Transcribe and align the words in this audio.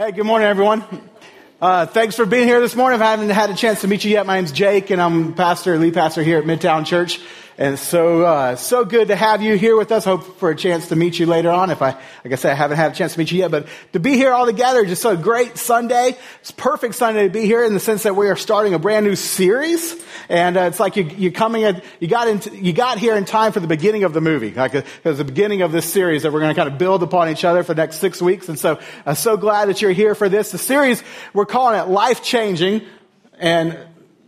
Hey, 0.00 0.12
good 0.12 0.24
morning, 0.24 0.48
everyone. 0.48 0.82
Uh, 1.60 1.84
thanks 1.84 2.16
for 2.16 2.24
being 2.24 2.48
here 2.48 2.58
this 2.58 2.74
morning. 2.74 3.02
I 3.02 3.10
haven't 3.10 3.28
had 3.28 3.50
a 3.50 3.54
chance 3.54 3.82
to 3.82 3.86
meet 3.86 4.02
you 4.02 4.10
yet, 4.10 4.24
my 4.24 4.36
name's 4.36 4.50
Jake, 4.50 4.88
and 4.88 4.98
I'm 4.98 5.34
pastor, 5.34 5.76
lead 5.76 5.92
pastor 5.92 6.22
here 6.22 6.38
at 6.38 6.44
Midtown 6.44 6.86
Church. 6.86 7.20
And 7.60 7.78
so, 7.78 8.22
uh, 8.22 8.56
so 8.56 8.86
good 8.86 9.08
to 9.08 9.16
have 9.16 9.42
you 9.42 9.54
here 9.58 9.76
with 9.76 9.92
us. 9.92 10.06
Hope 10.06 10.38
for 10.38 10.48
a 10.48 10.56
chance 10.56 10.88
to 10.88 10.96
meet 10.96 11.18
you 11.18 11.26
later 11.26 11.50
on. 11.50 11.68
If 11.68 11.82
I, 11.82 11.90
like 12.24 12.32
I 12.32 12.36
said, 12.36 12.52
I 12.52 12.54
haven't 12.54 12.78
had 12.78 12.92
a 12.92 12.94
chance 12.94 13.12
to 13.12 13.18
meet 13.18 13.30
you 13.30 13.40
yet, 13.40 13.50
but 13.50 13.66
to 13.92 14.00
be 14.00 14.14
here 14.14 14.32
all 14.32 14.46
together, 14.46 14.82
just 14.86 15.04
a 15.04 15.14
great 15.14 15.58
Sunday. 15.58 16.16
It's 16.40 16.52
perfect 16.52 16.94
Sunday 16.94 17.24
to 17.24 17.28
be 17.28 17.42
here 17.42 17.62
in 17.62 17.74
the 17.74 17.78
sense 17.78 18.04
that 18.04 18.16
we 18.16 18.30
are 18.30 18.36
starting 18.36 18.72
a 18.72 18.78
brand 18.78 19.04
new 19.04 19.14
series. 19.14 20.02
And 20.30 20.56
uh, 20.56 20.62
it's 20.62 20.80
like 20.80 20.96
you, 20.96 21.04
you're 21.04 21.32
coming 21.32 21.60
in, 21.60 21.82
you 21.98 22.08
got 22.08 22.28
into, 22.28 22.56
you 22.56 22.72
got 22.72 22.96
here 22.96 23.14
in 23.14 23.26
time 23.26 23.52
for 23.52 23.60
the 23.60 23.68
beginning 23.68 24.04
of 24.04 24.14
the 24.14 24.22
movie. 24.22 24.54
Like 24.54 24.74
it 24.74 24.86
was 25.04 25.18
the 25.18 25.24
beginning 25.24 25.60
of 25.60 25.70
this 25.70 25.84
series 25.84 26.22
that 26.22 26.32
we're 26.32 26.40
going 26.40 26.54
to 26.54 26.58
kind 26.58 26.72
of 26.72 26.78
build 26.78 27.02
upon 27.02 27.28
each 27.28 27.44
other 27.44 27.62
for 27.62 27.74
the 27.74 27.82
next 27.82 27.96
six 27.96 28.22
weeks. 28.22 28.48
And 28.48 28.58
so 28.58 28.80
I'm 29.04 29.16
so 29.16 29.36
glad 29.36 29.68
that 29.68 29.82
you're 29.82 29.92
here 29.92 30.14
for 30.14 30.30
this. 30.30 30.50
The 30.50 30.56
series, 30.56 31.02
we're 31.34 31.44
calling 31.44 31.78
it 31.78 31.88
Life 31.88 32.22
Changing. 32.22 32.86
And 33.38 33.78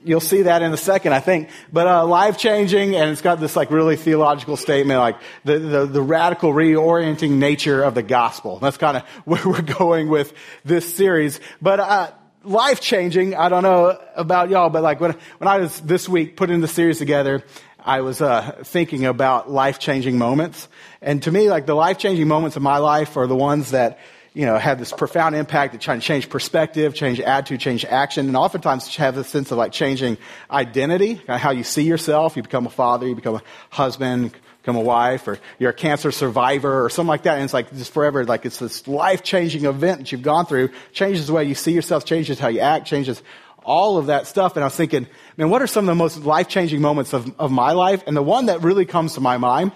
You'll 0.04 0.20
see 0.20 0.42
that 0.42 0.62
in 0.62 0.72
a 0.72 0.76
second, 0.76 1.12
I 1.12 1.20
think. 1.20 1.48
But 1.72 1.86
uh, 1.86 2.06
life 2.06 2.38
changing, 2.38 2.96
and 2.96 3.10
it's 3.10 3.22
got 3.22 3.40
this 3.40 3.56
like 3.56 3.70
really 3.70 3.96
theological 3.96 4.56
statement, 4.56 4.98
like 4.98 5.16
the, 5.44 5.58
the, 5.58 5.86
the 5.86 6.02
radical 6.02 6.52
reorienting 6.52 7.32
nature 7.32 7.82
of 7.82 7.94
the 7.94 8.02
gospel. 8.02 8.58
That's 8.58 8.76
kind 8.76 8.96
of 8.96 9.02
where 9.24 9.42
we're 9.44 9.62
going 9.62 10.08
with 10.08 10.32
this 10.64 10.94
series. 10.94 11.40
But 11.60 11.80
uh, 11.80 12.10
life 12.44 12.80
changing, 12.80 13.34
I 13.34 13.48
don't 13.48 13.62
know 13.62 13.98
about 14.16 14.50
y'all, 14.50 14.70
but 14.70 14.82
like 14.82 15.00
when 15.00 15.12
when 15.38 15.48
I 15.48 15.58
was 15.58 15.80
this 15.80 16.08
week 16.08 16.36
putting 16.36 16.60
the 16.60 16.68
series 16.68 16.98
together, 16.98 17.44
I 17.84 18.00
was 18.00 18.20
uh, 18.20 18.62
thinking 18.64 19.06
about 19.06 19.50
life 19.50 19.78
changing 19.78 20.18
moments, 20.18 20.68
and 21.00 21.22
to 21.24 21.32
me, 21.32 21.50
like 21.50 21.66
the 21.66 21.74
life 21.74 21.98
changing 21.98 22.28
moments 22.28 22.56
of 22.56 22.62
my 22.62 22.78
life 22.78 23.16
are 23.16 23.26
the 23.26 23.36
ones 23.36 23.72
that 23.72 23.98
you 24.34 24.46
know, 24.46 24.56
have 24.56 24.78
this 24.78 24.92
profound 24.92 25.34
impact 25.34 25.72
that 25.72 25.80
trying 25.80 26.00
to 26.00 26.06
change 26.06 26.30
perspective, 26.30 26.94
change 26.94 27.20
attitude, 27.20 27.60
change 27.60 27.84
action, 27.84 28.28
and 28.28 28.36
oftentimes 28.36 28.94
have 28.96 29.18
a 29.18 29.24
sense 29.24 29.50
of 29.50 29.58
like 29.58 29.72
changing 29.72 30.16
identity, 30.50 31.20
how 31.28 31.50
you 31.50 31.64
see 31.64 31.82
yourself. 31.82 32.36
You 32.36 32.42
become 32.42 32.66
a 32.66 32.70
father, 32.70 33.06
you 33.06 33.14
become 33.14 33.34
a 33.34 33.42
husband, 33.68 34.32
become 34.62 34.76
a 34.76 34.80
wife, 34.80 35.28
or 35.28 35.38
you're 35.58 35.70
a 35.70 35.74
cancer 35.74 36.10
survivor, 36.10 36.84
or 36.84 36.88
something 36.88 37.08
like 37.08 37.24
that. 37.24 37.34
And 37.34 37.44
it's 37.44 37.52
like 37.52 37.70
just 37.72 37.92
forever, 37.92 38.24
like 38.24 38.46
it's 38.46 38.58
this 38.58 38.88
life 38.88 39.22
changing 39.22 39.66
event 39.66 39.98
that 39.98 40.12
you've 40.12 40.22
gone 40.22 40.46
through, 40.46 40.70
changes 40.92 41.26
the 41.26 41.34
way 41.34 41.44
you 41.44 41.54
see 41.54 41.72
yourself, 41.72 42.06
changes 42.06 42.38
how 42.38 42.48
you 42.48 42.60
act, 42.60 42.86
changes 42.86 43.22
all 43.64 43.98
of 43.98 44.06
that 44.06 44.26
stuff. 44.26 44.56
And 44.56 44.64
I 44.64 44.66
was 44.66 44.76
thinking, 44.76 45.06
man, 45.36 45.50
what 45.50 45.60
are 45.60 45.66
some 45.66 45.84
of 45.84 45.88
the 45.88 45.94
most 45.94 46.18
life 46.18 46.48
changing 46.48 46.80
moments 46.80 47.12
of, 47.12 47.38
of 47.38 47.50
my 47.52 47.72
life? 47.72 48.02
And 48.06 48.16
the 48.16 48.22
one 48.22 48.46
that 48.46 48.62
really 48.62 48.86
comes 48.86 49.14
to 49.14 49.20
my 49.20 49.36
mind 49.36 49.72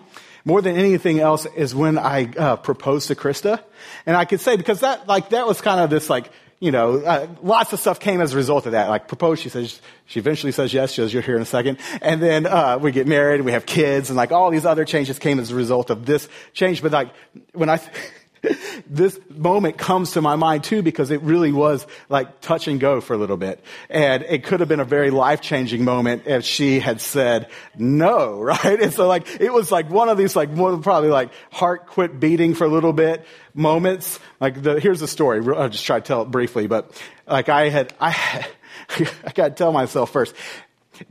more 0.46 0.62
than 0.62 0.76
anything 0.76 1.18
else 1.18 1.44
is 1.44 1.74
when 1.74 1.98
I 1.98 2.30
uh, 2.32 2.56
proposed 2.56 3.08
to 3.08 3.16
Krista. 3.16 3.62
And 4.06 4.16
I 4.16 4.24
could 4.24 4.40
say, 4.40 4.56
because 4.56 4.80
that, 4.80 5.08
like, 5.08 5.30
that 5.30 5.46
was 5.46 5.60
kind 5.60 5.80
of 5.80 5.90
this, 5.90 6.08
like, 6.08 6.30
you 6.60 6.70
know, 6.70 7.00
uh, 7.00 7.26
lots 7.42 7.72
of 7.72 7.80
stuff 7.80 7.98
came 7.98 8.20
as 8.20 8.32
a 8.32 8.36
result 8.36 8.64
of 8.64 8.72
that. 8.72 8.88
Like 8.88 9.08
proposed, 9.08 9.42
she 9.42 9.48
says, 9.48 9.80
she 10.06 10.20
eventually 10.20 10.52
says 10.52 10.72
yes. 10.72 10.92
She 10.92 11.02
says, 11.02 11.12
you're 11.12 11.20
here 11.20 11.34
in 11.34 11.42
a 11.42 11.46
second. 11.46 11.78
And 12.00 12.22
then, 12.22 12.46
uh, 12.46 12.78
we 12.80 12.92
get 12.92 13.08
married 13.08 13.36
and 13.40 13.44
we 13.44 13.52
have 13.52 13.66
kids 13.66 14.08
and 14.08 14.16
like 14.16 14.30
all 14.30 14.50
these 14.50 14.64
other 14.64 14.84
changes 14.84 15.18
came 15.18 15.40
as 15.40 15.50
a 15.50 15.56
result 15.56 15.90
of 15.90 16.06
this 16.06 16.28
change. 16.54 16.80
But 16.80 16.92
like, 16.92 17.10
when 17.52 17.68
I, 17.68 17.80
this 18.86 19.18
moment 19.30 19.78
comes 19.78 20.12
to 20.12 20.22
my 20.22 20.36
mind 20.36 20.64
too 20.64 20.82
because 20.82 21.10
it 21.10 21.22
really 21.22 21.52
was 21.52 21.86
like 22.08 22.40
touch 22.40 22.68
and 22.68 22.80
go 22.80 23.00
for 23.00 23.14
a 23.14 23.16
little 23.16 23.36
bit. 23.36 23.62
And 23.88 24.22
it 24.24 24.44
could 24.44 24.60
have 24.60 24.68
been 24.68 24.80
a 24.80 24.84
very 24.84 25.10
life 25.10 25.40
changing 25.40 25.84
moment 25.84 26.26
if 26.26 26.44
she 26.44 26.80
had 26.80 27.00
said 27.00 27.48
no, 27.76 28.40
right? 28.40 28.80
And 28.80 28.92
so 28.92 29.06
like, 29.06 29.40
it 29.40 29.52
was 29.52 29.70
like 29.72 29.90
one 29.90 30.08
of 30.08 30.18
these 30.18 30.36
like, 30.36 30.50
more 30.50 30.76
probably 30.78 31.10
like 31.10 31.30
heart 31.50 31.86
quit 31.86 32.18
beating 32.20 32.54
for 32.54 32.64
a 32.64 32.68
little 32.68 32.92
bit 32.92 33.24
moments. 33.54 34.18
Like 34.40 34.62
the, 34.62 34.80
here's 34.80 35.00
the 35.00 35.08
story. 35.08 35.40
I'll 35.54 35.68
just 35.68 35.84
try 35.84 36.00
to 36.00 36.06
tell 36.06 36.22
it 36.22 36.30
briefly, 36.30 36.66
but 36.66 36.90
like 37.26 37.48
I 37.48 37.68
had, 37.68 37.94
I, 38.00 38.46
I 38.90 39.32
got 39.34 39.48
to 39.48 39.54
tell 39.54 39.72
myself 39.72 40.12
first. 40.12 40.34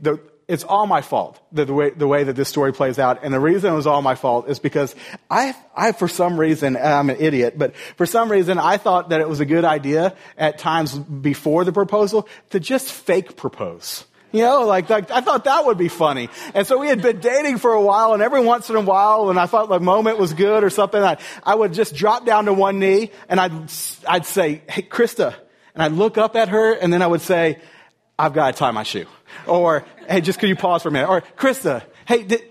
The, 0.00 0.20
it's 0.48 0.62
all 0.62 0.86
my 0.86 1.00
fault, 1.00 1.40
the, 1.50 1.64
the, 1.64 1.74
way, 1.74 1.90
the 1.90 2.06
way 2.06 2.22
that 2.22 2.34
this 2.34 2.48
story 2.48 2.72
plays 2.72 2.98
out. 3.00 3.24
And 3.24 3.34
the 3.34 3.40
reason 3.40 3.72
it 3.72 3.76
was 3.76 3.86
all 3.86 4.00
my 4.00 4.14
fault 4.14 4.48
is 4.48 4.60
because 4.60 4.94
I, 5.28 5.56
I, 5.74 5.90
for 5.90 6.06
some 6.06 6.38
reason, 6.38 6.76
I'm 6.76 7.10
an 7.10 7.16
idiot, 7.18 7.58
but 7.58 7.74
for 7.96 8.06
some 8.06 8.30
reason, 8.30 8.58
I 8.58 8.76
thought 8.76 9.08
that 9.08 9.20
it 9.20 9.28
was 9.28 9.40
a 9.40 9.44
good 9.44 9.64
idea 9.64 10.14
at 10.38 10.58
times 10.58 10.96
before 10.96 11.64
the 11.64 11.72
proposal 11.72 12.28
to 12.50 12.60
just 12.60 12.92
fake 12.92 13.36
propose. 13.36 14.04
You 14.30 14.42
know, 14.42 14.66
like, 14.66 14.90
like, 14.90 15.10
I 15.10 15.20
thought 15.20 15.44
that 15.44 15.66
would 15.66 15.78
be 15.78 15.88
funny. 15.88 16.28
And 16.54 16.66
so 16.66 16.78
we 16.78 16.88
had 16.88 17.00
been 17.00 17.20
dating 17.20 17.58
for 17.58 17.72
a 17.72 17.82
while, 17.82 18.12
and 18.12 18.22
every 18.22 18.44
once 18.44 18.68
in 18.68 18.76
a 18.76 18.80
while, 18.80 19.26
when 19.26 19.38
I 19.38 19.46
thought 19.46 19.68
the 19.68 19.80
moment 19.80 20.18
was 20.18 20.32
good 20.34 20.62
or 20.62 20.70
something, 20.70 21.02
I, 21.02 21.16
I 21.42 21.54
would 21.54 21.72
just 21.72 21.94
drop 21.94 22.26
down 22.26 22.44
to 22.44 22.52
one 22.52 22.78
knee, 22.78 23.10
and 23.28 23.40
I'd, 23.40 23.52
I'd 24.06 24.26
say, 24.26 24.62
hey, 24.68 24.82
Krista. 24.82 25.34
And 25.74 25.82
I'd 25.82 25.92
look 25.92 26.18
up 26.18 26.36
at 26.36 26.50
her, 26.50 26.72
and 26.72 26.92
then 26.92 27.02
I 27.02 27.06
would 27.06 27.20
say, 27.20 27.60
I've 28.18 28.32
got 28.32 28.52
to 28.52 28.58
tie 28.58 28.70
my 28.70 28.82
shoe. 28.82 29.06
Or, 29.46 29.84
hey, 30.08 30.20
just 30.20 30.38
could 30.38 30.48
you 30.48 30.56
pause 30.56 30.82
for 30.82 30.88
a 30.88 30.92
minute? 30.92 31.08
Or, 31.08 31.22
Krista, 31.36 31.82
hey, 32.06 32.22
did, 32.22 32.42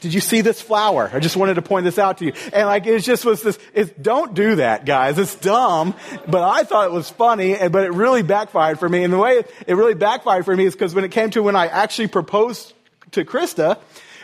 did 0.00 0.14
you 0.14 0.20
see 0.20 0.40
this 0.42 0.60
flower? 0.60 1.10
I 1.12 1.18
just 1.18 1.36
wanted 1.36 1.54
to 1.54 1.62
point 1.62 1.84
this 1.84 1.98
out 1.98 2.18
to 2.18 2.26
you. 2.26 2.32
And 2.52 2.66
like, 2.66 2.86
it 2.86 3.00
just 3.00 3.24
was 3.24 3.42
this, 3.42 3.58
it, 3.74 4.02
don't 4.02 4.34
do 4.34 4.56
that, 4.56 4.84
guys. 4.84 5.18
It's 5.18 5.34
dumb. 5.34 5.94
But 6.26 6.42
I 6.42 6.62
thought 6.62 6.86
it 6.86 6.92
was 6.92 7.10
funny, 7.10 7.56
but 7.68 7.84
it 7.84 7.92
really 7.92 8.22
backfired 8.22 8.78
for 8.78 8.88
me. 8.88 9.04
And 9.04 9.12
the 9.12 9.18
way 9.18 9.42
it 9.66 9.74
really 9.74 9.94
backfired 9.94 10.44
for 10.44 10.54
me 10.54 10.66
is 10.66 10.74
because 10.74 10.94
when 10.94 11.04
it 11.04 11.10
came 11.10 11.30
to 11.30 11.42
when 11.42 11.56
I 11.56 11.66
actually 11.66 12.08
proposed 12.08 12.74
to 13.12 13.24
Krista, 13.24 13.78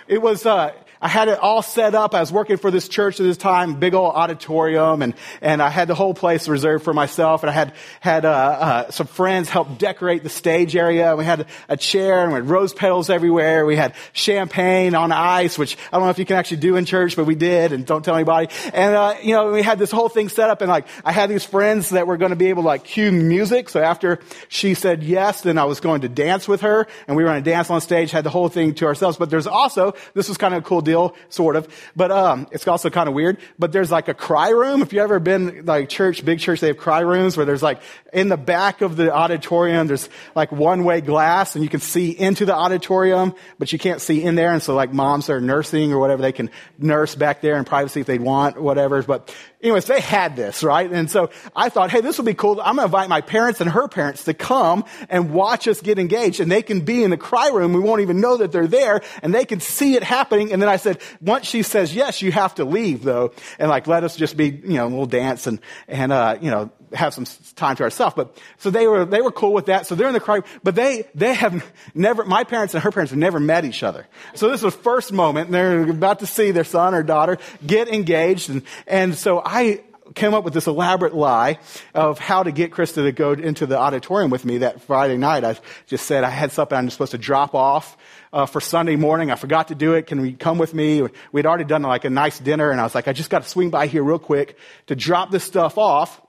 it 0.06 0.22
was, 0.22 0.47
uh, 0.47 0.72
I 1.04 1.09
had 1.09 1.28
it 1.28 1.38
all 1.38 1.60
set 1.60 1.94
up. 1.94 2.15
I 2.15 2.20
was 2.20 2.32
working 2.32 2.56
for 2.56 2.70
this 2.70 2.88
church 2.88 3.20
at 3.20 3.25
this 3.25 3.37
time, 3.37 3.75
big 3.78 3.92
old 3.92 4.15
auditorium, 4.15 5.03
and, 5.03 5.12
and 5.42 5.60
I 5.60 5.69
had 5.69 5.87
the 5.87 5.94
whole 5.94 6.15
place 6.15 6.48
reserved 6.48 6.82
for 6.82 6.94
myself. 6.94 7.42
And 7.42 7.50
I 7.50 7.53
had, 7.53 7.75
had, 8.00 8.25
uh, 8.25 8.31
uh, 8.31 8.91
some 8.91 9.06
friends 9.06 9.50
help 9.50 9.76
decorate 9.76 10.22
the 10.22 10.31
stage 10.31 10.75
area. 10.75 11.15
We 11.15 11.26
had 11.26 11.44
a 11.69 11.76
chair 11.76 12.22
and 12.22 12.32
we 12.32 12.37
had 12.37 12.48
rose 12.48 12.72
petals 12.72 13.10
everywhere. 13.10 13.66
We 13.66 13.76
had 13.76 13.94
champagne 14.15 14.94
on 14.94 15.12
ice, 15.12 15.59
which 15.59 15.76
I 15.92 15.98
don't 15.98 16.06
know 16.06 16.10
if 16.10 16.19
you 16.19 16.25
can 16.25 16.37
actually 16.37 16.56
do 16.56 16.76
in 16.76 16.87
church, 16.87 17.16
but 17.16 17.26
we 17.26 17.34
did, 17.34 17.72
and 17.72 17.84
don't 17.84 18.03
tell 18.03 18.15
anybody. 18.15 18.48
And, 18.72 18.94
uh, 18.94 19.16
you 19.22 19.34
know, 19.34 19.53
we 19.53 19.60
had 19.62 19.78
this 19.78 19.91
whole 19.91 20.09
thing 20.09 20.31
set 20.31 20.48
up, 20.48 20.62
and 20.62 20.71
like, 20.71 20.86
I 21.04 21.12
had 21.12 21.28
these 21.28 21.44
friends 21.44 21.91
that 21.91 22.06
were 22.06 22.16
going 22.16 22.31
to 22.31 22.36
be 22.36 22.47
able 22.47 22.62
to 22.62 22.69
like 22.69 22.84
cue 22.84 23.12
music. 23.12 23.69
So 23.69 23.82
after 23.82 24.21
she 24.48 24.72
said 24.72 25.03
yes, 25.03 25.42
then 25.42 25.59
I 25.59 25.65
was 25.65 25.81
going 25.81 26.00
to 26.00 26.09
dance 26.09 26.48
with 26.48 26.62
her, 26.62 26.86
and 27.06 27.15
we 27.15 27.25
were 27.25 27.28
going 27.28 27.44
to 27.44 27.50
dance 27.50 27.69
on 27.69 27.82
stage, 27.82 28.10
had 28.10 28.25
the 28.25 28.31
whole 28.31 28.48
thing 28.48 28.72
to 28.76 28.86
ourselves. 28.86 29.19
But 29.19 29.28
there's 29.28 29.47
also, 29.47 29.92
this 30.15 30.31
was 30.31 30.38
kind 30.38 30.54
of 30.54 30.62
a 30.62 30.65
cool 30.65 30.81
deal 30.81 30.94
sort 31.28 31.56
of. 31.56 31.69
But 31.94 32.10
um, 32.10 32.47
it's 32.53 32.66
also 32.66 32.91
kind 32.91 33.09
of 33.09 33.15
weird. 33.15 33.38
But 33.59 33.72
there's 33.72 33.91
like 33.91 34.09
a 34.09 34.15
cry 34.15 34.50
room. 34.50 34.82
If 34.82 34.93
you 34.93 35.00
ever 35.00 35.19
been 35.19 35.65
like 35.66 35.88
church, 35.88 36.25
big 36.25 36.38
church, 36.38 36.60
they 36.60 36.69
have 36.69 36.78
cry 36.78 37.00
rooms 37.00 37.37
where 37.37 37.47
there's 37.47 37.62
like 37.62 37.81
in 38.12 38.28
the 38.28 38.37
back 38.37 38.81
of 38.81 38.97
the 38.97 39.12
auditorium, 39.12 39.87
there's 39.87 40.09
like 40.34 40.53
one 40.53 40.84
way 40.84 41.00
glass 41.00 41.54
and 41.54 41.65
you 41.65 41.71
can 41.71 41.81
see 41.81 42.10
into 42.10 42.47
the 42.47 42.54
auditorium, 42.54 43.34
but 43.59 43.72
you 43.72 43.78
can't 43.78 44.00
see 44.00 44.22
in 44.22 44.34
there. 44.34 44.53
And 44.53 44.62
so 44.62 44.75
like 44.75 44.93
moms 44.93 45.27
that 45.27 45.34
are 45.34 45.41
nursing 45.41 45.93
or 45.93 45.99
whatever, 45.99 46.22
they 46.22 46.33
can 46.33 46.50
nurse 46.78 47.15
back 47.15 47.41
there 47.41 47.56
in 47.56 47.65
privacy 47.65 48.00
if 48.00 48.06
they 48.06 48.19
want, 48.19 48.60
whatever. 48.60 49.03
But 49.03 49.34
anyways, 49.64 49.86
they 49.86 50.00
had 50.00 50.36
this, 50.36 50.62
right? 50.62 50.91
And 50.91 51.10
so 51.10 51.30
I 51.56 51.70
thought, 51.70 51.91
hey, 51.91 52.02
this 52.02 52.19
will 52.19 52.26
be 52.26 52.34
cool. 52.34 52.60
I'm 52.60 52.76
going 52.76 52.78
to 52.78 52.84
invite 52.84 53.08
my 53.08 53.22
parents 53.22 53.60
and 53.62 53.70
her 53.70 53.88
parents 53.88 54.25
to 54.25 54.34
come 54.34 54.84
and 55.08 55.32
watch 55.32 55.66
us 55.66 55.80
get 55.80 55.98
engaged 55.98 56.38
and 56.38 56.52
they 56.52 56.62
can 56.62 56.82
be 56.82 57.02
in 57.02 57.10
the 57.10 57.16
cry 57.16 57.48
room. 57.48 57.72
We 57.72 57.80
won't 57.80 58.03
even 58.03 58.20
know 58.20 58.36
that 58.36 58.53
they're 58.53 58.66
there 58.66 59.00
and 59.22 59.34
they 59.34 59.47
can 59.47 59.60
see 59.60 59.97
it 59.97 60.03
happening. 60.03 60.53
And 60.53 60.60
then 60.60 60.69
I 60.69 60.76
said, 60.76 61.00
once 61.20 61.47
she 61.47 61.62
says 61.62 61.94
yes, 61.94 62.20
you 62.20 62.30
have 62.30 62.54
to 62.56 62.64
leave 62.64 63.03
though. 63.03 63.32
And 63.58 63.70
like, 63.70 63.86
let 63.86 64.04
us 64.04 64.16
just 64.16 64.36
be, 64.36 64.50
you 64.50 64.74
know, 64.74 64.88
we'll 64.88 65.06
dance 65.06 65.47
and, 65.47 65.58
and, 65.88 66.12
uh, 66.12 66.36
you 66.41 66.50
know, 66.50 66.70
have 66.94 67.15
some 67.15 67.27
time 67.56 67.77
to 67.77 67.82
ourselves. 67.82 68.15
But 68.16 68.37
so 68.59 68.71
they 68.71 68.87
were 68.87 69.05
they 69.05 69.21
were 69.21 69.32
cool 69.32 69.53
with 69.53 69.66
that. 69.66 69.87
So 69.87 69.94
they're 69.94 70.09
in 70.09 70.15
the 70.15 70.21
cry, 70.21 70.41
but 70.62 70.75
they 70.75 71.06
they 71.15 71.34
have 71.34 71.65
never. 71.94 72.25
My 72.25 72.44
parents 72.44 72.75
and 72.75 72.82
her 72.82 72.91
parents 72.91 73.10
have 73.10 73.19
never 73.19 73.41
met 73.41 73.65
each 73.65 73.82
other. 73.82 74.06
So 74.34 74.49
this 74.49 74.62
was 74.62 74.75
the 74.75 74.82
first 74.82 75.12
moment, 75.12 75.47
and 75.47 75.54
they're 75.54 75.91
about 75.91 76.21
to 76.21 76.27
see 76.27 76.50
their 76.50 76.65
son 76.65 76.94
or 76.94 77.03
daughter 77.03 77.38
get 77.66 77.88
engaged, 77.88 78.50
and 78.50 78.62
and 78.87 79.15
so 79.15 79.43
I 79.44 79.83
came 80.15 80.34
up 80.34 80.44
with 80.44 80.53
this 80.53 80.66
elaborate 80.66 81.15
lie 81.15 81.59
of 81.94 82.19
how 82.19 82.43
to 82.43 82.53
get 82.53 82.71
Krista 82.71 83.04
to 83.04 83.13
go 83.13 83.33
into 83.33 83.66
the 83.66 83.78
auditorium 83.78 84.30
with 84.30 84.45
me 84.45 84.59
that 84.59 84.83
Friday 84.83 85.16
night. 85.16 85.45
I 85.45 85.57
just 85.86 86.07
said 86.07 86.24
I 86.24 86.30
had 86.30 86.53
something 86.53 86.77
I'm 86.77 86.91
supposed 86.91 87.13
to 87.13 87.18
drop 87.18 87.54
off 87.54 87.97
uh, 88.33 88.47
for 88.47 88.60
Sunday 88.60 88.97
morning. 88.97 89.30
I 89.30 89.36
forgot 89.36 89.68
to 89.68 89.74
do 89.74 89.95
it. 89.95 90.07
Can 90.07 90.21
we 90.21 90.33
come 90.33 90.59
with 90.59 90.74
me? 90.74 91.03
We'd 91.33 91.47
already 91.47 91.65
done 91.65 91.83
like 91.83 92.04
a 92.04 92.10
nice 92.10 92.39
dinner, 92.39 92.71
and 92.71 92.80
I 92.80 92.84
was 92.84 92.95
like, 92.95 93.09
I 93.09 93.13
just 93.13 93.30
got 93.30 93.42
to 93.42 93.48
swing 93.48 93.71
by 93.71 93.86
here 93.86 94.03
real 94.03 94.18
quick 94.18 94.59
to 94.86 94.97
drop 94.97 95.30
this 95.30 95.45
stuff 95.45 95.78
off. 95.78 96.21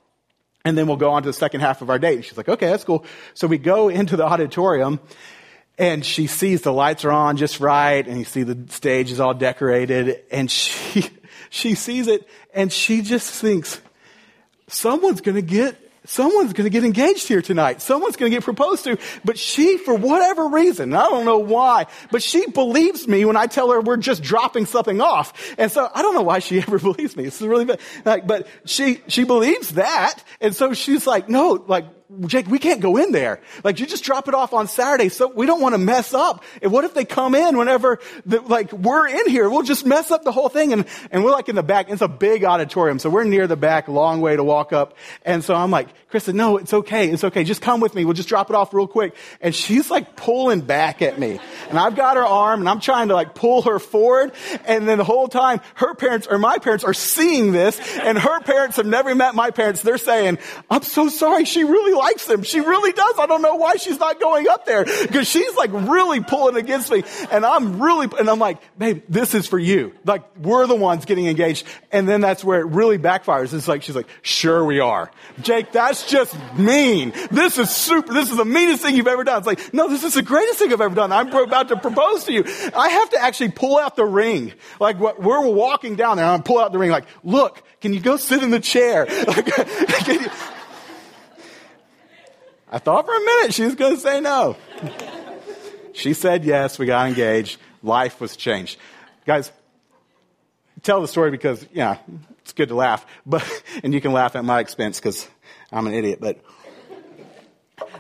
And 0.65 0.77
then 0.77 0.88
we'll 0.88 0.97
go 0.97 1.12
on 1.12 1.21
to 1.21 1.29
the 1.29 1.33
second 1.33 1.62
half 1.62 1.81
of 1.81 1.89
our 1.91 2.00
date. 2.00 2.15
And 2.15 2.25
she's 2.25 2.35
like, 2.35 2.50
okay, 2.50 2.67
that's 2.67 2.83
cool. 2.83 3.06
So 3.35 3.47
we 3.47 3.59
go 3.59 3.88
into 3.88 4.17
the 4.17 4.25
auditorium 4.25 5.00
and 5.77 6.03
she 6.03 6.25
sees 6.25 6.62
the 6.62 6.73
lights 6.73 7.06
are 7.06 7.12
on 7.12 7.38
just 7.38 7.59
right. 7.59 8.06
And 8.06 8.17
you 8.17 8.25
see 8.25 8.41
the 8.41 8.71
stage 8.73 9.12
is 9.12 9.19
all 9.19 9.35
decorated 9.35 10.23
and 10.31 10.50
she, 10.50 11.07
she 11.51 11.75
sees 11.75 12.07
it 12.07 12.27
and 12.53 12.73
she 12.73 13.03
just 13.03 13.31
thinks, 13.31 13.79
someone's 14.67 15.21
going 15.21 15.35
to 15.35 15.44
get 15.44 15.77
someone's 16.06 16.54
going 16.54 16.66
to 16.66 16.69
get 16.69 16.84
engaged 16.84 17.28
here 17.28 17.42
tonight. 17.42 17.81
Someone's 17.81 18.16
going 18.16 18.31
to 18.31 18.36
get 18.36 18.44
proposed 18.44 18.84
to. 18.86 18.98
But 19.24 19.38
she, 19.38 19.78
for 19.78 19.94
whatever 19.94 20.48
reason, 20.48 20.94
I 20.94 21.07
don't 21.10 21.25
know 21.25 21.40
why, 21.40 21.88
but 22.12 22.24
she 22.24 22.48
believes 22.48 23.07
me 23.07 23.25
when 23.25 23.38
I 23.38 23.48
tell 23.48 23.72
her 23.72 23.81
we're 23.81 23.98
just 23.98 24.24
dropping 24.24 24.66
something 24.66 25.02
off. 25.02 25.56
And 25.57 25.72
so 25.72 25.90
I 25.94 26.02
don't 26.02 26.13
know 26.13 26.24
why 26.24 26.40
she 26.40 26.60
ever 26.62 26.80
believes 26.80 27.16
me. 27.16 27.25
It's 27.25 27.42
really 27.42 27.66
bad. 27.66 27.80
Like, 28.04 28.28
but 28.28 28.48
she, 28.66 29.02
she 29.07 29.24
believes 29.24 29.72
that. 29.72 30.24
And 30.42 30.56
so 30.56 30.74
she's 30.74 31.06
like, 31.06 31.30
no, 31.30 31.63
like, 31.68 31.86
Jake, 32.27 32.47
we 32.47 32.59
can't 32.59 32.81
go 32.81 32.97
in 32.97 33.12
there. 33.12 33.41
Like, 33.63 33.79
you 33.79 33.85
just 33.85 34.03
drop 34.03 34.27
it 34.27 34.33
off 34.33 34.53
on 34.53 34.67
Saturday, 34.67 35.09
so 35.09 35.27
we 35.27 35.45
don't 35.45 35.62
want 35.62 35.73
to 35.73 35.79
mess 35.79 36.13
up. 36.13 36.44
And 36.62 36.71
what 36.71 36.83
if 36.83 36.94
they 36.94 37.06
come 37.06 37.35
in 37.35 37.57
whenever, 37.57 38.00
the, 38.25 38.41
like, 38.41 38.71
we're 38.71 39.07
in 39.07 39.29
here? 39.29 39.50
We'll 39.50 39.63
just 39.63 39.85
mess 39.85 40.12
up 40.12 40.23
the 40.23 40.31
whole 40.31 40.50
thing. 40.50 40.73
And, 40.73 40.85
and 41.12 41.23
we're 41.23 41.31
like 41.31 41.50
in 41.50 41.56
the 41.56 41.63
back. 41.63 41.89
It's 41.89 42.01
a 42.01 42.07
big 42.07 42.44
auditorium, 42.44 43.00
so 43.00 43.09
we're 43.09 43.23
near 43.23 43.47
the 43.47 43.56
back, 43.56 43.88
long 43.88 44.21
way 44.21 44.35
to 44.35 44.44
walk 44.44 44.73
up. 44.73 44.95
And 45.23 45.44
so 45.44 45.56
I'm 45.56 45.71
like, 45.71 45.89
Krista, 46.12 46.33
no, 46.33 46.57
it's 46.57 46.73
okay. 46.73 47.09
It's 47.09 47.23
okay. 47.25 47.44
Just 47.44 47.62
come 47.62 47.81
with 47.81 47.94
me. 47.94 48.06
We'll 48.06 48.13
just 48.13 48.29
drop 48.29 48.50
it 48.50 48.56
off 48.56 48.73
real 48.73 48.88
quick. 48.88 49.15
And 49.41 49.53
she's 49.53 49.91
like 49.91 50.15
pulling 50.15 50.62
back 50.62 51.01
at 51.01 51.19
me. 51.19 51.39
And 51.69 51.77
I've 51.77 51.95
got 51.95 52.15
her 52.15 52.25
arm 52.25 52.62
and 52.62 52.69
I'm 52.69 52.79
trying 52.79 53.09
to 53.09 53.15
like 53.15 53.35
pull 53.35 53.63
her 53.63 53.79
forward. 53.79 54.31
And 54.65 54.88
then 54.88 54.97
the 54.97 55.03
whole 55.03 55.27
time, 55.27 55.59
her 55.73 55.94
parents 55.94 56.27
or 56.27 56.38
my 56.38 56.57
parents 56.59 56.85
are 56.85 56.94
seeing 56.94 57.51
this 57.51 57.79
and 57.97 58.17
her 58.17 58.39
parents 58.41 58.77
have 58.77 58.85
never 58.85 59.13
met 59.13 59.35
my 59.35 59.51
parents. 59.51 59.81
They're 59.81 59.97
saying, 59.97 60.38
I'm 60.69 60.83
so 60.83 61.09
sorry. 61.09 61.44
She 61.44 61.63
really 61.63 61.94
likes 61.94 62.05
him. 62.13 62.44
She 62.44 62.60
really 62.60 62.92
does. 62.92 63.16
I 63.19 63.25
don't 63.25 63.42
know 63.42 63.56
why 63.56 63.75
she's 63.75 64.00
not 64.00 64.19
going 64.19 64.48
up 64.48 64.66
there 64.66 64.86
because 64.86 65.28
she's 65.28 65.56
like 65.56 65.72
really 65.74 66.22
pulling 66.22 66.56
against 66.56 66.92
me. 66.92 67.04
And 67.31 67.46
I'm 67.46 67.81
really, 67.81 68.07
and 68.18 68.30
I'm 68.30 68.40
like, 68.40 68.60
babe, 68.78 69.04
this 69.10 69.34
is 69.34 69.48
for 69.48 69.60
you. 69.60 69.94
Like 70.06 70.24
we're 70.38 70.68
the 70.68 70.75
ones 70.75 71.06
getting 71.06 71.28
engaged. 71.28 71.66
And 71.92 72.07
then 72.07 72.22
that's 72.22 72.44
where 72.44 72.62
it 72.62 72.68
really 72.68 72.98
backfires. 72.98 73.54
It's 73.54 73.68
like, 73.68 73.84
she's 73.84 73.96
like, 73.96 74.07
sure 74.22 74.63
we 74.63 74.80
are. 74.80 75.12
Jake, 75.42 75.72
that's 75.72 76.07
just 76.10 76.36
mean. 76.57 77.13
This 77.31 77.57
is 77.57 77.69
super. 77.69 78.13
This 78.13 78.31
is 78.31 78.38
the 78.38 78.46
meanest 78.46 78.81
thing 78.84 78.96
you've 78.96 79.08
ever 79.08 79.24
done. 79.24 79.38
It's 79.40 79.48
like, 79.48 79.74
no, 79.74 79.90
this 79.90 80.04
is 80.04 80.13
the 80.13 80.24
greatest 80.24 80.60
thing 80.60 80.72
I've 80.72 80.81
ever 80.81 80.96
done. 80.96 81.12
I'm 81.12 81.34
about 81.34 81.69
to 81.69 81.78
propose 81.78 82.25
to 82.25 82.34
you. 82.34 82.44
I 82.75 82.90
have 82.90 83.10
to 83.12 83.22
actually 83.22 83.50
pull 83.50 83.78
out 83.78 83.96
the 83.96 84.06
ring. 84.06 84.54
Like 84.80 85.00
we're 85.00 85.46
walking 85.46 85.96
down 85.96 86.18
there. 86.18 86.25
I'm 86.25 86.44
pull 86.44 86.60
out 86.60 86.72
the 86.72 86.80
ring. 86.80 86.92
Like, 86.92 87.06
look, 87.24 87.62
can 87.81 87.94
you 87.94 88.00
go 88.00 88.18
sit 88.18 88.44
in 88.44 88.51
the 88.51 88.60
chair? 88.60 89.08
Like, 89.25 89.48
I 92.75 92.77
thought 92.77 93.06
for 93.06 93.16
a 93.16 93.19
minute 93.22 93.54
she 93.54 93.63
was 93.63 93.75
going 93.75 93.95
to 93.95 94.01
say 94.01 94.19
no. 94.19 94.57
she 95.94 96.13
said 96.13 96.44
yes. 96.44 96.77
We 96.77 96.86
got 96.86 97.07
engaged. 97.07 97.57
Life 97.81 98.19
was 98.19 98.36
changed. 98.36 98.77
Guys, 99.25 99.50
tell 100.83 101.00
the 101.00 101.07
story 101.07 101.31
because, 101.31 101.66
yeah, 101.72 102.00
it's 102.39 102.51
good 102.51 102.68
to 102.68 102.75
laugh, 102.75 103.06
but, 103.25 103.45
and 103.83 103.94
you 103.94 104.01
can 104.01 104.12
laugh 104.12 104.36
at 104.36 104.44
my 104.44 104.60
expense 104.60 105.00
because 105.00 105.25
I'm 105.72 105.88
an 105.88 105.94
idiot, 105.94 106.19
but 106.19 106.44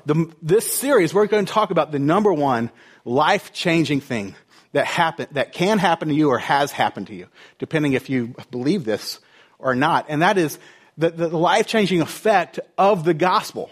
the, 0.05 0.29
this 0.41 0.69
series, 0.69 1.13
we're 1.13 1.27
going 1.27 1.45
to 1.45 1.53
talk 1.53 1.71
about 1.71 1.93
the 1.93 1.99
number 1.99 2.33
one 2.33 2.69
life 3.05 3.53
changing 3.53 4.01
thing 4.01 4.35
that 4.73 4.87
happen, 4.87 5.27
that 5.31 5.53
can 5.53 5.77
happen 5.77 6.09
to 6.09 6.13
you 6.13 6.31
or 6.31 6.37
has 6.37 6.73
happened 6.73 7.07
to 7.07 7.15
you, 7.15 7.27
depending 7.59 7.93
if 7.93 8.09
you 8.09 8.35
believe 8.51 8.83
this 8.83 9.21
or 9.57 9.73
not. 9.73 10.07
And 10.09 10.21
that 10.21 10.37
is 10.37 10.59
the, 10.97 11.11
the 11.11 11.29
life 11.29 11.65
changing 11.65 12.01
effect 12.01 12.59
of 12.77 13.05
the 13.05 13.13
gospel. 13.13 13.71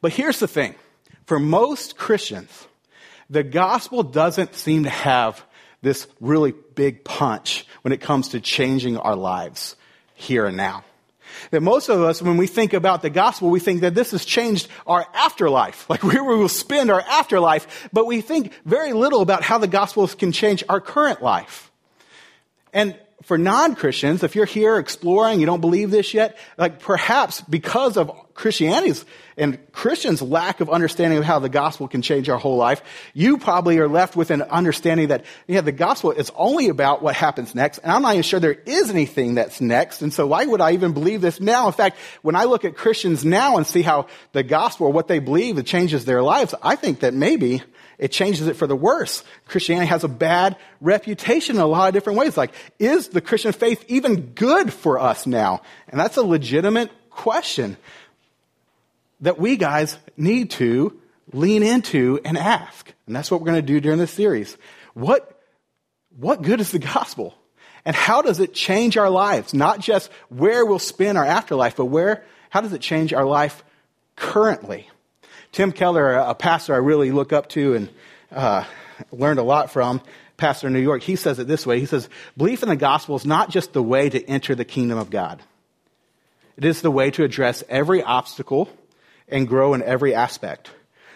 But 0.00 0.12
here's 0.12 0.38
the 0.38 0.48
thing 0.48 0.74
for 1.26 1.38
most 1.38 1.96
Christians, 1.96 2.66
the 3.28 3.42
gospel 3.42 4.02
doesn't 4.02 4.54
seem 4.54 4.84
to 4.84 4.90
have 4.90 5.44
this 5.82 6.06
really 6.20 6.52
big 6.74 7.04
punch 7.04 7.66
when 7.82 7.92
it 7.92 8.00
comes 8.00 8.28
to 8.28 8.40
changing 8.40 8.96
our 8.96 9.16
lives 9.16 9.76
here 10.14 10.46
and 10.46 10.56
now. 10.56 10.84
That 11.52 11.62
most 11.62 11.88
of 11.88 12.02
us, 12.02 12.20
when 12.20 12.36
we 12.36 12.46
think 12.46 12.72
about 12.72 13.02
the 13.02 13.10
gospel, 13.10 13.50
we 13.50 13.60
think 13.60 13.82
that 13.82 13.94
this 13.94 14.10
has 14.10 14.24
changed 14.24 14.68
our 14.86 15.06
afterlife. 15.14 15.86
Like 15.90 16.02
where 16.02 16.22
we 16.22 16.36
will 16.36 16.48
spend 16.48 16.90
our 16.90 17.00
afterlife, 17.00 17.88
but 17.92 18.06
we 18.06 18.20
think 18.20 18.52
very 18.64 18.92
little 18.92 19.22
about 19.22 19.42
how 19.42 19.58
the 19.58 19.68
gospel 19.68 20.06
can 20.08 20.32
change 20.32 20.62
our 20.68 20.80
current 20.80 21.22
life. 21.22 21.70
And 22.72 22.98
for 23.22 23.36
non-Christians, 23.38 24.22
if 24.22 24.34
you're 24.34 24.46
here 24.46 24.78
exploring, 24.78 25.40
you 25.40 25.46
don't 25.46 25.60
believe 25.60 25.90
this 25.90 26.14
yet, 26.14 26.38
like 26.56 26.80
perhaps 26.80 27.40
because 27.42 27.96
of 27.96 28.10
Christianity's 28.40 29.04
and 29.36 29.58
Christians' 29.72 30.22
lack 30.22 30.60
of 30.60 30.70
understanding 30.70 31.18
of 31.18 31.24
how 31.24 31.40
the 31.40 31.50
gospel 31.50 31.88
can 31.88 32.00
change 32.00 32.30
our 32.30 32.38
whole 32.38 32.56
life, 32.56 32.82
you 33.12 33.36
probably 33.36 33.78
are 33.78 33.86
left 33.86 34.16
with 34.16 34.30
an 34.30 34.40
understanding 34.40 35.08
that, 35.08 35.26
yeah, 35.46 35.60
the 35.60 35.72
gospel 35.72 36.10
is 36.10 36.32
only 36.34 36.70
about 36.70 37.02
what 37.02 37.14
happens 37.14 37.54
next, 37.54 37.78
and 37.78 37.92
I'm 37.92 38.00
not 38.00 38.14
even 38.14 38.22
sure 38.22 38.40
there 38.40 38.52
is 38.52 38.88
anything 38.88 39.34
that's 39.34 39.60
next, 39.60 40.00
and 40.00 40.12
so 40.12 40.26
why 40.26 40.46
would 40.46 40.62
I 40.62 40.72
even 40.72 40.92
believe 40.92 41.20
this 41.20 41.38
now? 41.38 41.66
In 41.66 41.74
fact, 41.74 41.98
when 42.22 42.34
I 42.34 42.44
look 42.44 42.64
at 42.64 42.76
Christians 42.76 43.26
now 43.26 43.58
and 43.58 43.66
see 43.66 43.82
how 43.82 44.06
the 44.32 44.42
gospel 44.42 44.86
or 44.86 44.92
what 44.92 45.06
they 45.06 45.18
believe, 45.18 45.58
it 45.58 45.66
changes 45.66 46.06
their 46.06 46.22
lives, 46.22 46.54
I 46.62 46.76
think 46.76 47.00
that 47.00 47.12
maybe 47.12 47.62
it 47.98 48.10
changes 48.10 48.46
it 48.46 48.56
for 48.56 48.66
the 48.66 48.74
worse. 48.74 49.22
Christianity 49.48 49.88
has 49.88 50.02
a 50.02 50.08
bad 50.08 50.56
reputation 50.80 51.56
in 51.56 51.62
a 51.62 51.66
lot 51.66 51.88
of 51.88 51.94
different 51.94 52.18
ways. 52.18 52.38
Like, 52.38 52.54
is 52.78 53.08
the 53.08 53.20
Christian 53.20 53.52
faith 53.52 53.84
even 53.88 54.32
good 54.32 54.72
for 54.72 54.98
us 54.98 55.26
now? 55.26 55.60
And 55.88 56.00
that's 56.00 56.16
a 56.16 56.22
legitimate 56.22 56.90
question 57.10 57.76
that 59.20 59.38
we 59.38 59.56
guys 59.56 59.98
need 60.16 60.50
to 60.52 60.98
lean 61.32 61.62
into 61.62 62.20
and 62.24 62.36
ask. 62.36 62.92
And 63.06 63.14
that's 63.14 63.30
what 63.30 63.40
we're 63.40 63.46
going 63.46 63.62
to 63.62 63.62
do 63.62 63.80
during 63.80 63.98
this 63.98 64.10
series. 64.10 64.56
What, 64.94 65.40
what 66.18 66.42
good 66.42 66.60
is 66.60 66.72
the 66.72 66.78
gospel? 66.78 67.34
And 67.84 67.96
how 67.96 68.22
does 68.22 68.40
it 68.40 68.52
change 68.52 68.96
our 68.96 69.10
lives? 69.10 69.54
Not 69.54 69.80
just 69.80 70.10
where 70.28 70.66
we'll 70.66 70.78
spend 70.78 71.16
our 71.16 71.24
afterlife, 71.24 71.76
but 71.76 71.86
where, 71.86 72.24
how 72.50 72.60
does 72.60 72.72
it 72.72 72.80
change 72.80 73.12
our 73.12 73.24
life 73.24 73.64
currently? 74.16 74.88
Tim 75.52 75.72
Keller, 75.72 76.14
a 76.14 76.34
pastor 76.34 76.74
I 76.74 76.78
really 76.78 77.10
look 77.10 77.32
up 77.32 77.48
to 77.50 77.74
and 77.74 77.88
uh, 78.32 78.64
learned 79.10 79.38
a 79.38 79.44
lot 79.44 79.70
from, 79.70 80.00
pastor 80.36 80.66
in 80.66 80.72
New 80.72 80.80
York, 80.80 81.02
he 81.02 81.16
says 81.16 81.38
it 81.38 81.46
this 81.46 81.66
way. 81.66 81.80
He 81.80 81.86
says, 81.86 82.08
belief 82.36 82.62
in 82.62 82.68
the 82.68 82.76
gospel 82.76 83.16
is 83.16 83.26
not 83.26 83.50
just 83.50 83.72
the 83.72 83.82
way 83.82 84.08
to 84.08 84.24
enter 84.26 84.54
the 84.54 84.64
kingdom 84.64 84.98
of 84.98 85.10
God. 85.10 85.42
It 86.56 86.64
is 86.64 86.82
the 86.82 86.90
way 86.90 87.10
to 87.12 87.24
address 87.24 87.64
every 87.68 88.02
obstacle 88.02 88.68
and 89.30 89.48
grow 89.48 89.74
in 89.74 89.82
every 89.82 90.14
aspect. 90.14 90.70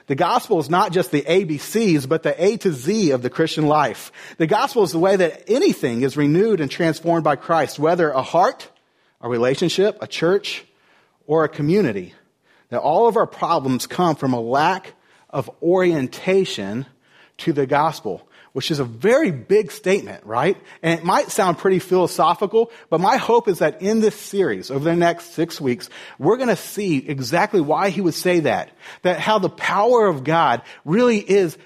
The 0.06 0.14
gospel 0.14 0.61
is 0.61 0.69
not 0.69 0.93
just 0.93 1.11
the 1.11 1.22
ABCs, 1.22 2.08
but 2.08 2.22
the 2.22 2.44
A 2.44 2.58
to 2.58 2.72
Z 2.72 3.11
of 3.12 3.22
the 3.22 3.31
Christian 3.31 3.66
life. 3.66 4.12
The 4.37 4.46
gospel 4.46 4.82
is 4.82 4.93
the 4.93 4.99
way 4.99 5.16
that 5.16 5.44
anything 5.49 6.02
is 6.02 6.16
renewed 6.16 6.61
and 6.61 6.70
transformed 6.70 7.25
by 7.25 7.37
Christ, 7.37 7.78
whether 7.78 8.11
a 8.11 8.22
heart, 8.22 8.69
a 9.22 9.28
relationship, 9.28 9.96
a 10.02 10.06
church, 10.06 10.64
or 11.26 11.44
a 11.44 11.49
community. 11.49 12.12
That 12.69 12.81
all 12.81 13.08
of 13.08 13.16
our 13.16 13.26
problems 13.26 13.87
come 13.87 14.16
from 14.16 14.34
a 14.34 14.40
lack 14.40 14.93
of 15.31 15.50
orientation 15.62 16.84
to 17.38 17.52
the 17.52 17.66
gospel 17.66 18.28
which 18.54 18.70
is 18.70 18.78
a 18.78 18.84
very 18.84 19.32
big 19.32 19.72
statement, 19.72 20.24
right? 20.24 20.56
And 20.80 20.96
it 20.96 21.04
might 21.04 21.32
sound 21.32 21.58
pretty 21.58 21.80
philosophical, 21.80 22.70
but 22.88 23.00
my 23.00 23.16
hope 23.16 23.48
is 23.48 23.58
that 23.58 23.82
in 23.82 23.98
this 23.98 24.14
series, 24.14 24.70
over 24.70 24.84
the 24.84 24.94
next 24.94 25.34
six 25.34 25.60
weeks, 25.60 25.90
we're 26.20 26.36
going 26.36 26.48
to 26.48 26.56
see 26.56 26.98
exactly 26.98 27.60
why 27.60 27.90
he 27.90 28.00
would 28.00 28.14
say 28.14 28.40
that. 28.40 28.70
That 29.02 29.18
how 29.18 29.40
the 29.40 29.49
power 29.49 30.06
of 30.06 30.23
God 30.23 30.62
really 30.84 31.18
is, 31.18 31.58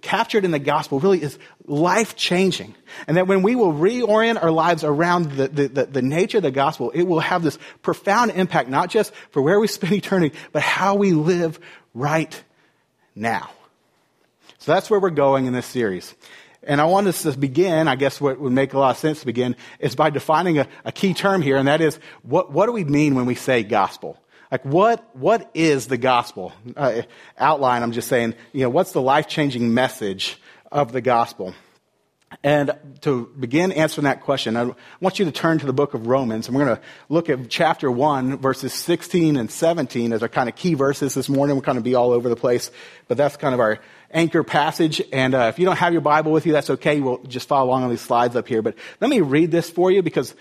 captured 0.00 0.44
in 0.44 0.50
the 0.50 0.58
gospel, 0.58 0.98
really 0.98 1.22
is 1.22 1.38
life 1.66 2.16
changing. 2.16 2.74
And 3.06 3.16
that 3.16 3.28
when 3.28 3.42
we 3.42 3.54
will 3.54 3.72
reorient 3.72 4.42
our 4.42 4.50
lives 4.50 4.82
around 4.82 5.30
the, 5.30 5.46
the, 5.46 5.68
the, 5.68 5.86
the 5.86 6.02
nature 6.02 6.38
of 6.38 6.42
the 6.42 6.50
gospel, 6.50 6.90
it 6.90 7.04
will 7.04 7.20
have 7.20 7.44
this 7.44 7.60
profound 7.82 8.32
impact, 8.32 8.68
not 8.68 8.90
just 8.90 9.14
for 9.30 9.40
where 9.40 9.60
we 9.60 9.68
spend 9.68 9.92
eternity, 9.94 10.36
but 10.50 10.62
how 10.62 10.96
we 10.96 11.12
live 11.12 11.60
right 11.94 12.42
now. 13.14 13.50
So 14.58 14.72
that's 14.72 14.90
where 14.90 15.00
we're 15.00 15.10
going 15.10 15.46
in 15.46 15.52
this 15.52 15.66
series. 15.66 16.14
And 16.62 16.80
I 16.80 16.84
want 16.84 17.06
us 17.06 17.22
to 17.22 17.32
begin, 17.32 17.86
I 17.86 17.94
guess 17.94 18.20
what 18.20 18.40
would 18.40 18.52
make 18.52 18.72
a 18.72 18.78
lot 18.78 18.90
of 18.90 18.96
sense 18.96 19.20
to 19.20 19.26
begin, 19.26 19.56
is 19.78 19.94
by 19.94 20.10
defining 20.10 20.58
a, 20.58 20.66
a 20.84 20.92
key 20.92 21.14
term 21.14 21.42
here, 21.42 21.56
and 21.56 21.68
that 21.68 21.80
is 21.80 21.98
what, 22.22 22.50
what 22.50 22.66
do 22.66 22.72
we 22.72 22.84
mean 22.84 23.14
when 23.14 23.26
we 23.26 23.36
say 23.36 23.62
gospel? 23.62 24.20
Like 24.50 24.64
what, 24.64 25.14
what 25.14 25.50
is 25.54 25.86
the 25.86 25.96
gospel? 25.96 26.52
Uh, 26.76 27.02
outline, 27.38 27.82
I'm 27.82 27.92
just 27.92 28.08
saying, 28.08 28.34
you 28.52 28.62
know, 28.62 28.70
what's 28.70 28.92
the 28.92 29.02
life-changing 29.02 29.72
message 29.74 30.40
of 30.72 30.92
the 30.92 31.00
gospel? 31.00 31.54
And 32.42 32.72
to 33.02 33.30
begin 33.38 33.70
answering 33.70 34.04
that 34.04 34.22
question, 34.22 34.56
I 34.56 34.70
want 35.00 35.18
you 35.18 35.24
to 35.26 35.30
turn 35.30 35.58
to 35.60 35.66
the 35.66 35.72
book 35.72 35.94
of 35.94 36.08
Romans, 36.08 36.48
and 36.48 36.56
we're 36.56 36.64
going 36.64 36.76
to 36.76 36.82
look 37.08 37.28
at 37.28 37.48
chapter 37.48 37.90
1, 37.90 38.38
verses 38.38 38.72
16 38.72 39.36
and 39.36 39.50
17 39.50 40.12
as 40.12 40.22
our 40.22 40.28
kind 40.28 40.48
of 40.48 40.56
key 40.56 40.74
verses 40.74 41.14
this 41.14 41.28
morning. 41.28 41.54
We'll 41.54 41.62
kind 41.62 41.78
of 41.78 41.84
be 41.84 41.94
all 41.94 42.10
over 42.10 42.28
the 42.28 42.36
place, 42.36 42.70
but 43.06 43.16
that's 43.16 43.36
kind 43.36 43.54
of 43.54 43.60
our 43.60 43.78
anchor 44.10 44.42
passage. 44.42 45.02
And 45.12 45.34
uh, 45.34 45.50
if 45.52 45.58
you 45.58 45.64
don't 45.64 45.76
have 45.76 45.92
your 45.92 46.02
Bible 46.02 46.32
with 46.32 46.46
you, 46.46 46.52
that's 46.52 46.70
okay. 46.70 47.00
We'll 47.00 47.18
just 47.18 47.48
follow 47.48 47.68
along 47.68 47.84
on 47.84 47.90
these 47.90 48.00
slides 48.00 48.36
up 48.36 48.48
here. 48.48 48.62
But 48.62 48.76
let 49.00 49.10
me 49.10 49.20
read 49.20 49.50
this 49.50 49.68
for 49.70 49.90
you 49.90 50.02
because 50.02 50.34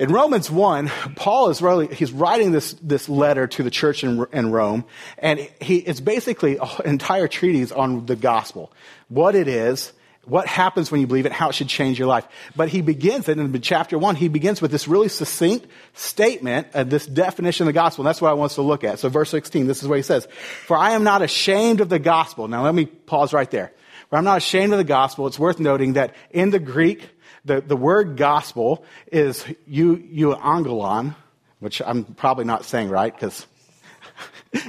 in 0.00 0.10
Romans 0.10 0.50
1, 0.50 0.88
Paul 1.16 1.50
is 1.50 1.60
really, 1.60 1.94
he's 1.94 2.10
writing 2.10 2.52
this, 2.52 2.72
this 2.80 3.08
letter 3.08 3.46
to 3.48 3.62
the 3.62 3.70
church 3.70 4.02
in, 4.02 4.24
in 4.32 4.50
Rome, 4.50 4.86
and 5.18 5.38
he, 5.60 5.76
it's 5.76 6.00
basically 6.00 6.56
an 6.56 6.68
entire 6.86 7.28
treatise 7.28 7.70
on 7.70 8.06
the 8.06 8.16
gospel. 8.16 8.72
What 9.08 9.34
it 9.34 9.46
is, 9.46 9.92
what 10.30 10.46
happens 10.46 10.90
when 10.90 11.00
you 11.00 11.08
believe 11.08 11.26
it, 11.26 11.32
how 11.32 11.48
it 11.48 11.54
should 11.54 11.68
change 11.68 11.98
your 11.98 12.06
life. 12.06 12.26
But 12.54 12.68
he 12.68 12.82
begins 12.82 13.28
it 13.28 13.38
in 13.38 13.60
chapter 13.60 13.98
one, 13.98 14.14
he 14.14 14.28
begins 14.28 14.62
with 14.62 14.70
this 14.70 14.86
really 14.86 15.08
succinct 15.08 15.66
statement 15.92 16.68
of 16.74 16.88
this 16.88 17.04
definition 17.04 17.64
of 17.64 17.66
the 17.66 17.72
gospel. 17.78 18.02
And 18.02 18.08
that's 18.08 18.22
what 18.22 18.30
I 18.30 18.34
want 18.34 18.52
us 18.52 18.54
to 18.54 18.62
look 18.62 18.84
at. 18.84 19.00
So 19.00 19.08
verse 19.08 19.30
16, 19.30 19.66
this 19.66 19.82
is 19.82 19.88
what 19.88 19.96
he 19.96 20.02
says. 20.02 20.26
For 20.66 20.76
I 20.76 20.92
am 20.92 21.02
not 21.02 21.22
ashamed 21.22 21.80
of 21.80 21.88
the 21.88 21.98
gospel. 21.98 22.46
Now 22.46 22.62
let 22.62 22.74
me 22.74 22.86
pause 22.86 23.32
right 23.32 23.50
there. 23.50 23.72
For 24.08 24.16
I'm 24.16 24.24
not 24.24 24.38
ashamed 24.38 24.72
of 24.72 24.78
the 24.78 24.84
gospel. 24.84 25.26
It's 25.26 25.38
worth 25.38 25.58
noting 25.58 25.94
that 25.94 26.14
in 26.30 26.50
the 26.50 26.60
Greek, 26.60 27.08
the, 27.44 27.60
the 27.60 27.76
word 27.76 28.16
gospel 28.16 28.84
is 29.10 29.44
you, 29.66 29.96
euangelion, 29.96 31.16
which 31.58 31.82
I'm 31.84 32.04
probably 32.04 32.44
not 32.44 32.64
saying 32.64 32.88
right 32.88 33.12
because 33.12 33.46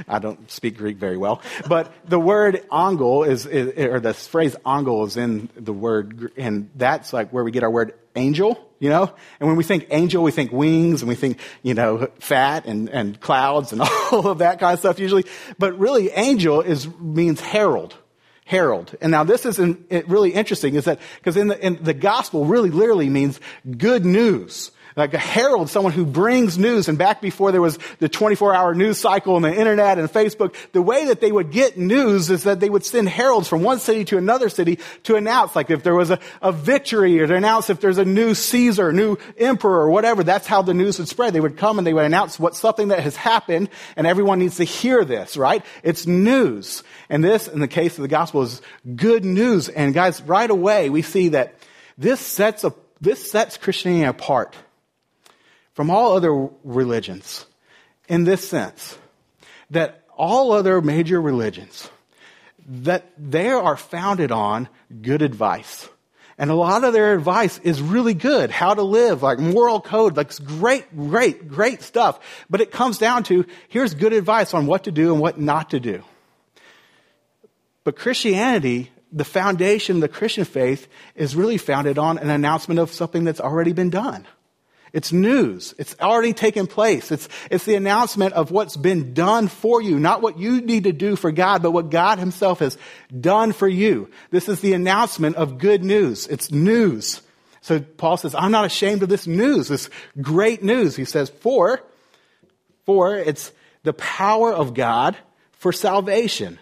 I 0.08 0.20
don't 0.20 0.50
speak 0.52 0.78
Greek 0.78 0.98
very 0.98 1.18
well. 1.18 1.42
But 1.68 1.92
the 2.08 2.20
word 2.20 2.64
angel 2.72 3.24
is, 3.24 3.46
is, 3.46 3.78
or 3.78 4.00
the 4.00 4.14
phrase 4.14 4.56
angel 4.66 5.06
is 5.06 5.18
in 5.18 5.50
the 5.56 5.74
word, 5.74 6.32
and 6.38 6.70
that's 6.76 7.14
like 7.14 7.32
where 7.32 7.44
we 7.44 7.52
get 7.52 7.64
our 7.64 7.72
word 7.72 7.94
angel, 8.16 8.70
you 8.80 8.90
know? 8.90 9.12
And 9.40 9.48
when 9.48 9.58
we 9.58 9.64
think 9.64 9.88
angel, 9.90 10.24
we 10.24 10.32
think 10.32 10.52
wings 10.52 11.02
and 11.02 11.10
we 11.10 11.16
think, 11.16 11.40
you 11.64 11.74
know, 11.74 12.10
fat 12.20 12.66
and, 12.66 12.90
and 12.90 13.20
clouds 13.20 13.72
and 13.72 13.82
all 14.12 14.28
of 14.28 14.38
that 14.40 14.60
kind 14.60 14.74
of 14.74 14.80
stuff 14.80 15.00
usually. 15.00 15.26
But 15.58 15.80
really, 15.80 16.10
angel 16.12 16.62
is, 16.62 16.88
means 17.00 17.40
herald 17.40 17.96
herald. 18.52 18.94
And 19.00 19.12
now 19.12 19.24
this 19.24 19.46
is 19.46 19.60
really 19.60 20.32
interesting 20.32 20.76
is 20.76 20.84
that, 20.84 21.00
because 21.20 21.38
in 21.38 21.48
the, 21.48 21.66
in 21.66 21.82
the 21.82 21.94
gospel 21.94 22.44
really 22.44 22.70
literally 22.70 23.10
means 23.10 23.40
good 23.78 24.06
news. 24.06 24.72
Like 24.96 25.14
a 25.14 25.18
herald, 25.18 25.70
someone 25.70 25.94
who 25.94 26.06
brings 26.06 26.58
news. 26.58 26.90
And 26.90 26.98
back 26.98 27.22
before 27.22 27.52
there 27.52 27.62
was 27.62 27.80
the 28.00 28.10
24 28.10 28.54
hour 28.54 28.76
news 28.76 28.98
cycle 28.98 29.36
and 29.36 29.46
the 29.46 29.54
internet 29.54 29.98
and 29.98 30.12
Facebook, 30.12 30.56
the 30.74 30.82
way 30.82 31.06
that 31.06 31.22
they 31.22 31.32
would 31.32 31.52
get 31.52 31.78
news 31.78 32.30
is 32.30 32.44
that 32.44 32.60
they 32.60 32.70
would 32.70 32.86
send 32.86 33.10
heralds 33.10 33.48
from 33.48 33.64
one 33.64 33.80
city 33.80 34.06
to 34.06 34.18
another 34.18 34.50
city 34.50 34.80
to 35.04 35.16
announce, 35.16 35.56
like 35.56 35.70
if 35.70 35.84
there 35.84 35.96
was 35.96 36.12
a, 36.12 36.20
a 36.42 36.52
victory 36.52 37.20
or 37.20 37.28
to 37.28 37.36
announce 37.36 37.70
if 37.70 37.80
there's 37.80 37.98
a 37.98 38.06
new 38.06 38.34
Caesar, 38.34 38.92
new 38.92 39.18
emperor 39.38 39.82
or 39.82 39.90
whatever. 39.90 40.24
That's 40.24 40.48
how 40.48 40.62
the 40.62 40.74
news 40.74 41.00
would 41.00 41.08
spread. 41.08 41.34
They 41.34 41.40
would 41.40 41.58
come 41.58 41.78
and 41.78 41.88
they 41.88 41.94
would 41.94 42.06
announce 42.06 42.40
what 42.40 42.56
something 42.56 42.90
that 42.90 43.00
has 43.00 43.16
happened 43.16 43.70
and 43.96 44.06
everyone 44.06 44.40
needs 44.40 44.58
to 44.58 44.64
hear 44.64 45.06
this, 45.06 45.38
right? 45.38 45.64
It's 45.84 46.06
news. 46.06 46.84
And 47.10 47.24
this, 47.24 47.48
in 47.48 47.60
the 47.60 47.68
case 47.68 47.98
of 47.98 48.02
the 48.02 48.08
gospel, 48.08 48.42
is 48.42 48.62
good 48.96 49.24
news. 49.24 49.70
And 49.70 49.94
guys, 49.94 50.22
right 50.24 50.50
away 50.50 50.90
we 50.90 51.02
see 51.02 51.30
that 51.30 51.56
this 51.98 52.20
sets 52.20 52.64
a, 52.64 52.74
this 53.00 53.32
sets 53.32 53.58
Christianity 53.58 54.06
apart 54.06 54.56
from 55.82 55.90
all 55.90 56.14
other 56.14 56.48
religions 56.64 57.44
in 58.08 58.24
this 58.24 58.48
sense 58.48 59.00
that 59.72 60.06
all 60.16 60.52
other 60.52 60.80
major 60.80 61.20
religions 61.20 61.90
that 62.68 63.12
they 63.18 63.50
are 63.50 63.76
founded 63.76 64.32
on 64.32 64.70
good 65.02 65.24
advice. 65.24 65.90
And 66.38 66.52
a 66.52 66.54
lot 66.54 66.84
of 66.84 66.94
their 66.94 67.16
advice 67.16 67.58
is 67.64 67.82
really 67.82 68.14
good. 68.14 68.52
How 68.52 68.76
to 68.76 68.84
live, 68.84 69.24
like 69.24 69.40
moral 69.40 69.82
code, 69.82 70.16
like 70.16 70.32
great, 70.46 70.96
great, 70.96 71.48
great 71.48 71.82
stuff. 71.82 72.20
But 72.48 72.62
it 72.62 72.70
comes 72.70 73.00
down 73.00 73.24
to 73.24 73.48
here's 73.68 73.96
good 73.96 74.14
advice 74.14 74.54
on 74.54 74.68
what 74.68 74.84
to 74.84 74.92
do 74.92 75.12
and 75.12 75.20
what 75.20 75.40
not 75.40 75.72
to 75.72 75.80
do. 75.80 76.04
But 77.84 77.96
Christianity, 77.96 78.92
the 79.12 79.26
foundation 79.26 80.00
the 80.00 80.08
Christian 80.08 80.46
faith 80.46 80.88
is 81.16 81.36
really 81.36 81.58
founded 81.58 81.98
on 81.98 82.20
an 82.20 82.30
announcement 82.30 82.80
of 82.80 82.94
something 82.94 83.24
that's 83.24 83.42
already 83.42 83.74
been 83.74 83.90
done. 83.90 84.28
It's 84.94 85.14
news. 85.14 85.74
It's 85.78 85.96
already 86.02 86.34
taken 86.34 86.68
place. 86.68 87.12
It's, 87.12 87.30
it's 87.50 87.64
the 87.64 87.76
announcement 87.76 88.34
of 88.34 88.52
what's 88.52 88.76
been 88.76 89.14
done 89.14 89.48
for 89.48 89.82
you, 89.82 90.00
not 90.00 90.22
what 90.22 90.38
you 90.38 90.60
need 90.60 90.84
to 90.84 90.92
do 90.92 91.16
for 91.16 91.32
God, 91.32 91.64
but 91.64 91.72
what 91.72 91.90
God 91.90 92.20
himself 92.20 92.60
has 92.60 92.78
done 93.18 93.54
for 93.54 93.70
you. 93.70 94.10
This 94.32 94.50
is 94.50 94.60
the 94.60 94.74
announcement 94.74 95.38
of 95.38 95.58
good 95.58 95.84
news. 95.84 96.28
It's 96.28 96.52
news. 96.52 97.22
So 97.62 97.80
Paul 97.80 98.18
says, 98.18 98.36
I'm 98.36 98.52
not 98.52 98.66
ashamed 98.66 99.04
of 99.04 99.10
this 99.10 99.28
news, 99.28 99.70
this 99.70 99.90
great 100.20 100.62
news. 100.62 100.96
He 100.96 101.06
says, 101.06 101.30
for, 101.30 101.82
for 102.86 103.16
it's 103.16 103.52
the 103.84 103.94
power 103.94 104.52
of 104.52 104.74
God 104.74 105.16
for 105.54 105.72
salvation 105.72 106.60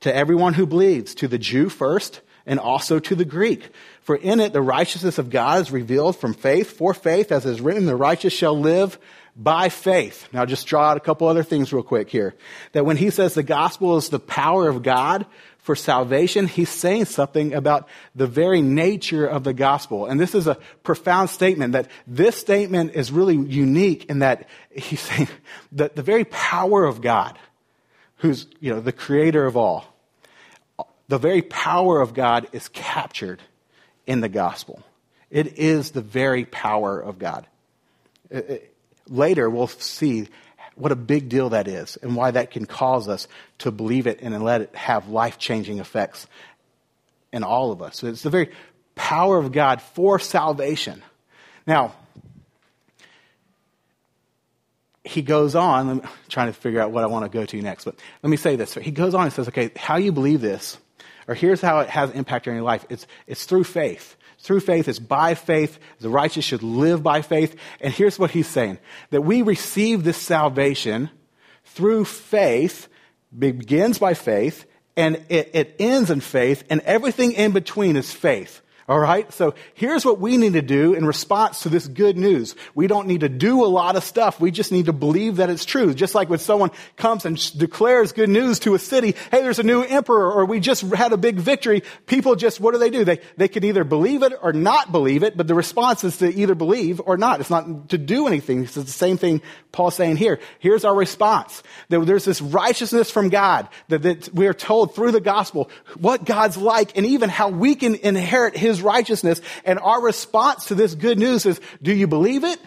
to 0.00 0.14
everyone 0.14 0.54
who 0.54 0.66
believes, 0.66 1.14
to 1.16 1.28
the 1.28 1.38
Jew 1.38 1.68
first, 1.68 2.20
and 2.46 2.60
also 2.60 2.98
to 3.00 3.14
the 3.14 3.24
Greek. 3.24 3.68
For 4.08 4.16
in 4.16 4.40
it 4.40 4.54
the 4.54 4.62
righteousness 4.62 5.18
of 5.18 5.28
God 5.28 5.60
is 5.60 5.70
revealed 5.70 6.16
from 6.16 6.32
faith 6.32 6.78
for 6.78 6.94
faith, 6.94 7.30
as 7.30 7.44
is 7.44 7.60
written, 7.60 7.84
the 7.84 7.94
righteous 7.94 8.32
shall 8.32 8.58
live 8.58 8.98
by 9.36 9.68
faith. 9.68 10.26
Now 10.32 10.46
just 10.46 10.66
draw 10.66 10.84
out 10.84 10.96
a 10.96 11.00
couple 11.00 11.28
other 11.28 11.42
things 11.42 11.74
real 11.74 11.82
quick 11.82 12.08
here. 12.08 12.34
That 12.72 12.86
when 12.86 12.96
he 12.96 13.10
says 13.10 13.34
the 13.34 13.42
gospel 13.42 13.98
is 13.98 14.08
the 14.08 14.18
power 14.18 14.66
of 14.66 14.82
God 14.82 15.26
for 15.58 15.76
salvation, 15.76 16.46
he's 16.46 16.70
saying 16.70 17.04
something 17.04 17.52
about 17.52 17.86
the 18.14 18.26
very 18.26 18.62
nature 18.62 19.26
of 19.26 19.44
the 19.44 19.52
gospel. 19.52 20.06
And 20.06 20.18
this 20.18 20.34
is 20.34 20.46
a 20.46 20.56
profound 20.82 21.28
statement 21.28 21.74
that 21.74 21.90
this 22.06 22.34
statement 22.34 22.92
is 22.94 23.12
really 23.12 23.36
unique 23.36 24.06
in 24.06 24.20
that 24.20 24.48
he's 24.74 25.00
saying 25.00 25.28
that 25.72 25.96
the 25.96 26.02
very 26.02 26.24
power 26.24 26.86
of 26.86 27.02
God, 27.02 27.38
who's, 28.16 28.46
you 28.58 28.72
know, 28.72 28.80
the 28.80 28.90
creator 28.90 29.44
of 29.44 29.58
all, 29.58 29.84
the 31.08 31.18
very 31.18 31.42
power 31.42 32.00
of 32.00 32.14
God 32.14 32.48
is 32.52 32.68
captured 32.68 33.42
in 34.08 34.20
the 34.22 34.28
gospel. 34.28 34.82
It 35.30 35.58
is 35.58 35.92
the 35.92 36.00
very 36.00 36.46
power 36.46 36.98
of 36.98 37.18
God. 37.18 37.46
It, 38.30 38.50
it, 38.50 38.74
later, 39.06 39.48
we'll 39.48 39.68
see 39.68 40.26
what 40.74 40.90
a 40.90 40.96
big 40.96 41.28
deal 41.28 41.50
that 41.50 41.68
is 41.68 41.98
and 41.98 42.16
why 42.16 42.30
that 42.30 42.50
can 42.50 42.64
cause 42.64 43.06
us 43.06 43.28
to 43.58 43.70
believe 43.70 44.06
it 44.06 44.20
and 44.22 44.42
let 44.42 44.62
it 44.62 44.74
have 44.74 45.08
life 45.08 45.38
changing 45.38 45.78
effects 45.78 46.26
in 47.32 47.44
all 47.44 47.70
of 47.70 47.82
us. 47.82 47.98
So 47.98 48.06
it's 48.06 48.22
the 48.22 48.30
very 48.30 48.50
power 48.94 49.38
of 49.38 49.52
God 49.52 49.82
for 49.82 50.18
salvation. 50.18 51.02
Now, 51.66 51.94
he 55.04 55.20
goes 55.20 55.54
on, 55.54 55.88
I'm 55.88 56.02
trying 56.28 56.46
to 56.46 56.52
figure 56.54 56.80
out 56.80 56.92
what 56.92 57.04
I 57.04 57.08
want 57.08 57.30
to 57.30 57.38
go 57.38 57.44
to 57.44 57.62
next, 57.62 57.84
but 57.84 57.96
let 58.22 58.30
me 58.30 58.38
say 58.38 58.56
this. 58.56 58.74
He 58.74 58.90
goes 58.90 59.14
on 59.14 59.24
and 59.24 59.32
says, 59.32 59.48
okay, 59.48 59.70
how 59.76 59.96
you 59.96 60.12
believe 60.12 60.40
this 60.40 60.78
or 61.28 61.34
here's 61.34 61.60
how 61.60 61.80
it 61.80 61.90
has 61.90 62.10
impact 62.10 62.48
on 62.48 62.54
your 62.54 62.62
life. 62.64 62.84
It's, 62.88 63.06
it's 63.26 63.44
through 63.44 63.64
faith. 63.64 64.16
Through 64.40 64.60
faith, 64.60 64.88
it's 64.88 64.98
by 64.98 65.34
faith. 65.34 65.78
The 66.00 66.08
righteous 66.08 66.44
should 66.44 66.62
live 66.62 67.02
by 67.02 67.22
faith. 67.22 67.54
And 67.80 67.92
here's 67.92 68.18
what 68.18 68.30
he's 68.30 68.46
saying. 68.46 68.78
That 69.10 69.22
we 69.22 69.42
receive 69.42 70.04
this 70.04 70.16
salvation 70.16 71.10
through 71.64 72.06
faith, 72.06 72.88
begins 73.36 73.98
by 73.98 74.14
faith, 74.14 74.64
and 74.96 75.22
it, 75.28 75.50
it 75.52 75.76
ends 75.78 76.10
in 76.10 76.20
faith, 76.20 76.64
and 76.70 76.80
everything 76.80 77.32
in 77.32 77.52
between 77.52 77.96
is 77.96 78.12
faith. 78.12 78.62
All 78.88 78.98
right? 78.98 79.30
So 79.34 79.54
here's 79.74 80.04
what 80.06 80.18
we 80.18 80.38
need 80.38 80.54
to 80.54 80.62
do 80.62 80.94
in 80.94 81.04
response 81.04 81.60
to 81.64 81.68
this 81.68 81.86
good 81.86 82.16
news. 82.16 82.56
We 82.74 82.86
don't 82.86 83.06
need 83.06 83.20
to 83.20 83.28
do 83.28 83.62
a 83.62 83.68
lot 83.68 83.96
of 83.96 84.02
stuff. 84.02 84.40
We 84.40 84.50
just 84.50 84.72
need 84.72 84.86
to 84.86 84.94
believe 84.94 85.36
that 85.36 85.50
it's 85.50 85.66
true. 85.66 85.92
Just 85.92 86.14
like 86.14 86.30
when 86.30 86.38
someone 86.38 86.70
comes 86.96 87.26
and 87.26 87.36
declares 87.58 88.12
good 88.12 88.30
news 88.30 88.60
to 88.60 88.74
a 88.74 88.78
city, 88.78 89.14
hey, 89.30 89.42
there's 89.42 89.58
a 89.58 89.62
new 89.62 89.82
emperor, 89.82 90.32
or 90.32 90.46
we 90.46 90.58
just 90.58 90.82
had 90.82 91.12
a 91.12 91.18
big 91.18 91.36
victory, 91.36 91.82
people 92.06 92.34
just, 92.34 92.60
what 92.60 92.72
do 92.72 92.78
they 92.78 92.88
do? 92.88 93.04
They, 93.04 93.20
they 93.36 93.48
can 93.48 93.62
either 93.62 93.84
believe 93.84 94.22
it 94.22 94.32
or 94.40 94.54
not 94.54 94.90
believe 94.90 95.22
it, 95.22 95.36
but 95.36 95.46
the 95.46 95.54
response 95.54 96.02
is 96.02 96.16
to 96.18 96.34
either 96.34 96.54
believe 96.54 97.02
or 97.04 97.18
not. 97.18 97.40
It's 97.40 97.50
not 97.50 97.90
to 97.90 97.98
do 97.98 98.26
anything. 98.26 98.64
It's 98.64 98.74
the 98.74 98.86
same 98.86 99.18
thing 99.18 99.42
Paul's 99.72 99.94
saying 99.94 100.16
here. 100.16 100.40
Here's 100.58 100.84
our 100.84 100.94
response. 100.94 101.62
There's 101.88 102.24
this 102.24 102.40
righteousness 102.40 103.10
from 103.10 103.28
God 103.28 103.68
that, 103.88 104.30
we 104.32 104.46
are 104.46 104.54
told 104.54 104.94
through 104.94 105.12
the 105.12 105.20
gospel 105.20 105.70
what 105.98 106.24
God's 106.24 106.56
like 106.56 106.96
and 106.96 107.04
even 107.06 107.28
how 107.28 107.50
we 107.50 107.74
can 107.74 107.94
inherit 107.94 108.56
his 108.56 108.82
righteousness. 108.82 109.40
And 109.64 109.78
our 109.78 110.00
response 110.00 110.66
to 110.66 110.74
this 110.74 110.94
good 110.94 111.18
news 111.18 111.46
is, 111.46 111.60
do 111.82 111.92
you 111.92 112.06
believe 112.06 112.44
it? 112.44 112.58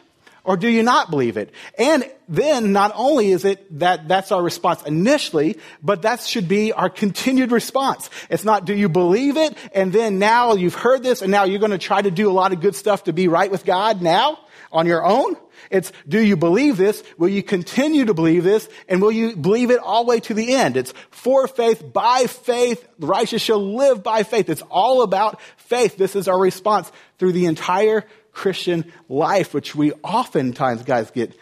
Or 0.43 0.58
do 0.58 0.67
you 0.67 0.81
not 0.81 1.12
believe 1.12 1.38
it? 1.38 1.53
And 1.77 2.10
then 2.27 2.72
not 2.72 2.93
only 2.96 3.31
is 3.31 3.46
it 3.46 3.79
that 3.79 4.08
that's 4.08 4.31
our 4.31 4.41
response 4.41 4.81
initially, 4.84 5.60
but 5.84 6.01
that 6.01 6.22
should 6.22 6.48
be 6.48 6.74
our 6.74 6.89
continued 6.89 7.51
response. 7.51 8.10
It's 8.27 8.43
not 8.43 8.65
do 8.65 8.74
you 8.74 8.89
believe 8.89 9.38
it 9.38 9.55
and 9.74 9.93
then 9.93 10.17
now 10.17 10.53
you've 10.53 10.74
heard 10.74 11.03
this 11.03 11.22
and 11.22 11.31
now 11.31 11.43
you're 11.43 11.60
going 11.60 11.72
to 11.72 11.77
try 11.77 12.01
to 12.01 12.10
do 12.10 12.27
a 12.29 12.34
lot 12.34 12.53
of 12.53 12.62
good 12.62 12.75
stuff 12.75 13.03
to 13.03 13.13
be 13.13 13.27
right 13.27 13.51
with 13.51 13.65
God 13.65 14.01
now 14.01 14.39
on 14.72 14.88
your 14.88 15.05
own? 15.05 15.36
It's, 15.71 15.91
do 16.07 16.19
you 16.19 16.35
believe 16.35 16.75
this? 16.75 17.01
Will 17.17 17.29
you 17.29 17.41
continue 17.41 18.05
to 18.05 18.13
believe 18.13 18.43
this? 18.43 18.67
And 18.89 19.01
will 19.01 19.11
you 19.11 19.37
believe 19.37 19.71
it 19.71 19.79
all 19.79 20.03
the 20.03 20.09
way 20.09 20.19
to 20.19 20.33
the 20.33 20.53
end? 20.53 20.75
It's 20.75 20.93
for 21.09 21.47
faith, 21.47 21.93
by 21.93 22.27
faith, 22.27 22.85
the 22.99 23.07
righteous 23.07 23.41
shall 23.41 23.75
live 23.75 24.03
by 24.03 24.23
faith. 24.23 24.49
It's 24.49 24.61
all 24.63 25.01
about 25.01 25.41
faith. 25.57 25.95
This 25.95 26.15
is 26.15 26.27
our 26.27 26.37
response 26.37 26.91
through 27.17 27.31
the 27.31 27.45
entire 27.45 28.05
Christian 28.33 28.91
life, 29.07 29.53
which 29.53 29.73
we 29.73 29.93
oftentimes, 30.03 30.83
guys, 30.83 31.09
get 31.11 31.33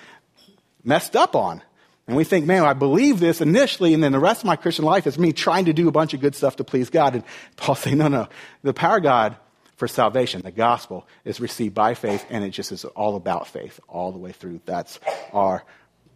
messed 0.83 1.15
up 1.15 1.35
on. 1.35 1.63
And 2.05 2.15
we 2.15 2.23
think, 2.23 2.45
man, 2.45 2.63
I 2.63 2.73
believe 2.73 3.19
this 3.19 3.41
initially, 3.41 3.93
and 3.93 4.03
then 4.03 4.11
the 4.11 4.19
rest 4.19 4.41
of 4.41 4.45
my 4.45 4.55
Christian 4.55 4.85
life 4.85 5.07
is 5.07 5.19
me 5.19 5.33
trying 5.33 5.65
to 5.65 5.73
do 5.73 5.87
a 5.87 5.91
bunch 5.91 6.13
of 6.13 6.21
good 6.21 6.35
stuff 6.35 6.55
to 6.57 6.63
please 6.63 6.89
God. 6.91 7.15
And 7.15 7.23
Paul 7.55 7.75
saying, 7.75 7.97
no, 7.97 8.07
no. 8.07 8.27
The 8.61 8.73
power 8.73 8.97
of 8.97 9.03
God 9.03 9.37
for 9.79 9.87
salvation. 9.87 10.41
The 10.41 10.51
gospel 10.51 11.07
is 11.23 11.39
received 11.39 11.73
by 11.73 11.93
faith, 11.93 12.25
and 12.29 12.43
it 12.43 12.49
just 12.49 12.73
is 12.73 12.83
all 12.83 13.15
about 13.15 13.47
faith 13.47 13.79
all 13.87 14.11
the 14.11 14.19
way 14.19 14.33
through. 14.33 14.59
That's 14.65 14.99
our 15.31 15.63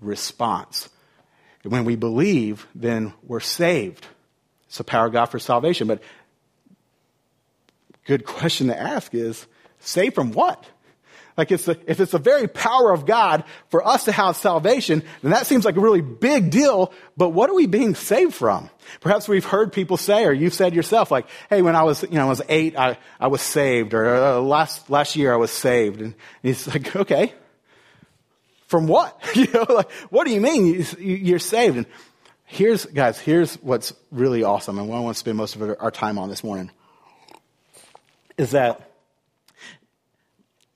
response. 0.02 0.90
When 1.64 1.86
we 1.86 1.96
believe, 1.96 2.68
then 2.76 3.14
we're 3.24 3.40
saved. 3.40 4.06
It's 4.68 4.78
the 4.78 4.84
power 4.84 5.08
of 5.08 5.14
God 5.14 5.28
for 5.28 5.40
salvation. 5.40 5.88
But 5.88 6.04
good 8.06 8.26
question 8.26 8.68
to 8.68 8.78
ask 8.78 9.16
is, 9.16 9.48
saved 9.80 10.14
from 10.14 10.34
what? 10.34 10.66
Like 11.36 11.52
it's 11.52 11.68
if 11.68 12.00
it's 12.00 12.12
the 12.12 12.20
very 12.20 12.48
power 12.48 12.92
of 12.92 13.06
God 13.06 13.44
for 13.70 13.86
us 13.86 14.06
to 14.06 14.12
have 14.12 14.36
salvation, 14.36 15.04
then 15.22 15.32
that 15.32 15.48
seems 15.48 15.66
like 15.66 15.76
a 15.76 15.80
really 15.80 16.02
big 16.02 16.52
deal. 16.52 16.94
But 17.18 17.30
what 17.30 17.50
are 17.50 17.56
we 17.56 17.66
being 17.66 17.96
saved 17.96 18.36
from? 18.36 18.70
Perhaps 19.02 19.28
we've 19.28 19.46
heard 19.46 19.74
people 19.74 19.98
say, 19.98 20.26
or 20.26 20.32
you've 20.32 20.54
said 20.54 20.76
yourself, 20.76 21.10
like, 21.10 21.28
"Hey, 21.50 21.62
when 21.62 21.76
I 21.76 21.84
was, 21.84 22.04
you 22.04 22.16
know, 22.16 22.26
I 22.26 22.30
was 22.30 22.42
eight, 22.50 22.78
I, 22.78 22.98
I 23.20 23.28
was 23.28 23.42
saved," 23.42 23.94
or 23.94 24.16
uh, 24.16 24.40
"Last 24.40 24.90
last 24.90 25.16
year 25.16 25.34
I 25.34 25.38
was 25.38 25.52
saved." 25.52 26.02
And 26.02 26.14
he's 26.44 26.68
like, 26.74 26.96
"Okay, 26.96 27.34
from 28.68 28.86
what? 28.88 29.20
you 29.36 29.48
know, 29.52 29.66
like, 29.70 29.92
what 30.10 30.28
do 30.28 30.34
you 30.34 30.42
mean 30.42 30.86
you're 31.00 31.40
saved?" 31.40 31.78
And 31.78 31.88
here's, 32.46 32.86
guys, 32.86 33.20
here's 33.20 33.56
what's 33.56 33.94
really 34.12 34.44
awesome, 34.44 34.78
and 34.78 34.88
what 34.88 34.98
I 34.98 35.00
want 35.00 35.16
to 35.16 35.20
spend 35.20 35.38
most 35.38 35.56
of 35.56 35.64
our 35.80 35.92
time 35.92 36.20
on 36.20 36.30
this 36.30 36.44
morning 36.44 36.70
is 38.38 38.52
that 38.52 38.93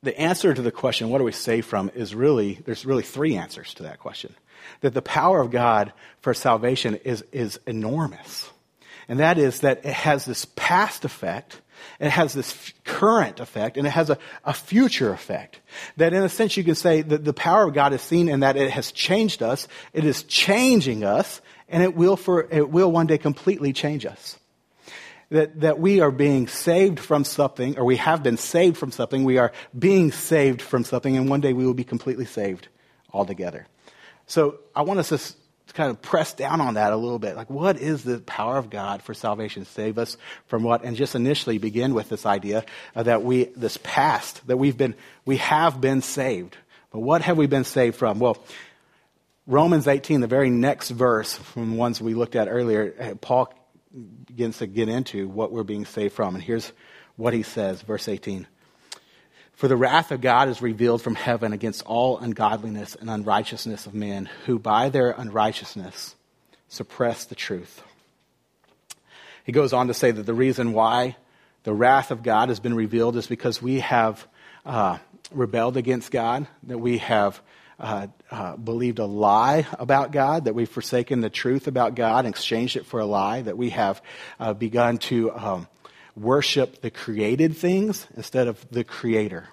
the 0.08 0.18
answer 0.18 0.54
to 0.54 0.62
the 0.62 0.72
question, 0.72 1.10
what 1.10 1.20
are 1.20 1.26
we 1.26 1.34
saved 1.34 1.68
from, 1.68 1.92
is 1.94 2.16
really, 2.16 2.60
there's 2.66 2.86
really 2.86 3.04
three 3.04 3.36
answers 3.36 3.74
to 3.74 3.84
that 3.84 4.00
question. 4.00 4.34
That 4.80 4.94
the 4.94 5.02
power 5.02 5.42
of 5.42 5.52
God 5.52 5.92
for 6.22 6.34
salvation 6.34 6.96
is, 7.04 7.26
is 7.34 7.60
enormous. 7.68 8.50
And 9.10 9.20
that 9.20 9.38
is 9.38 9.60
that 9.60 9.86
it 9.86 9.94
has 9.94 10.24
this 10.24 10.46
past 10.56 11.04
effect, 11.04 11.60
it 12.00 12.10
has 12.10 12.32
this 12.34 12.74
current 12.86 13.42
effect, 13.42 13.76
and 13.76 13.86
it 13.86 13.90
has 13.90 14.10
a, 14.10 14.18
a 14.46 14.54
future 14.54 15.12
effect. 15.12 15.60
That 15.98 16.14
in 16.14 16.24
a 16.24 16.30
sense 16.30 16.56
you 16.56 16.64
can 16.64 16.76
say 16.76 17.02
that 17.02 17.26
the 17.26 17.34
power 17.34 17.68
of 17.68 17.74
God 17.74 17.92
is 17.92 18.02
seen 18.02 18.30
in 18.30 18.40
that 18.40 18.56
it 18.56 18.72
has 18.72 18.94
changed 18.94 19.44
us, 19.44 19.68
it 19.92 20.06
is 20.06 20.24
changing 20.24 21.04
us, 21.04 21.42
and 21.68 21.84
it 21.84 21.96
will 21.96 22.16
for, 22.16 22.48
it 22.50 22.70
will 22.70 22.92
one 22.92 23.08
day 23.08 23.18
completely 23.18 23.74
change 23.74 24.06
us 24.06 24.38
that, 25.29 25.60
that 25.62 25.79
we 25.79 26.00
are 26.00 26.12
being 26.12 26.48
saved 26.48 27.00
from 27.00 27.24
something, 27.24 27.77
or 27.77 27.86
we 27.86 27.98
have 27.98 28.24
been 28.24 28.38
saved 28.38 28.77
from 28.77 28.91
something, 28.91 29.24
we 29.24 29.38
are 29.38 29.51
being 29.77 30.12
saved 30.12 30.62
from 30.62 30.84
something, 30.84 31.17
and 31.17 31.29
one 31.29 31.41
day 31.41 31.53
we 31.53 31.65
will 31.65 31.74
be 31.74 31.84
completely 31.84 32.25
saved 32.25 32.67
altogether. 33.13 33.67
So 34.25 34.60
I 34.75 34.84
want 34.84 35.00
us 35.00 35.10
to 35.10 35.74
kind 35.74 35.89
of 35.89 36.01
press 36.01 36.34
down 36.34 36.62
on 36.62 36.75
that 36.75 36.93
a 36.93 36.98
little 36.98 37.19
bit. 37.19 37.36
Like, 37.36 37.50
what 37.50 37.77
is 37.77 38.03
the 38.03 38.19
power 38.19 38.57
of 38.57 38.69
God 38.69 39.01
for 39.01 39.13
salvation? 39.13 39.65
Save 39.65 39.98
us 39.98 40.17
from 40.46 40.63
what? 40.63 40.84
And 40.84 40.96
just 40.96 41.15
initially 41.15 41.57
begin 41.57 41.93
with 41.93 42.10
this 42.10 42.25
idea 42.25 42.65
that 42.96 43.24
we, 43.24 43.46
this 43.46 43.77
past, 43.84 44.46
that 44.48 44.57
we've 44.57 44.77
been, 44.77 44.96
we 45.25 45.38
have 45.38 45.81
been 45.81 46.01
saved. 46.01 46.55
But 46.91 47.00
what 47.00 47.22
have 47.22 47.38
we 47.38 47.48
been 47.48 47.65
saved 47.65 47.98
from? 47.98 48.19
Well, 48.19 48.38
Romans 49.46 49.88
18, 49.88 50.22
the 50.22 50.27
very 50.27 50.50
next 50.50 50.89
verse 50.89 51.36
from 51.36 51.72
the 51.72 51.77
ones 51.77 52.01
we 52.01 52.13
looked 52.13 52.36
at 52.36 52.48
earlier, 52.50 52.93
eh, 52.98 53.13
Paul 53.19 53.53
begins 54.25 54.60
to 54.60 54.68
get 54.68 54.89
into 54.89 55.27
what 55.27 55.51
we're 55.51 55.63
being 55.63 55.86
saved 55.86 56.13
from. 56.13 56.36
And 56.36 56.44
here's 56.44 56.72
what 57.16 57.34
he 57.34 57.44
says, 57.44 57.82
verse 57.82 58.08
18. 58.08 58.48
For 59.54 59.68
the 59.68 59.77
wrath 59.77 60.12
of 60.12 60.22
God 60.22 60.50
is 60.50 60.62
revealed 60.62 61.01
from 61.01 61.16
heaven 61.16 61.51
against 61.51 61.84
all 61.86 62.20
ungodliness 62.20 62.96
and 62.96 63.10
unrighteousness 63.10 63.88
of 63.88 63.96
men, 63.96 64.30
who 64.46 64.60
by 64.60 64.89
their 64.89 65.12
unrighteousness 65.12 66.16
suppress 66.70 67.25
the 67.25 67.36
truth. 67.36 67.82
He 69.44 69.51
goes 69.51 69.74
on 69.74 69.88
to 69.88 69.94
say 69.94 70.12
that 70.12 70.25
the 70.25 70.34
reason 70.34 70.74
why 70.74 71.16
the 71.63 71.74
wrath 71.74 72.12
of 72.12 72.22
God 72.22 72.50
has 72.50 72.60
been 72.60 72.75
revealed 72.75 73.16
is 73.16 73.25
because 73.25 73.62
we 73.62 73.80
have 73.80 74.27
uh, 74.66 75.00
rebelled 75.32 75.75
against 75.75 76.12
God, 76.12 76.48
that 76.63 76.77
we 76.77 77.00
have 77.00 77.42
uh, 77.79 78.07
uh, 78.31 78.55
believed 78.57 79.00
a 79.00 79.05
lie 79.05 79.67
about 79.77 80.12
God, 80.12 80.46
that 80.46 80.55
we've 80.55 80.69
forsaken 80.69 81.22
the 81.22 81.29
truth 81.29 81.67
about 81.67 81.96
God 81.96 82.25
and 82.25 82.34
exchanged 82.34 82.75
it 82.75 82.86
for 82.86 83.00
a 83.00 83.05
lie, 83.05 83.41
that 83.41 83.57
we 83.57 83.69
have 83.69 84.01
uh, 84.39 84.53
begun 84.53 84.98
to 84.98 85.31
um, 85.31 85.67
worship 86.15 86.81
the 86.81 86.89
created 86.89 87.55
things 87.55 88.07
instead 88.15 88.48
of 88.48 88.65
the 88.72 88.84
Creator. 88.84 89.48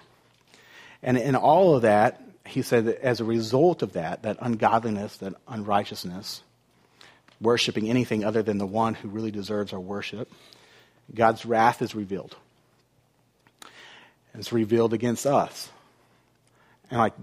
And 1.03 1.17
in 1.17 1.35
all 1.35 1.75
of 1.75 1.83
that, 1.83 2.21
he 2.45 2.63
said 2.63 2.85
that 2.85 3.01
as 3.01 3.19
a 3.19 3.25
result 3.25 3.83
of 3.83 3.93
that, 3.93 4.23
that 4.23 4.37
ungodliness, 4.41 5.17
that 5.17 5.35
unrighteousness, 5.47 6.41
worshiping 7.39 7.89
anything 7.89 8.23
other 8.23 8.41
than 8.41 8.57
the 8.57 8.65
one 8.65 8.95
who 8.95 9.07
really 9.07 9.31
deserves 9.31 9.73
our 9.73 9.79
worship, 9.79 10.31
God's 11.13 11.45
wrath 11.45 11.81
is 11.81 11.93
revealed. 11.93 12.35
It's 14.33 14.51
revealed 14.51 14.93
against 14.93 15.25
us. 15.25 15.69
And 16.89 16.99
like, 16.99 17.13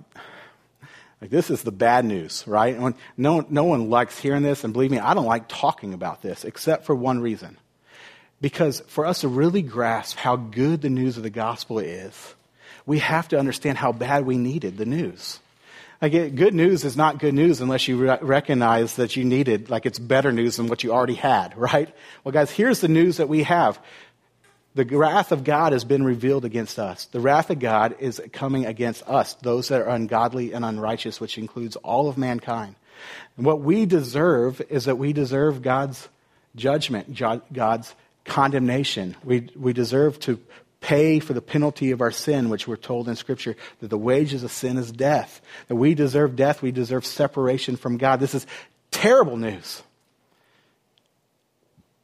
like 1.23 1.31
this 1.31 1.51
is 1.51 1.63
the 1.63 1.71
bad 1.71 2.05
news, 2.05 2.43
right? 2.49 2.77
No, 3.17 3.47
no 3.49 3.63
one 3.63 3.89
likes 3.89 4.19
hearing 4.19 4.43
this, 4.43 4.65
and 4.65 4.73
believe 4.73 4.91
me, 4.91 4.99
I 4.99 5.15
don't 5.15 5.25
like 5.25 5.47
talking 5.47 5.95
about 5.95 6.21
this, 6.21 6.45
except 6.45 6.85
for 6.85 6.97
one 6.97 7.21
reason. 7.21 7.59
Because 8.41 8.81
for 8.89 9.07
us 9.07 9.21
to 9.21 9.29
really 9.29 9.63
grasp 9.63 10.17
how 10.17 10.35
good 10.35 10.83
the 10.83 10.91
news 10.91 11.17
of 11.17 11.23
the 11.23 11.31
gospel 11.31 11.79
is, 11.79 12.35
we 12.87 12.99
have 12.99 13.29
to 13.29 13.39
understand 13.39 13.79
how 13.79 13.93
bad 13.93 14.27
we 14.27 14.37
needed 14.37 14.77
the 14.77 14.85
news. 14.85 15.39
Like, 16.01 16.11
good 16.11 16.55
news 16.55 16.85
is 16.85 16.97
not 16.97 17.21
good 17.21 17.35
news 17.35 17.61
unless 17.61 17.87
you 17.87 17.99
re- 17.99 18.19
recognize 18.21 18.97
that 18.97 19.15
you 19.15 19.23
needed, 19.23 19.71
like, 19.71 19.87
it's 19.87 20.01
better 20.01 20.33
news 20.33 20.57
than 20.57 20.67
what 20.67 20.83
you 20.83 20.93
already 20.93 21.15
had, 21.15 21.57
right? 21.57 21.89
Well, 22.25 22.33
guys, 22.33 22.51
here's 22.51 22.81
the 22.81 22.89
news 22.89 23.19
that 23.19 23.29
we 23.29 23.45
have. 23.45 23.79
The 24.75 24.85
wrath 24.85 25.33
of 25.33 25.45
God 25.45 25.73
has 25.73 25.85
been 25.85 26.03
revealed 26.03 26.45
against 26.45 26.79
us. 26.79 27.05
The 27.07 27.21
wrath 27.21 27.51
of 27.51 27.59
God 27.59 27.97
is 27.99 28.21
coming 28.33 28.65
against 28.65 29.07
us, 29.07 29.35
those 29.35 29.69
that 29.69 29.83
are 29.83 29.89
ungodly 29.89 30.53
and 30.53 30.65
unrighteous, 30.65 31.21
which 31.21 31.37
includes 31.37 31.77
all 31.77 32.09
of 32.09 32.17
mankind. 32.17 32.77
And 33.37 33.45
what 33.45 33.61
we 33.61 33.85
deserve 33.85 34.63
is 34.71 34.87
that 34.87 34.97
we 34.97 35.13
deserve 35.13 35.61
God's 35.61 36.09
judgment, 36.57 37.21
God's 37.53 37.95
condemnation. 38.25 39.17
We, 39.25 39.51
we 39.57 39.73
deserve 39.73 40.19
to 40.21 40.41
pay 40.81 41.21
for 41.21 41.33
the 41.33 41.43
penalty 41.43 41.91
of 41.91 42.01
our 42.01 42.11
sin, 42.11 42.49
which 42.49 42.67
we're 42.67 42.77
told 42.77 43.09
in 43.09 43.17
Scripture 43.17 43.57
that 43.81 43.89
the 43.89 43.99
wages 43.99 44.43
of 44.43 44.51
sin 44.51 44.79
is 44.79 44.91
death. 44.91 45.41
That 45.69 45.77
we 45.77 45.95
deserve 45.95 46.35
death, 46.35 46.63
we 46.63 46.73
deserve 46.73 47.07
separation 47.07 47.77
from 47.77 47.99
God. 47.99 48.21
This 48.21 48.35
is 48.35 48.47
terrible 48.91 49.37
news. 49.37 49.83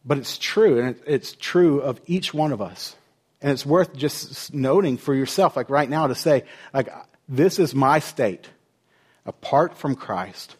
But 0.04 0.18
it's 0.18 0.38
true, 0.38 0.80
and 0.80 0.96
it's 1.06 1.32
true 1.32 1.80
of 1.80 2.00
each 2.06 2.32
one 2.32 2.52
of 2.52 2.62
us. 2.62 2.96
And 3.40 3.52
it's 3.52 3.66
worth 3.66 3.94
just 3.96 4.52
noting 4.52 4.96
for 4.96 5.14
yourself, 5.14 5.56
like 5.56 5.70
right 5.70 5.88
now, 5.88 6.06
to 6.06 6.14
say, 6.14 6.44
like, 6.72 6.88
this 7.28 7.58
is 7.58 7.74
my 7.74 7.98
state. 7.98 8.48
Apart 9.26 9.76
from 9.76 9.94
Christ, 9.94 10.56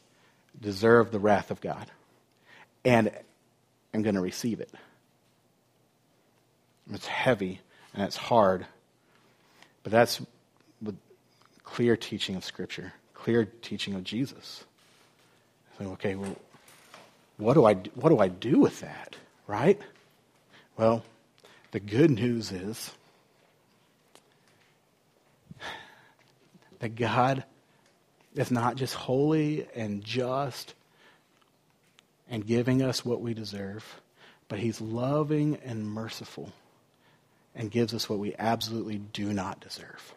deserve 0.61 1.11
the 1.11 1.19
wrath 1.19 1.51
of 1.51 1.61
God. 1.61 1.91
And 2.85 3.11
I'm 3.95 4.03
going 4.03 4.15
to 4.15 4.21
receive 4.21 4.61
it. 4.61 4.71
It's 6.93 7.07
heavy 7.07 7.61
and 7.95 8.03
it's 8.03 8.17
hard. 8.17 8.67
But 9.83 9.93
that's 9.93 10.21
clear 11.65 11.97
teaching 11.97 12.37
of 12.37 12.45
Scripture, 12.45 12.93
clear 13.15 13.45
teaching 13.45 13.95
of 13.95 14.05
Jesus. 14.05 14.65
So, 15.79 15.87
okay, 15.93 16.15
well, 16.15 16.37
what 17.37 17.55
do 17.55 17.65
I 17.65 17.75
what 17.95 18.09
do 18.09 18.19
I 18.19 18.29
do 18.29 18.59
with 18.59 18.81
that? 18.81 19.17
Right? 19.49 19.81
Well, 20.77 21.03
the 21.73 21.81
good 21.81 22.11
news 22.11 22.53
is 22.53 22.93
that 26.81 26.95
God 26.95 27.45
is 28.35 28.51
not 28.51 28.77
just 28.77 28.95
holy 28.95 29.67
and 29.75 30.05
just 30.05 30.75
and 32.31 32.47
giving 32.47 32.83
us 32.83 33.07
what 33.07 33.23
we 33.23 33.33
deserve, 33.33 34.01
but 34.49 34.59
He's 34.59 34.83
loving 34.83 35.57
and 35.65 35.91
merciful 35.91 36.53
and 37.55 37.71
gives 37.71 37.95
us 37.95 38.09
what 38.09 38.19
we 38.19 38.35
absolutely 38.39 38.99
do 38.99 39.33
not 39.33 39.61
deserve. 39.61 40.15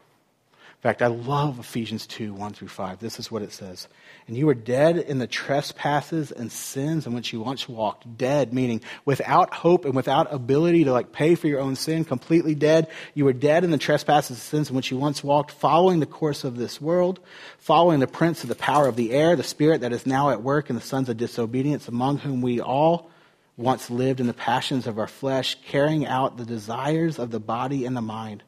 In 0.82 0.90
fact, 0.90 1.04
I 1.04 1.08
love 1.08 1.60
Ephesians 1.60 2.08
2 2.08 2.34
1 2.34 2.54
through 2.54 2.70
5. 2.70 2.98
This 2.98 3.20
is 3.20 3.30
what 3.30 3.44
it 3.44 3.52
says. 3.52 3.88
And 4.26 4.36
you 4.36 4.48
were 4.48 4.56
dead 4.56 4.98
in 4.98 5.20
the 5.20 5.28
trespasses 5.28 6.32
and 6.32 6.52
sins 6.52 7.06
in 7.06 7.14
which 7.14 7.32
you 7.32 7.40
once 7.40 7.70
walked. 7.70 8.18
Dead, 8.18 8.52
meaning 8.52 8.82
without 9.06 9.54
hope 9.54 9.86
and 9.86 9.94
without 9.94 10.34
ability 10.34 10.86
to 10.86 10.92
like 10.92 11.12
pay 11.12 11.36
for 11.36 11.46
your 11.46 11.60
own 11.60 11.76
sin, 11.76 12.04
completely 12.04 12.56
dead. 12.56 12.88
You 13.14 13.26
were 13.26 13.34
dead 13.34 13.64
in 13.64 13.70
the 13.70 13.78
trespasses 13.78 14.32
and 14.32 14.40
sins 14.40 14.70
in 14.72 14.76
which 14.76 14.90
you 14.90 14.98
once 14.98 15.24
walked, 15.24 15.52
following 15.52 16.00
the 16.00 16.08
course 16.08 16.44
of 16.44 16.58
this 16.58 16.82
world, 16.82 17.20
following 17.60 18.00
the 18.00 18.08
prince 18.08 18.42
of 18.42 18.50
the 18.50 18.56
power 18.56 18.88
of 18.88 18.96
the 18.96 19.12
air, 19.12 19.36
the 19.36 19.44
spirit 19.44 19.82
that 19.82 19.94
is 19.94 20.08
now 20.08 20.32
at 20.32 20.42
work 20.42 20.72
in 20.72 20.76
the 20.76 20.82
sons 20.82 21.10
of 21.10 21.18
disobedience, 21.18 21.88
among 21.88 22.18
whom 22.18 22.42
we 22.42 22.60
all 22.60 23.12
once 23.56 23.92
lived 23.92 24.20
in 24.20 24.26
the 24.26 24.34
passions 24.34 24.88
of 24.88 24.98
our 24.98 25.08
flesh, 25.08 25.60
carrying 25.64 26.08
out 26.08 26.38
the 26.38 26.46
desires 26.46 27.20
of 27.20 27.30
the 27.30 27.40
body 27.40 27.86
and 27.86 27.96
the 27.96 28.02
mind. 28.02 28.42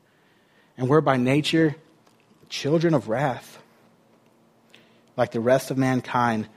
And 0.75 0.89
were 0.89 0.99
by 0.99 1.17
nature 1.17 1.75
children 2.53 2.93
of 2.93 3.09
wrath, 3.09 3.57
like 5.17 5.31
the 5.31 5.39
rest 5.39 5.71
of 5.71 5.77
mankind. 5.77 6.47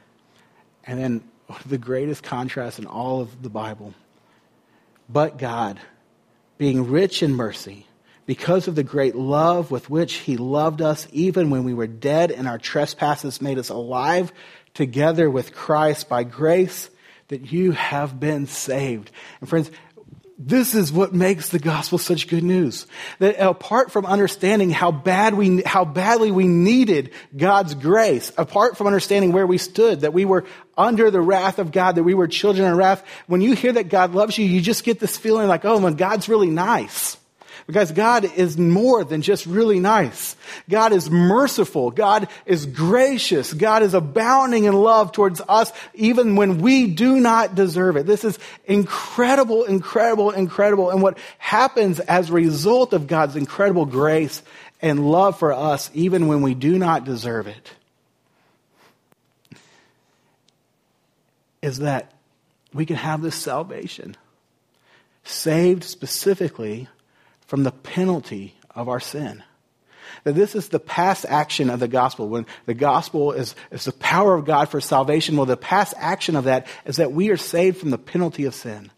And 0.84 1.00
then 1.00 1.24
the 1.66 1.78
greatest 1.78 2.22
contrast 2.22 2.78
in 2.78 2.86
all 2.86 3.20
of 3.20 3.42
the 3.42 3.48
Bible. 3.48 3.94
But 5.08 5.38
God, 5.38 5.80
being 6.58 6.90
rich 6.90 7.22
in 7.22 7.34
mercy, 7.34 7.86
because 8.26 8.68
of 8.68 8.74
the 8.74 8.82
great 8.82 9.14
love 9.14 9.70
with 9.70 9.88
which 9.88 10.14
he 10.14 10.36
loved 10.36 10.82
us, 10.82 11.06
even 11.12 11.48
when 11.48 11.64
we 11.64 11.72
were 11.72 11.86
dead 11.86 12.30
and 12.30 12.46
our 12.46 12.58
trespasses 12.58 13.40
made 13.40 13.58
us 13.58 13.68
alive 13.70 14.32
together 14.74 15.30
with 15.30 15.54
Christ 15.54 16.08
by 16.08 16.24
grace 16.24 16.90
that 17.28 17.52
you 17.52 17.72
have 17.72 18.20
been 18.20 18.46
saved. 18.46 19.10
And 19.40 19.48
friends, 19.48 19.70
this 20.38 20.74
is 20.74 20.92
what 20.92 21.14
makes 21.14 21.48
the 21.48 21.58
gospel 21.58 21.96
such 21.96 22.28
good 22.28 22.44
news. 22.44 22.86
That 23.20 23.42
apart 23.42 23.90
from 23.90 24.04
understanding 24.04 24.70
how 24.70 24.92
bad 24.92 25.34
we, 25.34 25.62
how 25.62 25.86
badly 25.86 26.30
we 26.30 26.46
needed 26.46 27.12
God's 27.34 27.74
grace, 27.74 28.30
apart 28.36 28.76
from 28.76 28.86
understanding 28.86 29.32
where 29.32 29.46
we 29.46 29.56
stood, 29.56 30.02
that 30.02 30.12
we 30.12 30.26
were 30.26 30.44
under 30.76 31.10
the 31.10 31.22
wrath 31.22 31.58
of 31.58 31.72
God, 31.72 31.94
that 31.94 32.02
we 32.02 32.12
were 32.12 32.28
children 32.28 32.70
of 32.70 32.76
wrath, 32.76 33.02
when 33.26 33.40
you 33.40 33.54
hear 33.54 33.72
that 33.72 33.88
God 33.88 34.14
loves 34.14 34.36
you, 34.36 34.44
you 34.44 34.60
just 34.60 34.84
get 34.84 35.00
this 35.00 35.16
feeling 35.16 35.48
like, 35.48 35.64
oh, 35.64 35.80
man, 35.80 35.94
God's 35.94 36.28
really 36.28 36.50
nice. 36.50 37.16
Because 37.66 37.90
God 37.90 38.24
is 38.24 38.56
more 38.56 39.02
than 39.02 39.22
just 39.22 39.44
really 39.44 39.80
nice. 39.80 40.36
God 40.70 40.92
is 40.92 41.10
merciful. 41.10 41.90
God 41.90 42.28
is 42.44 42.64
gracious. 42.64 43.52
God 43.52 43.82
is 43.82 43.92
abounding 43.92 44.64
in 44.64 44.72
love 44.72 45.10
towards 45.10 45.40
us 45.48 45.72
even 45.92 46.36
when 46.36 46.58
we 46.58 46.86
do 46.86 47.18
not 47.18 47.56
deserve 47.56 47.96
it. 47.96 48.06
This 48.06 48.22
is 48.22 48.38
incredible, 48.66 49.64
incredible, 49.64 50.30
incredible. 50.30 50.90
And 50.90 51.02
what 51.02 51.18
happens 51.38 51.98
as 51.98 52.30
a 52.30 52.34
result 52.34 52.92
of 52.92 53.08
God's 53.08 53.34
incredible 53.34 53.84
grace 53.84 54.42
and 54.80 55.10
love 55.10 55.36
for 55.38 55.52
us 55.52 55.90
even 55.92 56.28
when 56.28 56.42
we 56.42 56.54
do 56.54 56.78
not 56.78 57.04
deserve 57.04 57.48
it 57.48 57.72
is 61.62 61.78
that 61.78 62.12
we 62.72 62.86
can 62.86 62.96
have 62.96 63.22
this 63.22 63.34
salvation 63.34 64.16
saved 65.24 65.82
specifically 65.82 66.88
from 67.46 67.62
the 67.62 67.72
penalty 67.72 68.54
of 68.74 68.88
our 68.88 69.00
sin. 69.00 69.42
That 70.24 70.34
this 70.34 70.54
is 70.54 70.68
the 70.68 70.80
past 70.80 71.24
action 71.28 71.70
of 71.70 71.80
the 71.80 71.88
gospel. 71.88 72.28
When 72.28 72.46
the 72.66 72.74
gospel 72.74 73.32
is, 73.32 73.54
is 73.70 73.84
the 73.84 73.92
power 73.92 74.34
of 74.34 74.44
God 74.44 74.68
for 74.68 74.80
salvation, 74.80 75.36
well, 75.36 75.46
the 75.46 75.56
past 75.56 75.94
action 75.96 76.36
of 76.36 76.44
that 76.44 76.66
is 76.84 76.96
that 76.96 77.12
we 77.12 77.30
are 77.30 77.36
saved 77.36 77.78
from 77.78 77.90
the 77.90 77.98
penalty 77.98 78.44
of 78.44 78.54
sin. 78.54 78.90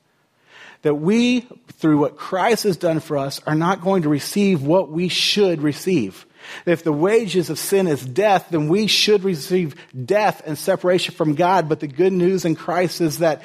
That 0.82 0.94
we, 0.94 1.40
through 1.74 1.98
what 1.98 2.16
Christ 2.16 2.62
has 2.62 2.76
done 2.76 3.00
for 3.00 3.18
us, 3.18 3.40
are 3.46 3.54
not 3.54 3.82
going 3.82 4.02
to 4.02 4.08
receive 4.08 4.62
what 4.62 4.90
we 4.90 5.08
should 5.08 5.60
receive. 5.60 6.24
If 6.64 6.84
the 6.84 6.92
wages 6.92 7.50
of 7.50 7.58
sin 7.58 7.88
is 7.88 8.04
death, 8.04 8.46
then 8.50 8.68
we 8.68 8.86
should 8.86 9.24
receive 9.24 9.74
death 10.06 10.40
and 10.46 10.56
separation 10.56 11.14
from 11.14 11.34
God. 11.34 11.68
But 11.68 11.80
the 11.80 11.88
good 11.88 12.12
news 12.12 12.44
in 12.44 12.54
Christ 12.54 13.00
is 13.00 13.18
that 13.18 13.42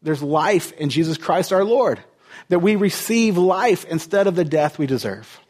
there's 0.00 0.22
life 0.22 0.72
in 0.72 0.88
Jesus 0.88 1.18
Christ 1.18 1.52
our 1.52 1.64
Lord 1.64 2.00
that 2.48 2.60
we 2.60 2.76
receive 2.76 3.36
life 3.36 3.84
instead 3.84 4.26
of 4.26 4.36
the 4.36 4.44
death 4.44 4.78
we 4.78 4.86
deserve, 4.86 5.40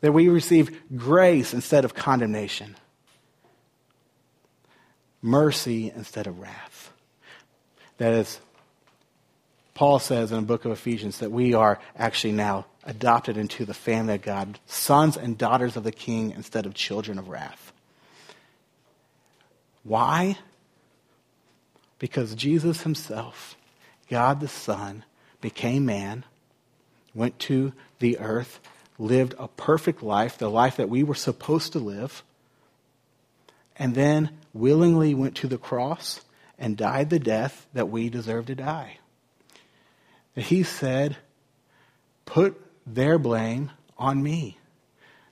that 0.00 0.12
we 0.12 0.28
receive 0.28 0.80
grace 0.96 1.54
instead 1.54 1.84
of 1.84 1.94
condemnation, 1.94 2.76
mercy 5.22 5.92
instead 5.94 6.26
of 6.26 6.38
wrath. 6.38 6.92
That 7.98 8.12
is, 8.12 8.40
Paul 9.74 9.98
says 9.98 10.30
in 10.30 10.36
the 10.36 10.46
book 10.46 10.64
of 10.64 10.72
Ephesians 10.72 11.18
that 11.18 11.32
we 11.32 11.54
are 11.54 11.80
actually 11.96 12.32
now 12.32 12.66
adopted 12.84 13.36
into 13.36 13.64
the 13.64 13.74
family 13.74 14.14
of 14.14 14.22
God, 14.22 14.58
sons 14.66 15.16
and 15.16 15.38
daughters 15.38 15.76
of 15.76 15.84
the 15.84 15.92
king 15.92 16.30
instead 16.30 16.66
of 16.66 16.74
children 16.74 17.18
of 17.18 17.28
wrath. 17.28 17.72
Why? 19.82 20.38
Because 21.98 22.34
Jesus 22.34 22.82
himself, 22.82 23.56
God 24.08 24.40
the 24.40 24.48
Son, 24.48 25.04
became 25.44 25.84
man, 25.84 26.24
went 27.14 27.38
to 27.38 27.70
the 27.98 28.18
earth, 28.18 28.60
lived 28.98 29.34
a 29.38 29.46
perfect 29.46 30.02
life, 30.02 30.38
the 30.38 30.48
life 30.48 30.78
that 30.78 30.88
we 30.88 31.02
were 31.02 31.14
supposed 31.14 31.72
to 31.72 31.78
live, 31.78 32.22
and 33.76 33.94
then 33.94 34.30
willingly 34.54 35.14
went 35.14 35.34
to 35.34 35.46
the 35.46 35.58
cross 35.58 36.22
and 36.58 36.78
died 36.78 37.10
the 37.10 37.18
death 37.18 37.66
that 37.74 37.90
we 37.90 38.08
deserve 38.08 38.46
to 38.46 38.54
die. 38.54 38.96
And 40.34 40.46
he 40.46 40.62
said, 40.62 41.18
Put 42.24 42.58
their 42.86 43.18
blame 43.18 43.70
on 43.98 44.22
me. 44.22 44.56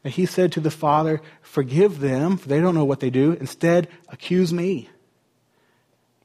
And 0.05 0.13
he 0.13 0.27
said 0.27 0.53
to 0.53 0.61
the 0.61 0.71
Father, 0.71 1.23
Forgive 1.41 2.01
them, 2.01 2.37
for 2.37 2.51
they 2.51 2.61
don't 2.61 2.75
know 2.75 2.85
what 2.85 3.01
they 3.01 3.09
do. 3.09 3.33
Instead, 3.33 3.89
accuse 4.11 4.53
me. 4.53 4.91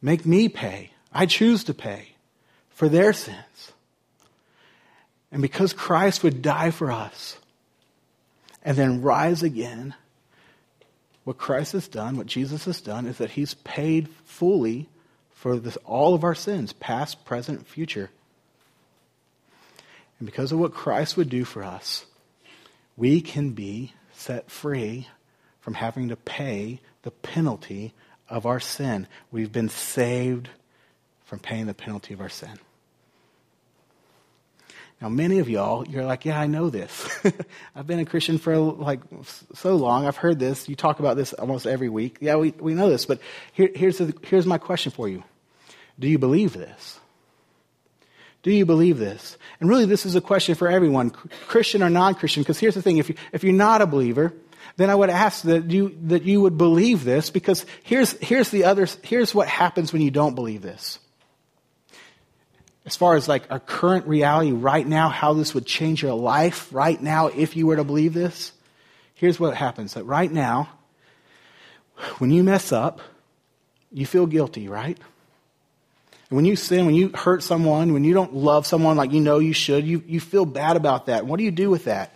Make 0.02 0.26
me 0.26 0.50
pay. 0.50 0.92
I 1.14 1.26
choose 1.26 1.64
to 1.64 1.74
pay 1.74 2.16
for 2.68 2.90
their 2.90 3.14
sins. 3.14 3.72
And 5.38 5.42
because 5.44 5.72
Christ 5.72 6.24
would 6.24 6.42
die 6.42 6.72
for 6.72 6.90
us 6.92 7.38
and 8.64 8.76
then 8.76 9.04
rise 9.04 9.44
again, 9.44 9.94
what 11.26 11.38
Christ 11.38 11.74
has 11.74 11.88
done, 11.88 12.18
what 12.18 12.26
Jesus 12.26 12.66
has 12.66 12.82
done, 12.82 13.06
is 13.06 13.20
that 13.20 13.30
he's 13.30 13.54
paid 13.54 14.10
fully 14.26 14.90
for 15.30 15.58
this, 15.58 15.78
all 15.86 16.16
of 16.16 16.24
our 16.24 16.34
sins, 16.34 16.74
past, 16.74 17.24
present, 17.24 17.68
future. 17.68 18.10
And 20.18 20.26
because 20.26 20.52
of 20.52 20.58
what 20.58 20.74
Christ 20.74 21.18
would 21.18 21.30
do 21.30 21.46
for 21.46 21.64
us, 21.64 22.08
we 22.96 23.22
can 23.22 23.52
be 23.52 23.94
set 24.16 24.50
free 24.50 25.08
from 25.62 25.76
having 25.76 26.10
to 26.10 26.16
pay 26.16 26.80
the 27.04 27.12
penalty 27.12 27.94
of 28.28 28.48
our 28.48 28.60
sin. 28.60 29.06
We've 29.32 29.52
been 29.52 29.70
saved 29.70 30.50
from 31.26 31.38
paying 31.38 31.68
the 31.68 31.76
penalty 31.76 32.16
of 32.16 32.22
our 32.22 32.28
sin. 32.28 32.58
Now, 35.02 35.10
many 35.10 35.38
of 35.38 35.48
y'all, 35.48 35.88
you're 35.88 36.06
like, 36.06 36.26
yeah, 36.26 36.40
I 36.40 36.48
know 36.48 36.72
this. 36.72 37.08
I've 37.76 37.86
been 37.86 38.00
a 38.00 38.06
Christian 38.06 38.40
for 38.40 38.58
like 38.58 39.02
so 39.54 39.76
long. 39.76 40.08
I've 40.08 40.18
heard 40.18 40.40
this. 40.40 40.68
You 40.68 40.76
talk 40.76 41.00
about 41.00 41.18
this 41.18 41.34
almost 41.34 41.68
every 41.68 41.90
week. 41.90 42.18
Yeah, 42.20 42.38
we, 42.38 42.52
we 42.60 42.74
know 42.74 42.90
this. 42.90 43.06
But 43.06 43.20
here, 43.54 43.70
here's, 43.76 44.00
the, 44.00 44.18
here's 44.24 44.48
my 44.48 44.58
question 44.58 44.92
for 44.92 45.08
you 45.08 45.24
Do 46.00 46.08
you 46.08 46.18
believe 46.18 46.54
this? 46.54 47.00
Do 48.42 48.52
you 48.52 48.66
believe 48.66 48.98
this? 48.98 49.38
And 49.60 49.70
really, 49.70 49.86
this 49.86 50.06
is 50.06 50.16
a 50.16 50.22
question 50.22 50.56
for 50.56 50.68
everyone, 50.68 51.12
Christian 51.48 51.84
or 51.84 51.90
non 51.90 52.16
Christian, 52.16 52.42
because 52.42 52.58
here's 52.58 52.76
the 52.76 52.82
thing 52.82 52.98
if, 52.98 53.10
you, 53.10 53.16
if 53.32 53.44
you're 53.44 53.54
not 53.54 53.84
a 53.84 53.88
believer, 53.88 54.34
then 54.78 54.90
I 54.90 54.96
would 54.96 55.10
ask 55.10 55.44
that 55.44 55.70
you, 55.70 55.96
that 56.04 56.24
you 56.24 56.42
would 56.42 56.58
believe 56.58 57.04
this, 57.04 57.30
because 57.30 57.66
here's, 57.84 58.14
here's, 58.14 58.50
the 58.50 58.64
other, 58.64 58.88
here's 59.04 59.36
what 59.36 59.48
happens 59.48 59.94
when 59.94 60.02
you 60.02 60.12
don't 60.12 60.34
believe 60.34 60.62
this 60.64 60.98
as 62.88 62.96
far 62.96 63.18
as 63.18 63.28
like 63.28 63.44
our 63.52 63.60
current 63.60 64.08
reality 64.08 64.54
right 64.54 64.88
now, 64.88 65.10
how 65.10 65.34
this 65.34 65.54
would 65.54 65.66
change 65.66 66.02
your 66.02 66.14
life 66.14 66.70
right 66.72 67.00
now 67.00 67.28
if 67.28 67.58
you 67.58 67.68
were 67.68 67.76
to 67.76 67.84
believe 67.84 68.14
this, 68.14 68.54
here's 69.14 69.38
what 69.38 69.54
happens. 69.58 69.96
That 69.96 70.06
right 70.06 70.32
now, 70.32 70.70
when 72.20 72.32
you 72.32 72.46
mess 72.46 72.72
up, 72.72 73.02
you 73.92 74.06
feel 74.06 74.26
guilty, 74.26 74.70
right? 74.70 74.98
And 76.30 76.38
when 76.38 76.46
you 76.46 76.56
sin, 76.56 76.86
when 76.86 76.96
you 76.96 77.10
hurt 77.10 77.44
someone, 77.44 77.92
when 77.92 78.06
you 78.06 78.14
don't 78.14 78.34
love 78.34 78.66
someone 78.66 78.96
like 78.96 79.12
you 79.12 79.20
know 79.20 79.40
you 79.40 79.54
should, 79.54 79.86
you, 79.86 80.02
you 80.08 80.22
feel 80.22 80.46
bad 80.46 80.78
about 80.78 81.08
that. 81.08 81.26
What 81.26 81.40
do 81.40 81.44
you 81.44 81.52
do 81.52 81.70
with 81.70 81.84
that? 81.84 82.14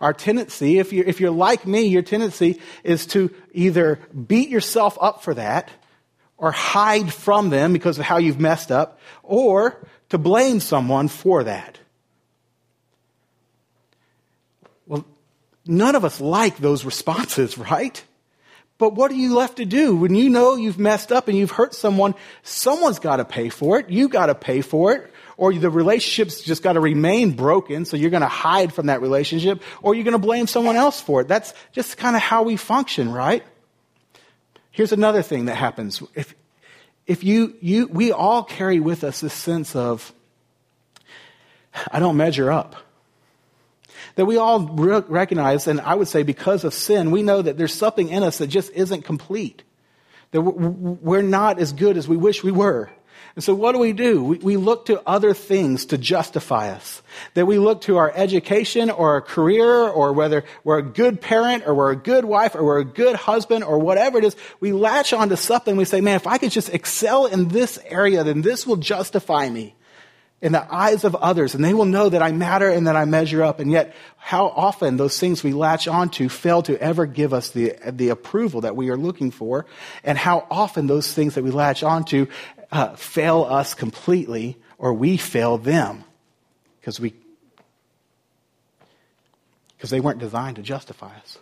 Our 0.00 0.14
tendency, 0.14 0.78
if 0.78 0.94
you're, 0.94 1.04
if 1.04 1.20
you're 1.20 1.30
like 1.30 1.66
me, 1.66 1.88
your 1.88 2.00
tendency 2.00 2.58
is 2.84 3.04
to 3.08 3.34
either 3.52 4.00
beat 4.26 4.48
yourself 4.48 4.96
up 4.98 5.22
for 5.22 5.34
that 5.34 5.70
or 6.38 6.52
hide 6.52 7.12
from 7.12 7.50
them 7.50 7.74
because 7.74 7.98
of 7.98 8.06
how 8.06 8.16
you've 8.16 8.40
messed 8.40 8.70
up, 8.70 8.98
or 9.22 9.86
to 10.10 10.18
blame 10.18 10.60
someone 10.60 11.08
for 11.08 11.44
that. 11.44 11.78
Well, 14.86 15.04
none 15.66 15.94
of 15.94 16.04
us 16.04 16.20
like 16.20 16.58
those 16.58 16.84
responses, 16.84 17.58
right? 17.72 18.02
But 18.78 18.94
what 18.94 19.10
are 19.10 19.14
you 19.14 19.34
left 19.34 19.56
to 19.56 19.64
do 19.64 19.96
when 19.96 20.14
you 20.14 20.28
know 20.28 20.54
you've 20.54 20.78
messed 20.78 21.10
up 21.10 21.28
and 21.28 21.36
you've 21.36 21.50
hurt 21.50 21.74
someone? 21.74 22.14
Someone's 22.42 22.98
got 22.98 23.16
to 23.16 23.24
pay 23.24 23.48
for 23.48 23.78
it. 23.78 23.88
You 23.88 24.08
got 24.08 24.26
to 24.26 24.34
pay 24.34 24.60
for 24.60 24.92
it. 24.92 25.12
Or 25.38 25.52
the 25.52 25.70
relationship's 25.70 26.42
just 26.42 26.62
got 26.62 26.74
to 26.74 26.80
remain 26.80 27.32
broken, 27.32 27.84
so 27.84 27.96
you're 27.96 28.10
going 28.10 28.22
to 28.22 28.28
hide 28.28 28.72
from 28.72 28.86
that 28.86 29.02
relationship, 29.02 29.62
or 29.82 29.94
you're 29.94 30.04
going 30.04 30.12
to 30.12 30.18
blame 30.18 30.46
someone 30.46 30.76
else 30.76 31.00
for 31.00 31.20
it. 31.20 31.28
That's 31.28 31.52
just 31.72 31.98
kind 31.98 32.16
of 32.16 32.22
how 32.22 32.42
we 32.42 32.56
function, 32.56 33.12
right? 33.12 33.42
Here's 34.70 34.92
another 34.92 35.20
thing 35.22 35.46
that 35.46 35.56
happens. 35.56 36.02
If, 36.14 36.34
if 37.06 37.22
you, 37.24 37.54
you, 37.60 37.86
we 37.86 38.12
all 38.12 38.42
carry 38.42 38.80
with 38.80 39.04
us 39.04 39.20
this 39.20 39.32
sense 39.32 39.76
of, 39.76 40.12
I 41.90 42.00
don't 42.00 42.16
measure 42.16 42.50
up. 42.50 42.76
That 44.16 44.24
we 44.24 44.38
all 44.38 44.60
re- 44.60 45.02
recognize, 45.06 45.66
and 45.66 45.80
I 45.80 45.94
would 45.94 46.08
say 46.08 46.22
because 46.22 46.64
of 46.64 46.72
sin, 46.72 47.10
we 47.10 47.22
know 47.22 47.42
that 47.42 47.58
there's 47.58 47.74
something 47.74 48.08
in 48.08 48.22
us 48.22 48.38
that 48.38 48.48
just 48.48 48.72
isn't 48.72 49.02
complete. 49.02 49.62
That 50.32 50.40
we're 50.40 51.22
not 51.22 51.58
as 51.58 51.72
good 51.72 51.96
as 51.96 52.08
we 52.08 52.16
wish 52.16 52.42
we 52.42 52.50
were. 52.50 52.90
And 53.36 53.44
so 53.44 53.54
what 53.54 53.72
do 53.72 53.78
we 53.78 53.92
do? 53.92 54.24
We, 54.24 54.38
we, 54.38 54.56
look 54.56 54.86
to 54.86 55.02
other 55.06 55.34
things 55.34 55.84
to 55.86 55.98
justify 55.98 56.70
us. 56.70 57.02
That 57.34 57.44
we 57.44 57.58
look 57.58 57.82
to 57.82 57.98
our 57.98 58.10
education 58.14 58.88
or 58.88 59.10
our 59.10 59.20
career 59.20 59.66
or 59.66 60.14
whether 60.14 60.44
we're 60.64 60.78
a 60.78 60.82
good 60.82 61.20
parent 61.20 61.64
or 61.66 61.74
we're 61.74 61.90
a 61.90 61.96
good 61.96 62.24
wife 62.24 62.54
or 62.54 62.64
we're 62.64 62.78
a 62.78 62.84
good 62.84 63.14
husband 63.14 63.62
or 63.62 63.78
whatever 63.78 64.16
it 64.16 64.24
is. 64.24 64.36
We 64.58 64.72
latch 64.72 65.12
onto 65.12 65.36
something. 65.36 65.76
We 65.76 65.84
say, 65.84 66.00
man, 66.00 66.16
if 66.16 66.26
I 66.26 66.38
could 66.38 66.50
just 66.50 66.70
excel 66.70 67.26
in 67.26 67.48
this 67.48 67.78
area, 67.84 68.24
then 68.24 68.40
this 68.40 68.66
will 68.66 68.76
justify 68.76 69.50
me 69.50 69.74
in 70.42 70.52
the 70.52 70.74
eyes 70.74 71.04
of 71.04 71.14
others 71.14 71.54
and 71.54 71.64
they 71.64 71.72
will 71.72 71.86
know 71.86 72.08
that 72.08 72.20
I 72.22 72.30
matter 72.30 72.68
and 72.68 72.86
that 72.86 72.96
I 72.96 73.06
measure 73.06 73.42
up. 73.42 73.58
And 73.58 73.70
yet 73.70 73.94
how 74.16 74.48
often 74.48 74.96
those 74.96 75.18
things 75.18 75.42
we 75.42 75.52
latch 75.52 75.88
onto 75.88 76.28
fail 76.28 76.62
to 76.64 76.80
ever 76.80 77.06
give 77.06 77.32
us 77.32 77.50
the, 77.50 77.74
the 77.90 78.10
approval 78.10 78.60
that 78.62 78.76
we 78.76 78.90
are 78.90 78.96
looking 78.96 79.30
for 79.30 79.66
and 80.04 80.18
how 80.18 80.46
often 80.50 80.86
those 80.88 81.12
things 81.12 81.36
that 81.36 81.44
we 81.44 81.50
latch 81.50 81.82
onto 81.82 82.26
uh, 82.76 82.94
fail 82.96 83.42
us 83.42 83.74
completely 83.74 84.58
or 84.78 84.92
we 84.92 85.16
fail 85.16 85.58
them. 85.58 86.04
because 86.80 87.00
we 87.00 87.14
because 89.76 89.90
they 89.90 90.00
weren't 90.00 90.18
designed 90.18 90.56
to 90.56 90.62
justify 90.62 91.14
us. 91.18 91.38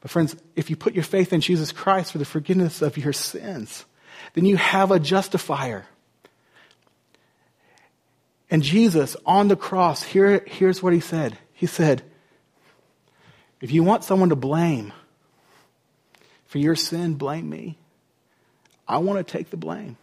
But 0.00 0.10
friends, 0.10 0.36
if 0.54 0.70
you 0.70 0.76
put 0.76 0.94
your 0.94 1.02
faith 1.02 1.32
in 1.32 1.40
Jesus 1.40 1.72
Christ 1.72 2.12
for 2.12 2.18
the 2.18 2.24
forgiveness 2.24 2.80
of 2.80 2.96
your 2.96 3.12
sins, 3.12 3.84
then 4.34 4.44
you 4.44 4.56
have 4.56 4.92
a 4.92 5.00
justifier. 5.00 5.84
And 8.48 8.62
Jesus 8.62 9.16
on 9.26 9.48
the 9.48 9.56
cross, 9.56 10.04
here, 10.04 10.44
here's 10.46 10.80
what 10.80 10.92
he 10.92 11.00
said. 11.00 11.36
He 11.52 11.66
said, 11.66 12.02
if 13.60 13.72
you 13.72 13.82
want 13.82 14.04
someone 14.04 14.28
to 14.28 14.36
blame 14.36 14.92
for 16.46 16.58
your 16.58 16.76
sin, 16.76 17.14
blame 17.14 17.48
me. 17.50 17.78
I 18.86 18.98
want 18.98 19.26
to 19.26 19.32
take 19.32 19.50
the 19.50 19.56
blame. 19.56 19.96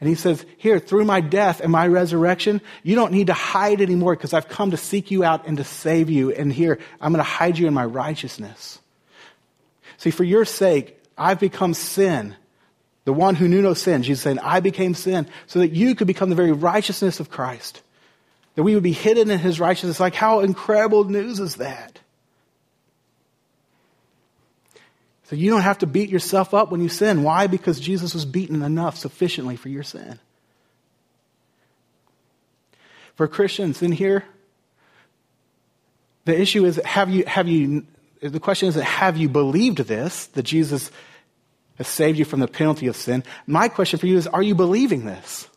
And 0.00 0.08
he 0.08 0.14
says, 0.14 0.44
Here, 0.58 0.78
through 0.78 1.04
my 1.04 1.20
death 1.20 1.60
and 1.60 1.70
my 1.70 1.86
resurrection, 1.86 2.60
you 2.82 2.94
don't 2.94 3.12
need 3.12 3.28
to 3.28 3.32
hide 3.32 3.80
anymore 3.80 4.16
because 4.16 4.34
I've 4.34 4.48
come 4.48 4.72
to 4.72 4.76
seek 4.76 5.10
you 5.10 5.24
out 5.24 5.46
and 5.46 5.56
to 5.58 5.64
save 5.64 6.10
you. 6.10 6.32
And 6.32 6.52
here, 6.52 6.78
I'm 7.00 7.12
going 7.12 7.24
to 7.24 7.30
hide 7.30 7.58
you 7.58 7.66
in 7.66 7.74
my 7.74 7.84
righteousness. 7.84 8.80
See, 9.98 10.10
for 10.10 10.24
your 10.24 10.44
sake, 10.44 11.00
I've 11.16 11.40
become 11.40 11.74
sin. 11.74 12.36
The 13.04 13.12
one 13.12 13.34
who 13.34 13.48
knew 13.48 13.62
no 13.62 13.74
sin. 13.74 14.02
Jesus 14.02 14.22
saying, 14.22 14.38
I 14.40 14.60
became 14.60 14.94
sin 14.94 15.26
so 15.46 15.60
that 15.60 15.72
you 15.72 15.94
could 15.94 16.06
become 16.06 16.30
the 16.30 16.36
very 16.36 16.52
righteousness 16.52 17.20
of 17.20 17.30
Christ. 17.30 17.82
That 18.54 18.62
we 18.62 18.74
would 18.74 18.82
be 18.82 18.92
hidden 18.92 19.30
in 19.30 19.38
his 19.38 19.60
righteousness. 19.60 20.00
Like, 20.00 20.14
how 20.14 20.40
incredible 20.40 21.04
news 21.04 21.40
is 21.40 21.56
that? 21.56 22.00
So 25.24 25.36
you 25.36 25.50
don't 25.50 25.62
have 25.62 25.78
to 25.78 25.86
beat 25.86 26.10
yourself 26.10 26.52
up 26.52 26.70
when 26.70 26.82
you 26.82 26.88
sin. 26.88 27.22
Why? 27.22 27.46
Because 27.46 27.80
Jesus 27.80 28.14
was 28.14 28.24
beaten 28.24 28.62
enough 28.62 28.98
sufficiently 28.98 29.56
for 29.56 29.68
your 29.68 29.82
sin. 29.82 30.18
For 33.14 33.26
Christians 33.28 33.80
in 33.80 33.92
here, 33.92 34.24
the 36.24 36.38
issue 36.38 36.64
is 36.64 36.76
have 36.84 37.10
you, 37.10 37.24
have 37.26 37.48
you, 37.48 37.86
the 38.20 38.40
question 38.40 38.68
is 38.68 38.74
have 38.74 39.16
you 39.16 39.28
believed 39.28 39.78
this, 39.78 40.26
that 40.28 40.42
Jesus 40.42 40.90
has 41.76 41.88
saved 41.88 42.18
you 42.18 42.24
from 42.24 42.40
the 42.40 42.48
penalty 42.48 42.86
of 42.86 42.96
sin? 42.96 43.24
My 43.46 43.68
question 43.68 43.98
for 43.98 44.06
you 44.06 44.16
is 44.16 44.26
are 44.26 44.42
you 44.42 44.54
believing 44.54 45.04
this? 45.04 45.48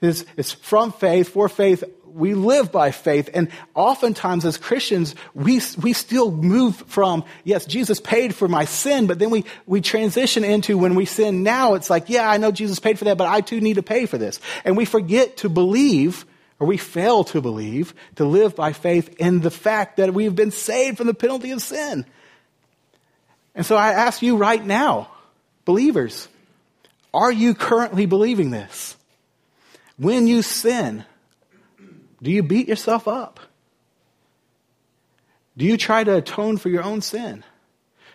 It's, 0.00 0.24
it's 0.36 0.52
from 0.52 0.92
faith, 0.92 1.28
for 1.28 1.48
faith, 1.48 1.84
we 2.14 2.34
live 2.34 2.72
by 2.72 2.90
faith. 2.90 3.30
And 3.32 3.48
oftentimes 3.74 4.44
as 4.44 4.56
Christians, 4.56 5.14
we, 5.34 5.60
we 5.80 5.92
still 5.92 6.30
move 6.30 6.76
from, 6.86 7.24
yes, 7.44 7.66
Jesus 7.66 8.00
paid 8.00 8.34
for 8.34 8.48
my 8.48 8.64
sin, 8.64 9.06
but 9.06 9.18
then 9.18 9.30
we, 9.30 9.44
we 9.66 9.80
transition 9.80 10.44
into 10.44 10.78
when 10.78 10.94
we 10.94 11.04
sin 11.04 11.42
now, 11.42 11.74
it's 11.74 11.90
like, 11.90 12.08
yeah, 12.08 12.28
I 12.28 12.36
know 12.36 12.50
Jesus 12.50 12.78
paid 12.78 12.98
for 12.98 13.04
that, 13.06 13.18
but 13.18 13.28
I 13.28 13.40
too 13.40 13.60
need 13.60 13.74
to 13.74 13.82
pay 13.82 14.06
for 14.06 14.18
this. 14.18 14.40
And 14.64 14.76
we 14.76 14.84
forget 14.84 15.38
to 15.38 15.48
believe, 15.48 16.24
or 16.58 16.66
we 16.66 16.76
fail 16.76 17.24
to 17.24 17.40
believe, 17.40 17.94
to 18.16 18.24
live 18.24 18.56
by 18.56 18.72
faith 18.72 19.16
in 19.18 19.40
the 19.40 19.50
fact 19.50 19.96
that 19.96 20.14
we've 20.14 20.34
been 20.34 20.50
saved 20.50 20.98
from 20.98 21.06
the 21.06 21.14
penalty 21.14 21.50
of 21.50 21.62
sin. 21.62 22.04
And 23.54 23.66
so 23.66 23.76
I 23.76 23.92
ask 23.92 24.22
you 24.22 24.36
right 24.36 24.64
now, 24.64 25.10
believers, 25.64 26.28
are 27.12 27.32
you 27.32 27.54
currently 27.54 28.06
believing 28.06 28.50
this? 28.50 28.96
When 29.98 30.26
you 30.26 30.42
sin, 30.42 31.04
do 32.22 32.30
you 32.30 32.42
beat 32.42 32.68
yourself 32.68 33.08
up? 33.08 33.40
Do 35.56 35.64
you 35.64 35.76
try 35.76 36.04
to 36.04 36.16
atone 36.16 36.56
for 36.56 36.68
your 36.68 36.82
own 36.82 37.00
sin? 37.00 37.44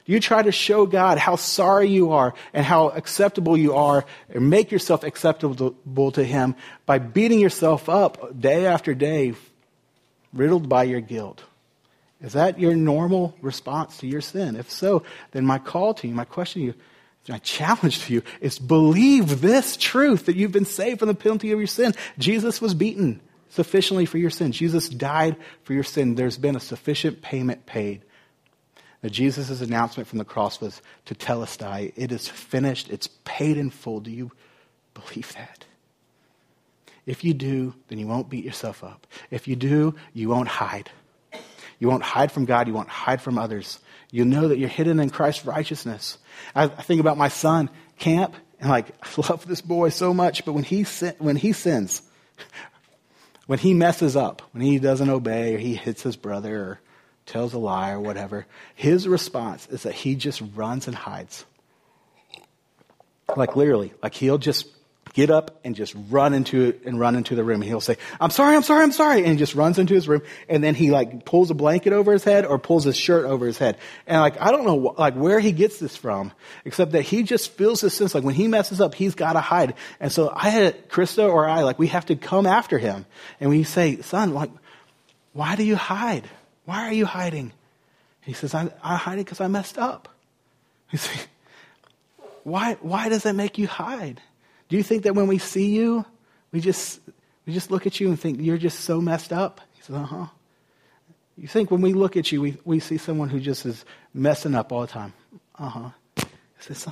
Do 0.05 0.11
you 0.13 0.19
try 0.19 0.43
to 0.43 0.51
show 0.51 0.85
God 0.85 1.17
how 1.17 1.35
sorry 1.35 1.89
you 1.89 2.11
are 2.11 2.35
and 2.53 2.63
how 2.63 2.89
acceptable 2.89 3.57
you 3.57 3.73
are 3.73 4.05
and 4.29 4.49
make 4.49 4.71
yourself 4.71 5.03
acceptable 5.03 6.11
to 6.11 6.23
Him 6.23 6.55
by 6.85 6.99
beating 6.99 7.39
yourself 7.39 7.89
up 7.89 8.39
day 8.39 8.67
after 8.67 8.93
day, 8.93 9.33
riddled 10.31 10.69
by 10.69 10.83
your 10.83 11.01
guilt? 11.01 11.43
Is 12.21 12.33
that 12.33 12.59
your 12.59 12.75
normal 12.75 13.35
response 13.41 13.97
to 13.97 14.07
your 14.07 14.21
sin? 14.21 14.55
If 14.55 14.69
so, 14.69 15.03
then 15.31 15.45
my 15.45 15.57
call 15.57 15.95
to 15.95 16.07
you, 16.07 16.13
my 16.13 16.25
question 16.25 16.61
to 16.61 16.65
you, 16.67 16.73
my 17.27 17.39
challenge 17.39 18.05
to 18.05 18.13
you 18.13 18.23
is 18.41 18.59
believe 18.59 19.41
this 19.41 19.75
truth 19.75 20.27
that 20.27 20.35
you've 20.35 20.51
been 20.51 20.65
saved 20.65 20.99
from 20.99 21.07
the 21.07 21.15
penalty 21.15 21.51
of 21.51 21.57
your 21.57 21.67
sin. 21.67 21.95
Jesus 22.19 22.61
was 22.61 22.75
beaten 22.75 23.21
sufficiently 23.55 24.05
for 24.05 24.17
your 24.17 24.29
sin. 24.29 24.51
Jesus 24.51 24.89
died 24.89 25.37
for 25.63 25.73
your 25.73 25.83
sin. 25.83 26.15
There's 26.15 26.37
been 26.37 26.55
a 26.55 26.59
sufficient 26.59 27.21
payment 27.21 27.65
paid. 27.65 28.03
Now, 29.01 29.09
Jesus' 29.09 29.61
announcement 29.61 30.07
from 30.07 30.19
the 30.19 30.25
cross 30.25 30.59
was 30.59 30.81
tetelestai, 31.05 31.93
it 31.95 32.11
is 32.11 32.27
finished, 32.27 32.89
it's 32.89 33.07
paid 33.23 33.57
in 33.57 33.69
full. 33.69 33.99
Do 33.99 34.11
you 34.11 34.31
believe 34.93 35.33
that? 35.33 35.65
If 37.05 37.23
you 37.23 37.33
do, 37.33 37.75
then 37.87 37.99
you 37.99 38.07
won't 38.07 38.29
beat 38.29 38.43
yourself 38.43 38.83
up. 38.83 39.05
If 39.29 39.47
you 39.47 39.55
do, 39.55 39.95
you 40.13 40.29
won't 40.29 40.47
hide. 40.47 40.89
You 41.77 41.87
won't 41.87 42.03
hide 42.03 42.31
from 42.31 42.45
God, 42.45 42.67
you 42.67 42.73
won't 42.73 42.89
hide 42.89 43.21
from 43.21 43.37
others. 43.37 43.79
You'll 44.11 44.27
know 44.27 44.47
that 44.47 44.57
you're 44.57 44.69
hidden 44.69 44.99
in 44.99 45.09
Christ's 45.09 45.45
righteousness. 45.45 46.17
I, 46.55 46.63
I 46.63 46.67
think 46.67 46.99
about 46.99 47.17
my 47.17 47.27
son, 47.27 47.69
Camp, 47.99 48.35
and 48.59 48.69
like, 48.69 48.87
I 49.03 49.29
love 49.29 49.45
this 49.45 49.61
boy 49.61 49.89
so 49.89 50.13
much, 50.13 50.45
but 50.45 50.53
when 50.53 50.63
he, 50.63 50.83
sin, 50.83 51.13
when 51.19 51.35
he 51.35 51.51
sins, 51.53 52.01
when 53.45 53.59
he 53.59 53.73
messes 53.73 54.15
up, 54.15 54.41
when 54.51 54.63
he 54.63 54.79
doesn't 54.79 55.09
obey 55.09 55.55
or 55.55 55.57
he 55.57 55.75
hits 55.75 56.01
his 56.01 56.15
brother 56.15 56.57
or 56.57 56.79
tells 57.25 57.53
a 57.53 57.59
lie 57.59 57.91
or 57.91 57.99
whatever, 57.99 58.45
his 58.75 59.07
response 59.07 59.67
is 59.67 59.83
that 59.83 59.93
he 59.93 60.15
just 60.15 60.41
runs 60.55 60.87
and 60.87 60.95
hides. 60.95 61.45
Like 63.35 63.55
literally, 63.55 63.93
like 64.03 64.13
he'll 64.13 64.37
just 64.37 64.67
get 65.15 65.29
up 65.31 65.61
and 65.63 65.75
just 65.75 65.95
run 66.09 66.33
into 66.33 66.77
and 66.85 66.99
run 66.99 67.15
into 67.15 67.35
the 67.35 67.43
room. 67.43 67.61
And 67.61 67.69
he'll 67.69 67.79
say, 67.79 67.97
I'm 68.19 68.31
sorry, 68.31 68.53
I'm 68.53 68.63
sorry, 68.63 68.83
I'm 68.83 68.91
sorry. 68.91 69.19
And 69.19 69.27
he 69.27 69.37
just 69.37 69.55
runs 69.55 69.79
into 69.79 69.93
his 69.93 70.09
room. 70.09 70.21
And 70.49 70.61
then 70.61 70.75
he 70.75 70.91
like 70.91 71.23
pulls 71.23 71.49
a 71.49 71.53
blanket 71.53 71.93
over 71.93 72.11
his 72.11 72.25
head 72.25 72.45
or 72.45 72.59
pulls 72.59 72.83
his 72.83 72.97
shirt 72.97 73.25
over 73.25 73.47
his 73.47 73.57
head. 73.57 73.77
And 74.05 74.19
like, 74.19 74.39
I 74.41 74.51
don't 74.51 74.65
know 74.65 74.75
like 74.75 75.15
where 75.15 75.39
he 75.39 75.53
gets 75.53 75.79
this 75.79 75.95
from, 75.95 76.33
except 76.65 76.91
that 76.91 77.03
he 77.03 77.23
just 77.23 77.51
feels 77.53 77.79
this 77.79 77.93
sense 77.93 78.13
like 78.13 78.25
when 78.25 78.35
he 78.35 78.49
messes 78.49 78.81
up, 78.81 78.93
he's 78.93 79.15
got 79.15 79.33
to 79.33 79.39
hide. 79.39 79.75
And 80.01 80.11
so 80.11 80.29
I 80.35 80.49
had 80.49 80.89
Krista 80.89 81.31
or 81.31 81.47
I, 81.47 81.63
like 81.63 81.79
we 81.79 81.87
have 81.87 82.05
to 82.07 82.17
come 82.17 82.45
after 82.45 82.77
him. 82.77 83.05
And 83.39 83.49
we 83.49 83.63
say, 83.63 84.01
son, 84.01 84.33
like, 84.33 84.51
why 85.31 85.55
do 85.55 85.63
you 85.63 85.77
hide? 85.77 86.29
Why 86.65 86.87
are 86.87 86.93
you 86.93 87.05
hiding? 87.05 87.53
He 88.19 88.33
says, 88.33 88.53
I, 88.53 88.69
I 88.83 88.97
hide 88.97 89.19
it 89.19 89.25
because 89.25 89.39
I 89.39 89.47
messed 89.47 89.77
up. 89.77 90.09
You 90.91 90.97
see, 90.97 91.21
why, 92.43 92.73
why 92.81 93.07
does 93.07 93.23
that 93.23 93.33
make 93.33 93.57
you 93.57 93.67
hide? 93.67 94.21
Do 94.75 94.77
you 94.77 94.83
think 94.83 95.03
that 95.03 95.15
when 95.15 95.27
we 95.27 95.37
see 95.37 95.67
you, 95.67 96.03
we 96.51 96.59
just, 96.59 96.99
we 97.45 97.53
just 97.53 97.71
look 97.71 97.87
at 97.87 98.01
you 98.01 98.09
and 98.09 98.19
think 98.19 98.41
you're 98.41 98.57
just 98.57 98.81
so 98.81 98.99
messed 98.99 99.31
up? 99.31 99.61
He 99.71 99.81
says, 99.81 99.95
uh 99.95 100.03
huh. 100.03 100.25
You 101.37 101.47
think 101.47 101.71
when 101.71 101.79
we 101.79 101.93
look 101.93 102.17
at 102.17 102.29
you, 102.33 102.41
we, 102.41 102.57
we 102.65 102.81
see 102.81 102.97
someone 102.97 103.29
who 103.29 103.39
just 103.39 103.65
is 103.65 103.85
messing 104.13 104.53
up 104.53 104.73
all 104.73 104.81
the 104.81 104.87
time? 104.87 105.13
Uh 105.57 105.69
huh. 105.69 105.89
He 106.17 106.25
says, 106.59 106.87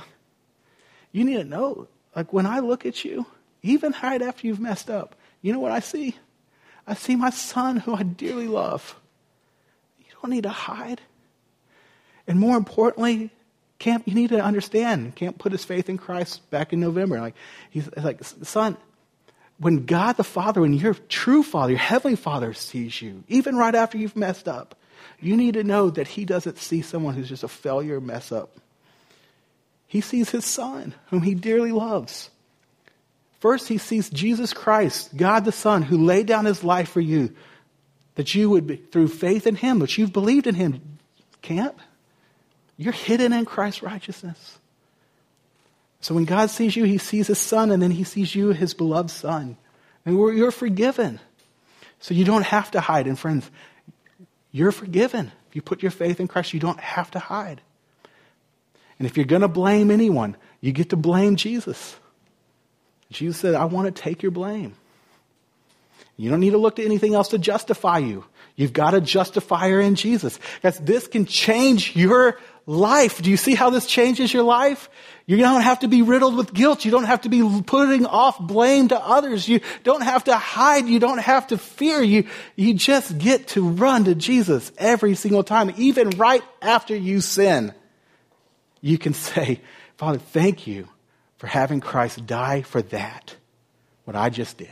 you 1.12 1.26
need 1.26 1.36
to 1.36 1.44
know, 1.44 1.86
like 2.16 2.32
when 2.32 2.46
I 2.46 2.60
look 2.60 2.86
at 2.86 3.04
you, 3.04 3.26
even 3.60 3.94
right 4.02 4.22
after 4.22 4.46
you've 4.46 4.60
messed 4.60 4.88
up, 4.88 5.14
you 5.42 5.52
know 5.52 5.60
what 5.60 5.70
I 5.70 5.80
see? 5.80 6.16
I 6.86 6.94
see 6.94 7.16
my 7.16 7.28
son 7.28 7.76
who 7.76 7.94
I 7.94 8.02
dearly 8.02 8.48
love. 8.48 8.98
You 9.98 10.06
don't 10.22 10.30
need 10.30 10.44
to 10.44 10.48
hide. 10.48 11.02
And 12.26 12.40
more 12.40 12.56
importantly, 12.56 13.30
Camp, 13.78 14.04
you 14.06 14.14
need 14.14 14.30
to 14.30 14.40
understand. 14.40 15.14
Camp 15.16 15.38
put 15.38 15.52
his 15.52 15.64
faith 15.64 15.88
in 15.88 15.98
Christ 15.98 16.48
back 16.50 16.72
in 16.72 16.80
November. 16.80 17.20
Like 17.20 17.34
he's 17.70 17.88
like, 17.96 18.22
son, 18.24 18.76
when 19.58 19.86
God 19.86 20.16
the 20.16 20.24
Father, 20.24 20.60
when 20.60 20.72
your 20.74 20.94
true 20.94 21.42
Father, 21.42 21.72
your 21.72 21.78
heavenly 21.78 22.16
Father 22.16 22.52
sees 22.52 23.00
you, 23.00 23.24
even 23.28 23.56
right 23.56 23.74
after 23.74 23.98
you've 23.98 24.16
messed 24.16 24.48
up, 24.48 24.74
you 25.20 25.36
need 25.36 25.54
to 25.54 25.64
know 25.64 25.90
that 25.90 26.08
He 26.08 26.24
doesn't 26.24 26.58
see 26.58 26.82
someone 26.82 27.14
who's 27.14 27.28
just 27.28 27.44
a 27.44 27.48
failure, 27.48 28.00
mess 28.00 28.32
up. 28.32 28.56
He 29.86 30.00
sees 30.00 30.30
His 30.30 30.44
Son, 30.44 30.94
whom 31.06 31.22
He 31.22 31.34
dearly 31.34 31.72
loves. 31.72 32.30
First, 33.40 33.68
He 33.68 33.78
sees 33.78 34.10
Jesus 34.10 34.52
Christ, 34.52 35.16
God 35.16 35.44
the 35.44 35.52
Son, 35.52 35.82
who 35.82 36.04
laid 36.04 36.26
down 36.26 36.44
His 36.44 36.64
life 36.64 36.90
for 36.90 37.00
you, 37.00 37.34
that 38.16 38.34
you 38.34 38.50
would 38.50 38.66
be, 38.66 38.76
through 38.76 39.08
faith 39.08 39.46
in 39.46 39.56
Him, 39.56 39.78
that 39.80 39.96
you've 39.96 40.12
believed 40.12 40.46
in 40.46 40.54
Him. 40.54 40.98
Camp, 41.42 41.78
you're 42.76 42.92
hidden 42.92 43.32
in 43.32 43.44
Christ's 43.44 43.82
righteousness. 43.82 44.58
So 46.00 46.14
when 46.14 46.24
God 46.24 46.50
sees 46.50 46.76
you, 46.76 46.84
he 46.84 46.98
sees 46.98 47.28
his 47.28 47.38
son, 47.38 47.70
and 47.70 47.82
then 47.82 47.90
he 47.90 48.04
sees 48.04 48.34
you, 48.34 48.50
his 48.50 48.74
beloved 48.74 49.10
son. 49.10 49.56
And 50.04 50.16
you're 50.16 50.50
forgiven. 50.50 51.18
So 52.00 52.12
you 52.12 52.24
don't 52.24 52.44
have 52.44 52.70
to 52.72 52.80
hide. 52.80 53.06
And 53.06 53.18
friends, 53.18 53.50
you're 54.52 54.72
forgiven. 54.72 55.32
If 55.48 55.56
you 55.56 55.62
put 55.62 55.82
your 55.82 55.90
faith 55.90 56.20
in 56.20 56.28
Christ, 56.28 56.52
you 56.52 56.60
don't 56.60 56.80
have 56.80 57.10
to 57.12 57.18
hide. 57.18 57.62
And 58.98 59.06
if 59.06 59.16
you're 59.16 59.24
going 59.24 59.42
to 59.42 59.48
blame 59.48 59.90
anyone, 59.90 60.36
you 60.60 60.72
get 60.72 60.90
to 60.90 60.96
blame 60.96 61.36
Jesus. 61.36 61.96
Jesus 63.10 63.38
said, 63.38 63.54
I 63.54 63.64
want 63.64 63.94
to 63.94 64.02
take 64.02 64.22
your 64.22 64.32
blame. 64.32 64.74
You 66.16 66.30
don't 66.30 66.40
need 66.40 66.50
to 66.50 66.58
look 66.58 66.76
to 66.76 66.84
anything 66.84 67.14
else 67.14 67.28
to 67.28 67.38
justify 67.38 67.98
you. 67.98 68.24
You've 68.56 68.72
got 68.72 68.94
a 68.94 69.00
justifier 69.00 69.80
in 69.80 69.94
Jesus. 69.96 70.38
Guys, 70.62 70.78
this 70.78 71.08
can 71.08 71.26
change 71.26 71.96
your 71.96 72.38
life. 72.66 73.20
Do 73.22 73.30
you 73.30 73.36
see 73.36 73.54
how 73.54 73.70
this 73.70 73.86
changes 73.86 74.32
your 74.32 74.42
life? 74.42 74.88
You 75.26 75.36
don't 75.38 75.62
have 75.62 75.80
to 75.80 75.88
be 75.88 76.02
riddled 76.02 76.36
with 76.36 76.52
guilt. 76.52 76.84
You 76.84 76.90
don't 76.90 77.04
have 77.04 77.22
to 77.22 77.28
be 77.28 77.62
putting 77.66 78.06
off 78.06 78.38
blame 78.38 78.88
to 78.88 78.98
others. 78.98 79.48
You 79.48 79.60
don't 79.82 80.02
have 80.02 80.24
to 80.24 80.36
hide. 80.36 80.86
You 80.86 80.98
don't 80.98 81.18
have 81.18 81.46
to 81.48 81.58
fear. 81.58 82.02
You, 82.02 82.26
you 82.56 82.74
just 82.74 83.16
get 83.18 83.48
to 83.48 83.66
run 83.66 84.04
to 84.04 84.14
Jesus 84.14 84.70
every 84.76 85.14
single 85.14 85.44
time, 85.44 85.72
even 85.76 86.10
right 86.10 86.42
after 86.60 86.94
you 86.94 87.20
sin. 87.20 87.74
You 88.80 88.98
can 88.98 89.14
say, 89.14 89.60
Father, 89.96 90.18
thank 90.18 90.66
you 90.66 90.88
for 91.38 91.46
having 91.46 91.80
Christ 91.80 92.26
die 92.26 92.62
for 92.62 92.82
that, 92.82 93.36
what 94.04 94.16
I 94.16 94.30
just 94.30 94.58
did. 94.58 94.68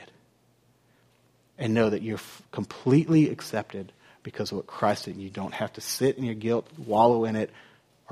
And 1.58 1.74
know 1.74 1.90
that 1.90 2.02
you're 2.02 2.20
completely 2.50 3.30
accepted 3.30 3.92
because 4.22 4.50
of 4.50 4.56
what 4.56 4.66
Christ 4.66 5.04
did. 5.04 5.16
You 5.16 5.30
don't 5.30 5.54
have 5.54 5.72
to 5.74 5.80
sit 5.80 6.18
in 6.18 6.24
your 6.24 6.34
guilt, 6.34 6.66
wallow 6.78 7.24
in 7.24 7.36
it, 7.36 7.50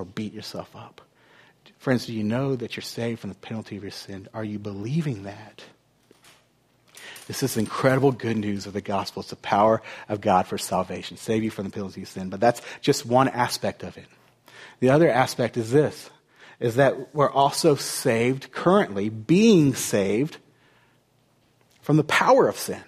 or 0.01 0.05
beat 0.07 0.33
yourself 0.33 0.75
up. 0.75 1.03
Friends, 1.79 2.07
do 2.07 2.15
you 2.15 2.25
know 2.25 2.57
that 2.57 2.75
you're 2.77 2.83
saved 2.83 3.21
from 3.21 3.31
the 3.31 3.37
penalty 3.37 3.77
of 3.77 3.83
your 3.83 3.91
sin? 3.91 4.29
Are 4.33 4.45
you 4.45 4.59
believing 4.59 5.25
that? 5.25 5.63
This 7.27 7.43
is 7.43 7.57
incredible 7.57 8.13
good 8.13 8.37
news 8.37 8.67
of 8.67 8.73
the 8.73 8.81
gospel. 8.81 9.21
It's 9.21 9.31
the 9.31 9.37
power 9.37 9.83
of 10.09 10.21
God 10.21 10.47
for 10.47 10.59
salvation, 10.59 11.17
save 11.17 11.45
you 11.45 11.51
from 11.51 11.65
the 11.65 11.71
penalty 11.71 12.03
of 12.03 12.09
sin. 12.09 12.29
But 12.29 12.41
that's 12.41 12.63
just 12.81 13.07
one 13.07 13.29
aspect 13.29 13.83
of 13.83 13.97
it. 13.97 14.07
The 14.81 14.91
other 14.91 15.11
aspect 15.11 15.57
is 15.57 15.71
this, 15.71 16.11
is 16.59 16.77
that 16.77 17.15
we're 17.15 17.31
also 17.31 17.75
saved 17.75 18.53
currently, 18.53 19.11
being 19.11 19.75
saved 19.75 20.39
from 21.83 21.99
the 21.99 22.05
power 22.05 22.49
of 22.49 22.57
sin 22.57 22.83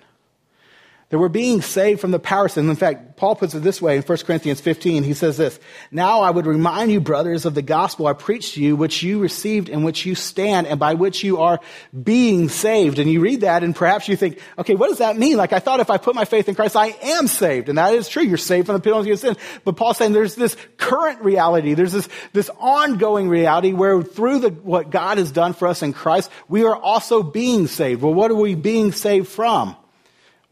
that 1.13 1.19
we're 1.19 1.29
being 1.29 1.61
saved 1.61 2.01
from 2.01 2.11
the 2.11 2.19
power 2.19 2.47
of 2.47 2.53
sin. 2.53 2.71
In 2.71 2.75
fact, 2.75 3.19
Paul 3.19 3.37
puts 3.37 3.53
it 3.53 3.59
this 3.59 3.83
way 3.83 3.99
in 3.99 4.03
1 4.03 4.19
Corinthians 4.21 4.63
15. 4.63 5.03
He 5.03 5.13
says 5.13 5.37
this, 5.37 5.61
Now 5.91 6.23
I 6.23 6.31
would 6.31 6.47
remind 6.47 6.91
you, 6.91 7.03
brothers, 7.03 7.45
of 7.45 7.55
the 7.55 7.61
gospel 7.61 8.07
I 8.07 8.15
preached 8.15 8.55
to 8.55 8.63
you, 8.63 8.77
which 8.77 9.03
you 9.03 9.19
received 9.19 9.69
in 9.69 9.83
which 9.83 10.07
you 10.07 10.15
stand 10.15 10.69
and 10.69 10.81
by 10.81 10.95
which 10.95 11.23
you 11.23 11.43
are 11.43 11.61
being 12.03 12.49
saved. 12.49 12.99
And 12.99 13.13
you 13.13 13.21
read 13.21 13.43
that 13.43 13.63
and 13.63 13.77
perhaps 13.77 14.09
you 14.09 14.17
think, 14.17 14.41
okay, 14.57 14.75
what 14.75 14.89
does 14.89 14.99
that 14.99 15.19
mean? 15.19 15.37
Like 15.37 15.53
I 15.53 15.59
thought 15.59 15.81
if 15.81 15.91
I 15.91 15.99
put 15.99 16.15
my 16.15 16.25
faith 16.25 16.49
in 16.49 16.55
Christ, 16.55 16.77
I 16.77 16.97
am 17.03 17.27
saved. 17.27 17.69
And 17.69 17.77
that 17.77 17.93
is 17.93 18.09
true. 18.09 18.23
You're 18.23 18.39
saved 18.39 18.65
from 18.65 18.77
the 18.77 18.81
penalty 18.81 19.11
of 19.11 19.19
sin. 19.19 19.37
But 19.67 19.77
Paul's 19.77 19.99
saying 19.99 20.15
there's 20.15 20.35
this 20.35 20.57
current 20.79 21.21
reality. 21.21 21.75
There's 21.75 21.93
this, 21.93 22.09
this 22.33 22.49
ongoing 22.59 23.29
reality 23.29 23.75
where 23.75 24.03
through 24.03 24.39
the, 24.39 24.49
what 24.49 24.89
God 24.89 25.19
has 25.19 25.31
done 25.31 25.53
for 25.53 25.69
us 25.69 25.83
in 25.83 25.93
Christ, 25.93 26.31
we 26.49 26.65
are 26.65 26.75
also 26.75 27.23
being 27.23 27.67
saved. 27.67 28.01
Well, 28.01 28.15
what 28.15 28.31
are 28.31 28.35
we 28.35 28.55
being 28.55 28.93
saved 28.93 29.29
from? 29.29 29.77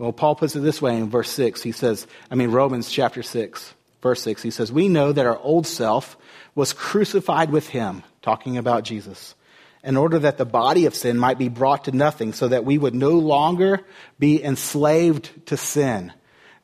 Well, 0.00 0.14
Paul 0.14 0.34
puts 0.34 0.56
it 0.56 0.60
this 0.60 0.80
way 0.80 0.96
in 0.96 1.10
verse 1.10 1.28
6. 1.28 1.62
He 1.62 1.72
says, 1.72 2.06
I 2.30 2.34
mean, 2.34 2.52
Romans 2.52 2.90
chapter 2.90 3.22
6, 3.22 3.74
verse 4.00 4.22
6, 4.22 4.42
he 4.42 4.50
says, 4.50 4.72
We 4.72 4.88
know 4.88 5.12
that 5.12 5.26
our 5.26 5.38
old 5.40 5.66
self 5.66 6.16
was 6.54 6.72
crucified 6.72 7.50
with 7.50 7.68
him, 7.68 8.02
talking 8.22 8.56
about 8.56 8.84
Jesus, 8.84 9.34
in 9.84 9.98
order 9.98 10.18
that 10.20 10.38
the 10.38 10.46
body 10.46 10.86
of 10.86 10.94
sin 10.94 11.18
might 11.18 11.36
be 11.36 11.50
brought 11.50 11.84
to 11.84 11.92
nothing, 11.92 12.32
so 12.32 12.48
that 12.48 12.64
we 12.64 12.78
would 12.78 12.94
no 12.94 13.10
longer 13.10 13.84
be 14.18 14.42
enslaved 14.42 15.28
to 15.48 15.58
sin. 15.58 16.14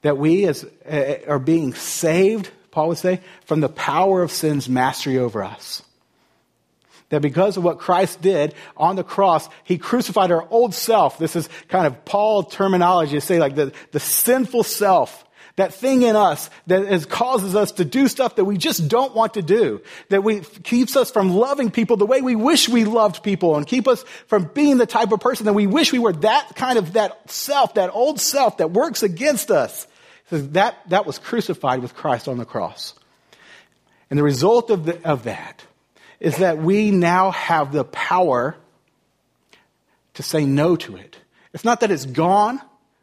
That 0.01 0.16
we 0.16 0.46
as, 0.46 0.64
uh, 0.90 1.16
are 1.29 1.38
being 1.38 1.75
saved, 1.75 2.49
Paul 2.70 2.88
would 2.88 2.96
say, 2.96 3.20
from 3.44 3.61
the 3.61 3.68
power 3.68 4.22
of 4.22 4.33
sin's 4.33 4.66
mastery 4.66 5.18
over 5.18 5.44
us. 5.44 5.83
That 7.10 7.22
because 7.22 7.56
of 7.56 7.62
what 7.62 7.78
Christ 7.78 8.20
did 8.20 8.54
on 8.76 8.96
the 8.96 9.04
cross, 9.04 9.48
He 9.64 9.78
crucified 9.78 10.32
our 10.32 10.46
old 10.50 10.74
self. 10.74 11.18
This 11.18 11.36
is 11.36 11.48
kind 11.68 11.86
of 11.86 12.04
Paul 12.04 12.42
terminology 12.42 13.12
to 13.12 13.20
say 13.20 13.38
like 13.38 13.54
the, 13.54 13.72
the 13.92 14.00
sinful 14.00 14.64
self. 14.64 15.24
That 15.54 15.72
thing 15.72 16.02
in 16.02 16.16
us 16.16 16.50
that 16.66 16.82
is, 16.82 17.06
causes 17.06 17.54
us 17.54 17.72
to 17.72 17.84
do 17.84 18.08
stuff 18.08 18.36
that 18.36 18.44
we 18.44 18.58
just 18.58 18.88
don't 18.88 19.14
want 19.14 19.34
to 19.34 19.42
do. 19.42 19.80
That 20.10 20.22
we, 20.22 20.40
keeps 20.40 20.96
us 20.96 21.10
from 21.10 21.30
loving 21.30 21.70
people 21.70 21.96
the 21.96 22.04
way 22.04 22.20
we 22.20 22.36
wish 22.36 22.68
we 22.68 22.84
loved 22.84 23.22
people 23.22 23.56
and 23.56 23.66
keep 23.66 23.88
us 23.88 24.04
from 24.26 24.50
being 24.52 24.76
the 24.76 24.84
type 24.84 25.12
of 25.12 25.20
person 25.20 25.46
that 25.46 25.54
we 25.54 25.66
wish 25.66 25.92
we 25.92 25.98
were. 25.98 26.12
That 26.12 26.54
kind 26.56 26.78
of, 26.78 26.92
that 26.92 27.30
self, 27.30 27.74
that 27.74 27.88
old 27.94 28.20
self 28.20 28.58
that 28.58 28.70
works 28.70 29.02
against 29.02 29.50
us. 29.50 29.86
So 30.28 30.38
that, 30.38 30.76
that 30.90 31.06
was 31.06 31.18
crucified 31.18 31.80
with 31.80 31.94
Christ 31.94 32.28
on 32.28 32.36
the 32.36 32.44
cross. 32.44 32.92
And 34.10 34.18
the 34.18 34.24
result 34.24 34.70
of, 34.70 34.84
the, 34.84 35.08
of 35.08 35.24
that 35.24 35.64
is 36.20 36.38
that 36.38 36.59
we 36.59 36.90
now 36.90 37.31
have 37.31 37.72
the 37.72 37.85
power 37.85 38.57
to 40.14 40.22
say 40.22 40.44
no 40.44 40.76
to 40.76 40.96
it. 40.96 41.16
It's 41.52 41.64
not 41.64 41.81
that 41.81 41.90
it's 41.90 42.07
gone. 42.07 42.61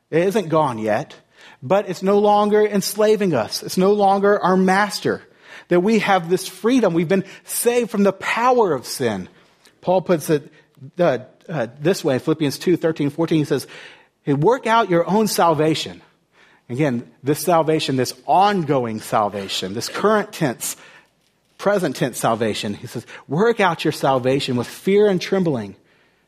It 0.09 0.23
isn't 0.27 0.49
gone 0.49 0.77
yet, 0.79 1.15
but 1.61 1.89
it's 1.89 2.03
no 2.03 2.19
longer 2.19 2.65
enslaving 2.65 3.33
us. 3.33 3.63
It's 3.63 3.77
no 3.77 3.93
longer 3.93 4.39
our 4.39 4.57
master. 4.57 5.23
That 5.69 5.79
we 5.79 5.99
have 5.99 6.29
this 6.29 6.47
freedom. 6.47 6.93
We've 6.93 7.07
been 7.07 7.25
saved 7.45 7.89
from 7.89 8.03
the 8.03 8.13
power 8.13 8.73
of 8.73 8.85
sin. 8.85 9.29
Paul 9.81 10.01
puts 10.01 10.29
it 10.29 10.51
uh, 10.99 11.19
uh, 11.47 11.67
this 11.79 12.03
way, 12.03 12.19
Philippians 12.19 12.57
2, 12.57 12.77
13, 12.77 13.09
14, 13.09 13.37
he 13.37 13.45
says, 13.45 13.67
hey, 14.23 14.33
work 14.33 14.67
out 14.67 14.89
your 14.89 15.09
own 15.09 15.27
salvation. 15.27 16.01
Again, 16.69 17.11
this 17.21 17.39
salvation, 17.39 17.97
this 17.97 18.13
ongoing 18.25 18.99
salvation, 18.99 19.73
this 19.73 19.89
current 19.89 20.31
tense 20.31 20.77
present 21.63 21.95
tense 21.95 22.19
salvation. 22.19 22.73
He 22.73 22.87
says, 22.87 23.05
work 23.25 23.61
out 23.61 23.85
your 23.85 23.93
salvation 23.93 24.57
with 24.57 24.67
fear 24.67 25.07
and 25.07 25.21
trembling, 25.21 25.77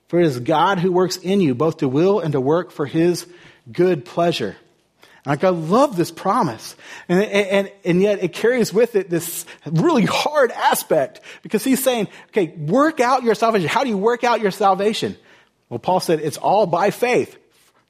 for 0.08 0.22
it 0.22 0.28
is 0.28 0.40
God 0.40 0.80
who 0.80 0.94
works 0.94 1.18
in 1.18 1.42
you 1.42 1.54
both 1.54 1.80
to 1.80 1.90
will 1.90 2.22
and 2.22 2.32
to 2.32 2.40
work 2.40 2.72
for 2.72 2.86
his 2.86 3.28
good 3.70 4.06
pleasure. 4.06 4.56
Like 5.26 5.44
I 5.44 5.50
love 5.50 5.98
this 5.98 6.10
promise. 6.10 6.78
And, 7.10 7.22
and, 7.22 7.72
and 7.84 8.02
yet 8.02 8.24
it 8.24 8.32
carries 8.32 8.72
with 8.72 8.96
it 8.96 9.10
this 9.10 9.46
really 9.70 10.06
hard 10.06 10.52
aspect 10.52 11.20
because 11.42 11.66
he's 11.66 11.84
saying, 11.84 12.08
okay, 12.30 12.56
work 12.56 13.02
out 13.02 13.24
your 13.24 13.36
salvation. 13.36 13.68
How 13.68 13.84
do 13.84 13.90
you 13.90 13.98
work 13.98 14.24
out 14.24 14.40
your 14.40 14.52
salvation? 14.52 15.18
Well, 15.68 15.80
Paul 15.80 16.00
said 16.00 16.22
it's 16.22 16.38
all 16.38 16.66
by 16.66 16.92
faith. 16.92 17.38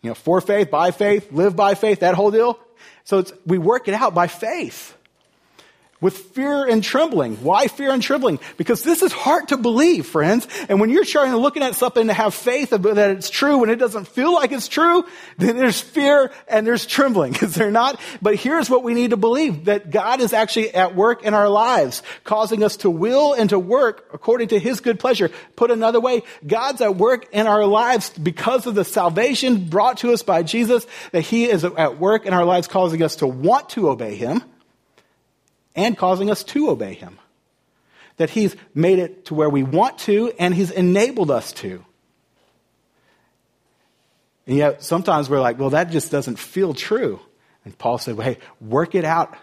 You 0.02 0.10
know, 0.10 0.16
for 0.16 0.42
faith, 0.42 0.72
by 0.72 0.90
faith, 0.90 1.32
live 1.32 1.56
by 1.56 1.76
faith, 1.76 2.00
that 2.00 2.16
whole 2.16 2.32
deal. 2.32 2.58
So 3.04 3.24
we 3.46 3.60
work 3.60 3.88
it 3.88 3.94
out 3.94 4.16
by 4.16 4.26
faith 4.26 4.96
with 6.06 6.16
fear 6.16 6.68
and 6.68 6.84
trembling. 6.84 7.36
Why 7.38 7.66
fear 7.66 7.90
and 7.90 8.00
trembling? 8.00 8.38
Because 8.58 8.84
this 8.84 9.02
is 9.02 9.12
hard 9.12 9.48
to 9.48 9.58
believe, 9.58 10.06
friends. 10.06 10.48
And 10.70 10.80
when 10.80 10.92
you're 10.92 11.04
trying 11.04 11.32
to 11.32 11.38
looking 11.40 11.64
at 11.64 11.74
something 11.74 12.06
to 12.06 12.14
have 12.14 12.36
faith 12.36 12.70
that 12.70 13.10
it's 13.10 13.32
true 13.32 13.58
when 13.58 13.72
it 13.72 13.78
doesn't 13.78 14.08
feel 14.10 14.32
like 14.32 14.52
it's 14.52 14.68
true, 14.68 15.04
then 15.40 15.58
there's 15.58 15.82
fear 15.82 16.32
and 16.48 16.68
there's 16.68 16.86
trembling. 16.86 17.34
Is 17.42 17.56
there 17.56 17.72
not? 17.72 18.00
But 18.22 18.36
here's 18.36 18.70
what 18.70 18.84
we 18.84 18.94
need 18.94 19.10
to 19.10 19.18
believe, 19.18 19.66
that 19.66 19.90
God 19.90 20.22
is 20.22 20.32
actually 20.32 20.76
at 20.76 20.96
work 20.96 21.24
in 21.24 21.34
our 21.34 21.50
lives, 21.50 22.04
causing 22.24 22.62
us 22.62 22.78
to 22.78 22.92
will 22.92 23.34
and 23.34 23.50
to 23.50 23.58
work 23.58 24.08
according 24.14 24.50
to 24.50 24.60
His 24.60 24.82
good 24.82 25.00
pleasure. 25.00 25.32
Put 25.56 25.72
another 25.72 26.00
way, 26.00 26.22
God's 26.46 26.82
at 26.82 26.98
work 26.98 27.26
in 27.32 27.48
our 27.48 27.66
lives 27.66 28.12
because 28.12 28.68
of 28.68 28.76
the 28.76 28.86
salvation 28.86 29.70
brought 29.70 29.98
to 29.98 30.14
us 30.14 30.22
by 30.22 30.44
Jesus, 30.44 30.86
that 31.14 31.22
He 31.22 31.46
is 31.46 31.66
at 31.66 31.98
work 31.98 32.28
in 32.28 32.34
our 32.36 32.46
lives 32.46 32.68
causing 32.68 33.02
us 33.02 33.16
to 33.16 33.26
want 33.26 33.70
to 33.70 33.90
obey 33.90 34.14
Him 34.14 34.44
and 35.76 35.98
causing 35.98 36.32
us 36.32 36.44
to 36.46 36.70
obey 36.70 36.94
him. 36.94 37.20
That 38.18 38.30
he's 38.30 38.56
made 38.74 39.00
it 39.00 39.26
to 39.26 39.34
where 39.34 39.50
we 39.50 39.64
want 39.64 40.00
to 40.00 40.32
and 40.40 40.56
he's 40.56 40.72
enabled 40.72 41.32
us 41.32 41.52
to. 41.54 41.84
And 44.48 44.58
yet 44.58 44.84
sometimes 44.84 45.30
we're 45.30 45.42
like, 45.42 45.60
well, 45.60 45.72
that 45.72 45.92
just 45.92 46.12
doesn't 46.12 46.40
feel 46.40 46.74
true. 46.74 47.20
And 47.66 47.78
Paul 47.78 47.98
said, 47.98 48.16
well, 48.16 48.28
hey, 48.28 48.38
work 48.62 48.96
it 48.96 49.04
out. 49.04 49.36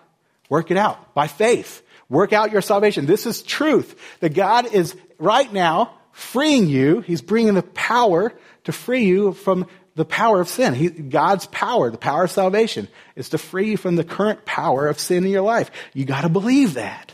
Work 0.48 0.70
it 0.70 0.76
out 0.76 1.14
by 1.14 1.26
faith. 1.26 1.82
Work 2.08 2.32
out 2.32 2.52
your 2.52 2.60
salvation. 2.60 3.06
This 3.06 3.26
is 3.26 3.42
truth. 3.42 3.98
That 4.20 4.34
God 4.34 4.72
is 4.72 4.94
right 5.18 5.52
now 5.52 5.94
freeing 6.12 6.68
you. 6.68 7.00
He's 7.00 7.22
bringing 7.22 7.54
the 7.54 7.62
power 7.62 8.32
to 8.64 8.72
free 8.72 9.04
you 9.04 9.32
from 9.32 9.66
the 9.94 10.04
power 10.04 10.40
of 10.40 10.48
sin. 10.48 10.74
He, 10.74 10.88
God's 10.88 11.46
power, 11.46 11.90
the 11.90 11.98
power 11.98 12.24
of 12.24 12.30
salvation, 12.30 12.88
is 13.14 13.30
to 13.30 13.38
free 13.38 13.72
you 13.72 13.76
from 13.76 13.96
the 13.96 14.04
current 14.04 14.44
power 14.44 14.88
of 14.88 14.98
sin 14.98 15.24
in 15.24 15.30
your 15.30 15.42
life. 15.42 15.70
You 15.92 16.04
got 16.04 16.22
to 16.22 16.28
believe 16.28 16.74
that. 16.74 17.12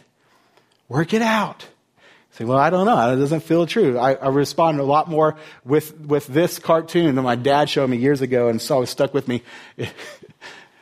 Work 0.88 1.12
it 1.12 1.22
out. 1.22 1.66
Say, 2.32 2.44
well, 2.44 2.58
I 2.58 2.70
don't 2.70 2.86
know. 2.86 3.12
It 3.12 3.16
doesn't 3.16 3.40
feel 3.40 3.66
true. 3.66 3.98
I, 3.98 4.12
I 4.12 4.28
a 4.28 4.82
lot 4.84 5.08
more 5.08 5.36
with, 5.64 5.98
with 6.00 6.26
this 6.28 6.60
cartoon 6.60 7.16
that 7.16 7.22
my 7.22 7.34
dad 7.34 7.68
showed 7.68 7.90
me 7.90 7.96
years 7.96 8.20
ago 8.20 8.48
and 8.48 8.62
so 8.62 8.82
it 8.82 8.86
stuck 8.86 9.12
with 9.12 9.26
me. 9.26 9.42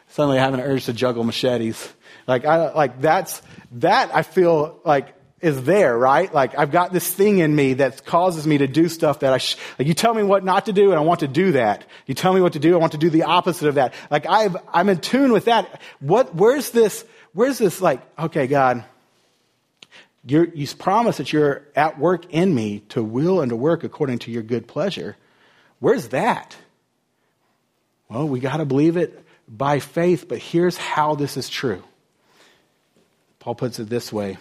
Suddenly 0.09 0.39
I 0.39 0.43
have 0.43 0.53
an 0.53 0.61
urge 0.61 0.85
to 0.85 0.93
juggle 0.93 1.25
machetes. 1.25 1.93
Like, 2.27 2.45
I, 2.45 2.75
like 2.75 3.01
that's, 3.01 3.41
that 3.73 4.15
I 4.15 4.23
feel 4.23 4.81
like 4.85 5.15
is 5.47 5.63
there, 5.63 5.97
right? 5.97 6.33
Like 6.33 6.59
I've 6.59 6.71
got 6.71 6.93
this 6.93 7.11
thing 7.11 7.39
in 7.39 7.55
me 7.55 7.75
that 7.75 8.05
causes 8.05 8.47
me 8.47 8.59
to 8.59 8.67
do 8.67 8.89
stuff 8.89 9.21
that 9.21 9.33
I, 9.33 9.39
sh- 9.39 9.57
like 9.79 9.89
you 9.89 9.95
tell 9.95 10.13
me 10.13 10.23
what 10.23 10.45
not 10.45 10.67
to 10.67 10.73
do 10.73 10.91
and 10.91 10.99
I 10.99 11.03
want 11.03 11.21
to 11.21 11.29
do 11.29 11.53
that. 11.53 11.85
You 12.07 12.15
tell 12.15 12.35
me 12.35 12.41
what 12.41 12.53
to 12.53 12.59
do, 12.59 12.75
I 12.75 12.79
want 12.79 12.93
to 12.93 12.99
do 12.99 13.09
the 13.09 13.23
opposite 13.23 13.69
of 13.69 13.77
that. 13.77 13.95
Like 14.11 14.27
I've, 14.27 14.57
I'm 14.73 14.89
in 14.89 14.99
tune 14.99 15.33
with 15.33 15.47
that. 15.47 15.81
What, 16.01 16.35
where's 16.35 16.71
this, 16.71 17.05
where's 17.33 17.59
this 17.59 17.81
like, 17.81 18.01
okay, 18.19 18.47
God, 18.47 18.85
you 20.27 20.51
you 20.55 20.67
promise 20.67 21.19
that 21.19 21.33
you're 21.33 21.63
at 21.77 21.99
work 21.99 22.33
in 22.35 22.53
me 22.53 22.81
to 22.89 23.03
will 23.03 23.41
and 23.41 23.51
to 23.51 23.57
work 23.57 23.85
according 23.85 24.19
to 24.21 24.33
your 24.33 24.43
good 24.43 24.67
pleasure. 24.67 25.17
Where's 25.79 26.09
that? 26.09 26.57
Well, 28.09 28.29
we 28.29 28.41
got 28.41 28.57
to 28.57 28.65
believe 28.65 28.97
it 28.97 29.25
by 29.49 29.79
faith, 29.79 30.29
but 30.29 30.39
here's 30.39 30.77
how 30.77 31.15
this 31.15 31.37
is 31.37 31.49
true. 31.49 31.83
Paul 33.39 33.55
puts 33.55 33.79
it 33.79 33.89
this 33.89 34.13
way 34.13 34.39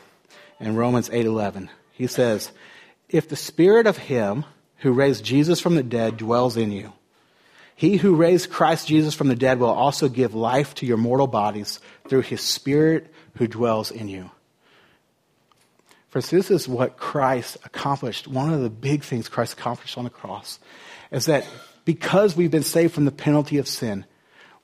in 0.60 0.76
Romans 0.76 1.10
8:11. 1.10 1.70
He 1.92 2.08
says, 2.08 2.52
"If 3.10 3.28
the 3.30 3.36
spirit 3.36 3.88
of 3.88 3.98
him 3.98 4.46
who 4.78 4.92
raised 4.92 5.24
Jesus 5.24 5.60
from 5.60 5.76
the 5.76 5.84
dead 5.84 6.18
dwells 6.18 6.58
in 6.58 6.72
you, 6.72 6.94
he 7.76 7.98
who 7.98 8.16
raised 8.16 8.50
Christ 8.50 8.88
Jesus 8.88 9.14
from 9.14 9.28
the 9.28 9.36
dead 9.36 9.60
will 9.60 9.70
also 9.70 10.10
give 10.10 10.34
life 10.34 10.74
to 10.76 10.86
your 10.86 10.98
mortal 10.98 11.28
bodies 11.28 11.80
through 12.08 12.22
his 12.22 12.42
spirit 12.42 13.14
who 13.36 13.48
dwells 13.48 13.92
in 13.92 14.08
you." 14.08 14.32
For 16.10 16.22
this 16.22 16.50
is 16.50 16.68
what 16.68 16.98
Christ 16.98 17.58
accomplished. 17.66 18.26
One 18.26 18.54
of 18.54 18.62
the 18.62 18.70
big 18.70 19.04
things 19.04 19.28
Christ 19.28 19.54
accomplished 19.54 19.98
on 19.98 20.06
the 20.06 20.10
cross 20.10 20.60
is 21.12 21.26
that 21.26 21.46
because 21.84 22.38
we've 22.38 22.52
been 22.52 22.64
saved 22.64 22.94
from 22.94 23.04
the 23.04 23.12
penalty 23.12 23.58
of 23.58 23.68
sin, 23.68 24.06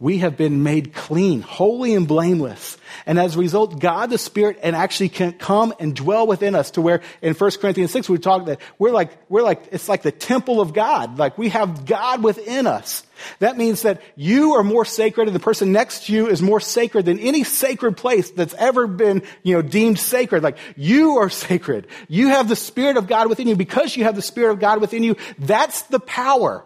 we 0.02 0.18
have 0.18 0.36
been 0.36 0.64
made 0.64 0.96
clean, 0.96 1.42
holy 1.42 1.94
and 1.94 2.08
blameless. 2.08 2.76
And 3.06 3.20
as 3.20 3.36
a 3.36 3.40
result, 3.40 3.80
God 3.80 4.10
the 4.10 4.18
Spirit 4.18 4.58
and 4.64 4.76
actually 4.76 5.10
can 5.10 5.34
come 5.34 5.76
and 5.80 5.96
dwell 5.96 6.26
within 6.26 6.56
us 6.56 6.72
to 6.72 6.82
where 6.82 7.02
in 7.22 7.36
1 7.36 7.52
Corinthians 7.62 7.92
6 7.92 8.10
we 8.10 8.18
talk 8.18 8.48
that 8.48 8.60
we're 8.80 8.92
like, 8.92 9.12
we're 9.30 9.44
like, 9.44 9.62
it's 9.72 9.88
like 9.88 10.02
the 10.02 10.12
temple 10.12 10.60
of 10.60 10.74
God. 10.74 11.20
Like 11.20 11.38
we 11.38 11.50
have 11.50 11.86
God 11.86 12.24
within 12.24 12.66
us. 12.66 13.04
That 13.38 13.58
means 13.58 13.84
that 13.84 14.02
you 14.16 14.54
are 14.54 14.64
more 14.64 14.86
sacred 14.86 15.28
and 15.28 15.36
the 15.36 15.40
person 15.40 15.72
next 15.72 16.08
to 16.08 16.14
you 16.14 16.28
is 16.28 16.42
more 16.42 16.60
sacred 16.60 17.06
than 17.06 17.20
any 17.20 17.44
sacred 17.44 17.96
place 17.96 18.32
that's 18.32 18.56
ever 18.56 18.88
been, 18.88 19.22
you 19.44 19.54
know, 19.54 19.62
deemed 19.62 20.00
sacred. 20.00 20.42
Like 20.42 20.58
you 20.76 21.18
are 21.18 21.30
sacred. 21.30 21.86
You 22.08 22.30
have 22.30 22.50
the 22.50 22.56
Spirit 22.56 22.98
of 22.98 23.06
God 23.06 23.30
within 23.30 23.48
you. 23.48 23.56
Because 23.56 23.96
you 23.96 24.06
have 24.06 24.16
the 24.16 24.24
Spirit 24.24 24.54
of 24.54 24.60
God 24.60 24.82
within 24.82 25.04
you, 25.04 25.16
that's 25.38 25.84
the 25.84 26.00
power 26.00 26.66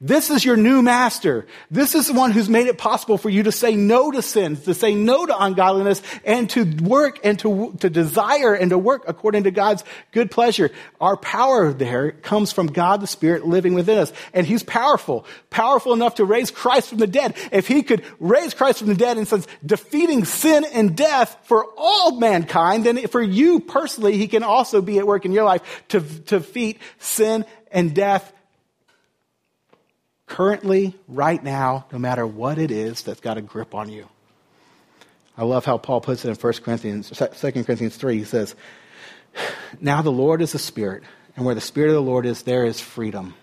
this 0.00 0.30
is 0.30 0.44
your 0.44 0.56
new 0.56 0.80
master. 0.80 1.44
This 1.72 1.96
is 1.96 2.06
the 2.06 2.12
one 2.12 2.30
who's 2.30 2.48
made 2.48 2.68
it 2.68 2.78
possible 2.78 3.18
for 3.18 3.28
you 3.28 3.42
to 3.42 3.50
say 3.50 3.74
no 3.74 4.12
to 4.12 4.22
sins, 4.22 4.62
to 4.62 4.72
say 4.72 4.94
no 4.94 5.26
to 5.26 5.36
ungodliness, 5.36 6.02
and 6.24 6.48
to 6.50 6.62
work 6.84 7.18
and 7.24 7.36
to, 7.40 7.74
to 7.80 7.90
desire 7.90 8.54
and 8.54 8.70
to 8.70 8.78
work 8.78 9.02
according 9.08 9.42
to 9.42 9.50
God's 9.50 9.82
good 10.12 10.30
pleasure. 10.30 10.70
Our 11.00 11.16
power 11.16 11.72
there 11.72 12.12
comes 12.12 12.52
from 12.52 12.68
God 12.68 13.00
the 13.00 13.08
Spirit 13.08 13.44
living 13.44 13.74
within 13.74 13.98
us. 13.98 14.12
And 14.32 14.46
He's 14.46 14.62
powerful, 14.62 15.26
powerful 15.50 15.92
enough 15.94 16.14
to 16.16 16.24
raise 16.24 16.52
Christ 16.52 16.90
from 16.90 16.98
the 16.98 17.08
dead. 17.08 17.34
If 17.50 17.66
He 17.66 17.82
could 17.82 18.04
raise 18.20 18.54
Christ 18.54 18.78
from 18.78 18.88
the 18.88 18.94
dead 18.94 19.18
in 19.18 19.26
sense 19.26 19.48
defeating 19.66 20.24
sin 20.24 20.64
and 20.64 20.96
death 20.96 21.36
for 21.42 21.66
all 21.76 22.20
mankind, 22.20 22.86
then 22.86 23.04
for 23.08 23.20
you 23.20 23.58
personally, 23.58 24.16
He 24.16 24.28
can 24.28 24.44
also 24.44 24.80
be 24.80 25.00
at 25.00 25.08
work 25.08 25.24
in 25.24 25.32
your 25.32 25.44
life 25.44 25.82
to, 25.88 26.00
to 26.00 26.38
defeat 26.38 26.78
sin 27.00 27.44
and 27.72 27.96
death 27.96 28.32
currently, 30.28 30.94
right 31.08 31.42
now, 31.42 31.86
no 31.90 31.98
matter 31.98 32.26
what 32.26 32.58
it 32.58 32.70
is 32.70 33.02
that's 33.02 33.20
got 33.20 33.38
a 33.38 33.42
grip 33.42 33.74
on 33.74 33.90
you. 33.90 34.08
I 35.36 35.44
love 35.44 35.64
how 35.64 35.78
Paul 35.78 36.00
puts 36.00 36.24
it 36.24 36.28
in 36.28 36.34
1 36.34 36.52
Corinthians, 36.64 37.10
2 37.10 37.52
Corinthians 37.52 37.96
3. 37.96 38.18
He 38.18 38.24
says, 38.24 38.54
Now 39.80 40.02
the 40.02 40.12
Lord 40.12 40.42
is 40.42 40.52
the 40.52 40.58
Spirit, 40.58 41.04
and 41.36 41.46
where 41.46 41.54
the 41.54 41.60
Spirit 41.60 41.90
of 41.90 41.94
the 41.94 42.02
Lord 42.02 42.26
is, 42.26 42.42
there 42.42 42.66
is 42.66 42.80
freedom. 42.80 43.34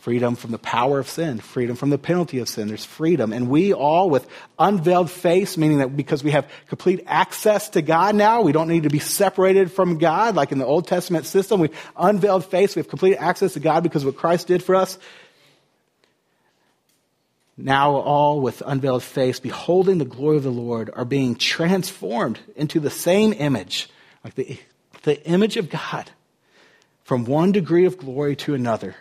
Freedom 0.00 0.36
from 0.36 0.52
the 0.52 0.58
power 0.58 1.00
of 1.00 1.08
sin, 1.08 1.40
freedom 1.40 1.74
from 1.74 1.90
the 1.90 1.98
penalty 1.98 2.38
of 2.38 2.48
sin. 2.48 2.68
There's 2.68 2.84
freedom. 2.84 3.32
And 3.32 3.48
we 3.48 3.72
all, 3.72 4.08
with 4.08 4.28
unveiled 4.56 5.10
face, 5.10 5.56
meaning 5.56 5.78
that 5.78 5.96
because 5.96 6.22
we 6.22 6.30
have 6.30 6.48
complete 6.68 7.02
access 7.06 7.70
to 7.70 7.82
God 7.82 8.14
now, 8.14 8.42
we 8.42 8.52
don't 8.52 8.68
need 8.68 8.84
to 8.84 8.90
be 8.90 9.00
separated 9.00 9.72
from 9.72 9.98
God 9.98 10.36
like 10.36 10.52
in 10.52 10.58
the 10.58 10.66
Old 10.66 10.86
Testament 10.86 11.26
system. 11.26 11.58
We've 11.58 11.76
unveiled 11.96 12.44
face, 12.44 12.76
we 12.76 12.80
have 12.80 12.88
complete 12.88 13.16
access 13.16 13.54
to 13.54 13.60
God 13.60 13.82
because 13.82 14.04
of 14.04 14.14
what 14.14 14.16
Christ 14.16 14.46
did 14.46 14.62
for 14.62 14.76
us 14.76 14.96
now 17.56 17.96
all 17.96 18.40
with 18.40 18.62
unveiled 18.66 19.02
face, 19.02 19.40
beholding 19.40 19.98
the 19.98 20.04
glory 20.04 20.36
of 20.36 20.42
the 20.42 20.50
Lord, 20.50 20.90
are 20.92 21.04
being 21.04 21.36
transformed 21.36 22.38
into 22.54 22.80
the 22.80 22.90
same 22.90 23.32
image, 23.32 23.88
like 24.22 24.34
the, 24.34 24.58
the 25.04 25.24
image 25.26 25.56
of 25.56 25.70
God, 25.70 26.10
from 27.04 27.24
one 27.24 27.52
degree 27.52 27.86
of 27.86 27.98
glory 27.98 28.36
to 28.36 28.54
another. 28.54 28.94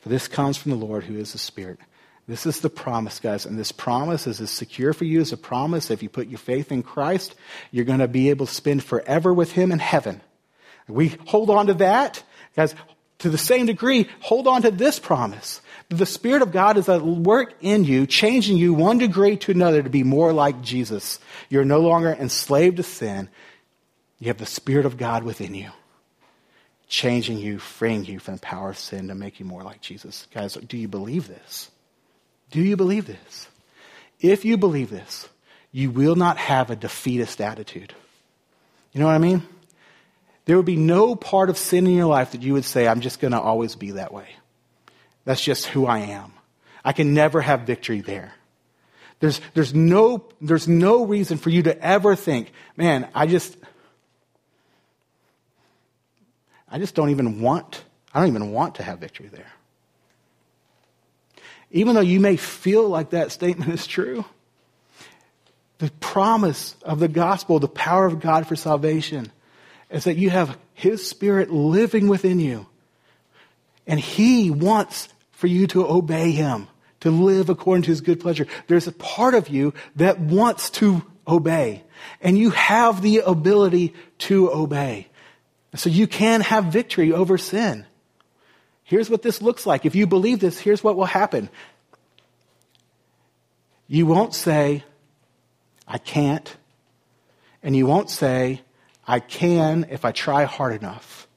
For 0.00 0.10
this 0.10 0.28
comes 0.28 0.56
from 0.56 0.70
the 0.70 0.76
Lord 0.86 1.04
who 1.04 1.18
is 1.18 1.32
the 1.32 1.38
Spirit. 1.38 1.80
This 2.28 2.46
is 2.46 2.60
the 2.60 2.70
promise, 2.70 3.20
guys, 3.20 3.46
and 3.46 3.58
this 3.58 3.72
promise 3.72 4.26
is 4.26 4.40
as 4.40 4.50
secure 4.50 4.92
for 4.92 5.04
you 5.04 5.20
as 5.20 5.32
a 5.32 5.36
promise. 5.36 5.90
If 5.90 6.02
you 6.02 6.10
put 6.10 6.28
your 6.28 6.38
faith 6.38 6.70
in 6.70 6.82
Christ, 6.82 7.34
you're 7.70 7.86
going 7.86 8.00
to 8.00 8.08
be 8.08 8.30
able 8.30 8.46
to 8.46 8.54
spend 8.54 8.84
forever 8.84 9.32
with 9.32 9.52
Him 9.52 9.72
in 9.72 9.78
heaven. 9.78 10.20
We 10.86 11.16
hold 11.26 11.50
on 11.50 11.66
to 11.66 11.74
that, 11.74 12.22
guys, 12.54 12.74
to 13.20 13.30
the 13.30 13.38
same 13.38 13.66
degree, 13.66 14.08
hold 14.20 14.46
on 14.46 14.62
to 14.62 14.70
this 14.70 14.98
promise 14.98 15.60
the 15.88 16.06
Spirit 16.06 16.42
of 16.42 16.52
God 16.52 16.76
is 16.76 16.88
at 16.88 17.02
work 17.02 17.54
in 17.60 17.84
you, 17.84 18.06
changing 18.06 18.58
you 18.58 18.74
one 18.74 18.98
degree 18.98 19.36
to 19.38 19.52
another 19.52 19.82
to 19.82 19.88
be 19.88 20.02
more 20.02 20.32
like 20.32 20.60
Jesus. 20.60 21.18
You're 21.48 21.64
no 21.64 21.80
longer 21.80 22.10
enslaved 22.10 22.76
to 22.76 22.82
sin. 22.82 23.28
You 24.18 24.28
have 24.28 24.38
the 24.38 24.46
Spirit 24.46 24.84
of 24.84 24.98
God 24.98 25.22
within 25.22 25.54
you, 25.54 25.70
changing 26.88 27.38
you, 27.38 27.58
freeing 27.58 28.04
you 28.04 28.18
from 28.18 28.34
the 28.34 28.40
power 28.40 28.70
of 28.70 28.78
sin 28.78 29.08
to 29.08 29.14
make 29.14 29.40
you 29.40 29.46
more 29.46 29.62
like 29.62 29.80
Jesus. 29.80 30.26
Guys, 30.34 30.54
do 30.54 30.76
you 30.76 30.88
believe 30.88 31.26
this? 31.26 31.70
Do 32.50 32.60
you 32.60 32.76
believe 32.76 33.06
this? 33.06 33.48
If 34.20 34.44
you 34.44 34.56
believe 34.56 34.90
this, 34.90 35.28
you 35.72 35.90
will 35.90 36.16
not 36.16 36.36
have 36.36 36.70
a 36.70 36.76
defeatist 36.76 37.40
attitude. 37.40 37.94
You 38.92 39.00
know 39.00 39.06
what 39.06 39.14
I 39.14 39.18
mean? 39.18 39.42
There 40.44 40.56
would 40.56 40.66
be 40.66 40.76
no 40.76 41.14
part 41.14 41.50
of 41.50 41.58
sin 41.58 41.86
in 41.86 41.94
your 41.94 42.06
life 42.06 42.32
that 42.32 42.42
you 42.42 42.54
would 42.54 42.64
say, 42.64 42.88
I'm 42.88 43.00
just 43.00 43.20
going 43.20 43.32
to 43.32 43.40
always 43.40 43.74
be 43.74 43.92
that 43.92 44.12
way. 44.12 44.28
That's 45.28 45.42
just 45.42 45.66
who 45.66 45.84
I 45.84 45.98
am. 45.98 46.32
I 46.82 46.94
can 46.94 47.12
never 47.12 47.42
have 47.42 47.66
victory 47.66 48.00
there. 48.00 48.32
There's, 49.20 49.42
there's, 49.52 49.74
no, 49.74 50.24
there's 50.40 50.66
no 50.66 51.04
reason 51.04 51.36
for 51.36 51.50
you 51.50 51.64
to 51.64 51.78
ever 51.84 52.16
think, 52.16 52.50
man, 52.78 53.06
I 53.14 53.26
just, 53.26 53.54
I 56.66 56.78
just 56.78 56.94
don't 56.94 57.10
even 57.10 57.42
want, 57.42 57.84
I 58.14 58.20
don't 58.20 58.30
even 58.30 58.52
want 58.52 58.76
to 58.76 58.82
have 58.82 59.00
victory 59.00 59.28
there. 59.28 59.52
Even 61.72 61.94
though 61.94 62.00
you 62.00 62.20
may 62.20 62.36
feel 62.38 62.88
like 62.88 63.10
that 63.10 63.30
statement 63.30 63.70
is 63.70 63.86
true, 63.86 64.24
the 65.76 65.90
promise 66.00 66.74
of 66.82 67.00
the 67.00 67.08
gospel, 67.08 67.58
the 67.58 67.68
power 67.68 68.06
of 68.06 68.20
God 68.20 68.46
for 68.46 68.56
salvation, 68.56 69.30
is 69.90 70.04
that 70.04 70.16
you 70.16 70.30
have 70.30 70.56
His 70.72 71.06
Spirit 71.06 71.50
living 71.50 72.08
within 72.08 72.40
you. 72.40 72.66
And 73.86 74.00
He 74.00 74.50
wants 74.50 75.10
for 75.38 75.46
you 75.46 75.68
to 75.68 75.88
obey 75.88 76.32
him, 76.32 76.66
to 76.98 77.12
live 77.12 77.48
according 77.48 77.82
to 77.82 77.90
his 77.90 78.00
good 78.00 78.18
pleasure. 78.18 78.48
There's 78.66 78.88
a 78.88 78.92
part 78.92 79.34
of 79.34 79.48
you 79.48 79.72
that 79.94 80.18
wants 80.18 80.68
to 80.70 81.04
obey, 81.28 81.84
and 82.20 82.36
you 82.36 82.50
have 82.50 83.02
the 83.02 83.18
ability 83.18 83.94
to 84.18 84.50
obey. 84.50 85.06
So 85.76 85.90
you 85.90 86.08
can 86.08 86.40
have 86.40 86.64
victory 86.64 87.12
over 87.12 87.38
sin. 87.38 87.86
Here's 88.82 89.08
what 89.08 89.22
this 89.22 89.40
looks 89.40 89.64
like. 89.64 89.86
If 89.86 89.94
you 89.94 90.08
believe 90.08 90.40
this, 90.40 90.58
here's 90.58 90.82
what 90.82 90.96
will 90.96 91.04
happen. 91.04 91.50
You 93.86 94.06
won't 94.06 94.34
say, 94.34 94.82
I 95.86 95.98
can't. 95.98 96.56
And 97.62 97.76
you 97.76 97.86
won't 97.86 98.10
say, 98.10 98.62
I 99.06 99.20
can 99.20 99.86
if 99.88 100.04
I 100.04 100.10
try 100.10 100.46
hard 100.46 100.74
enough. 100.74 101.28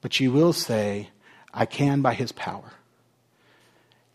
But 0.00 0.18
you 0.18 0.32
will 0.32 0.54
say, 0.54 1.10
I 1.52 1.66
can 1.66 2.00
by 2.00 2.14
his 2.14 2.32
power. 2.32 2.72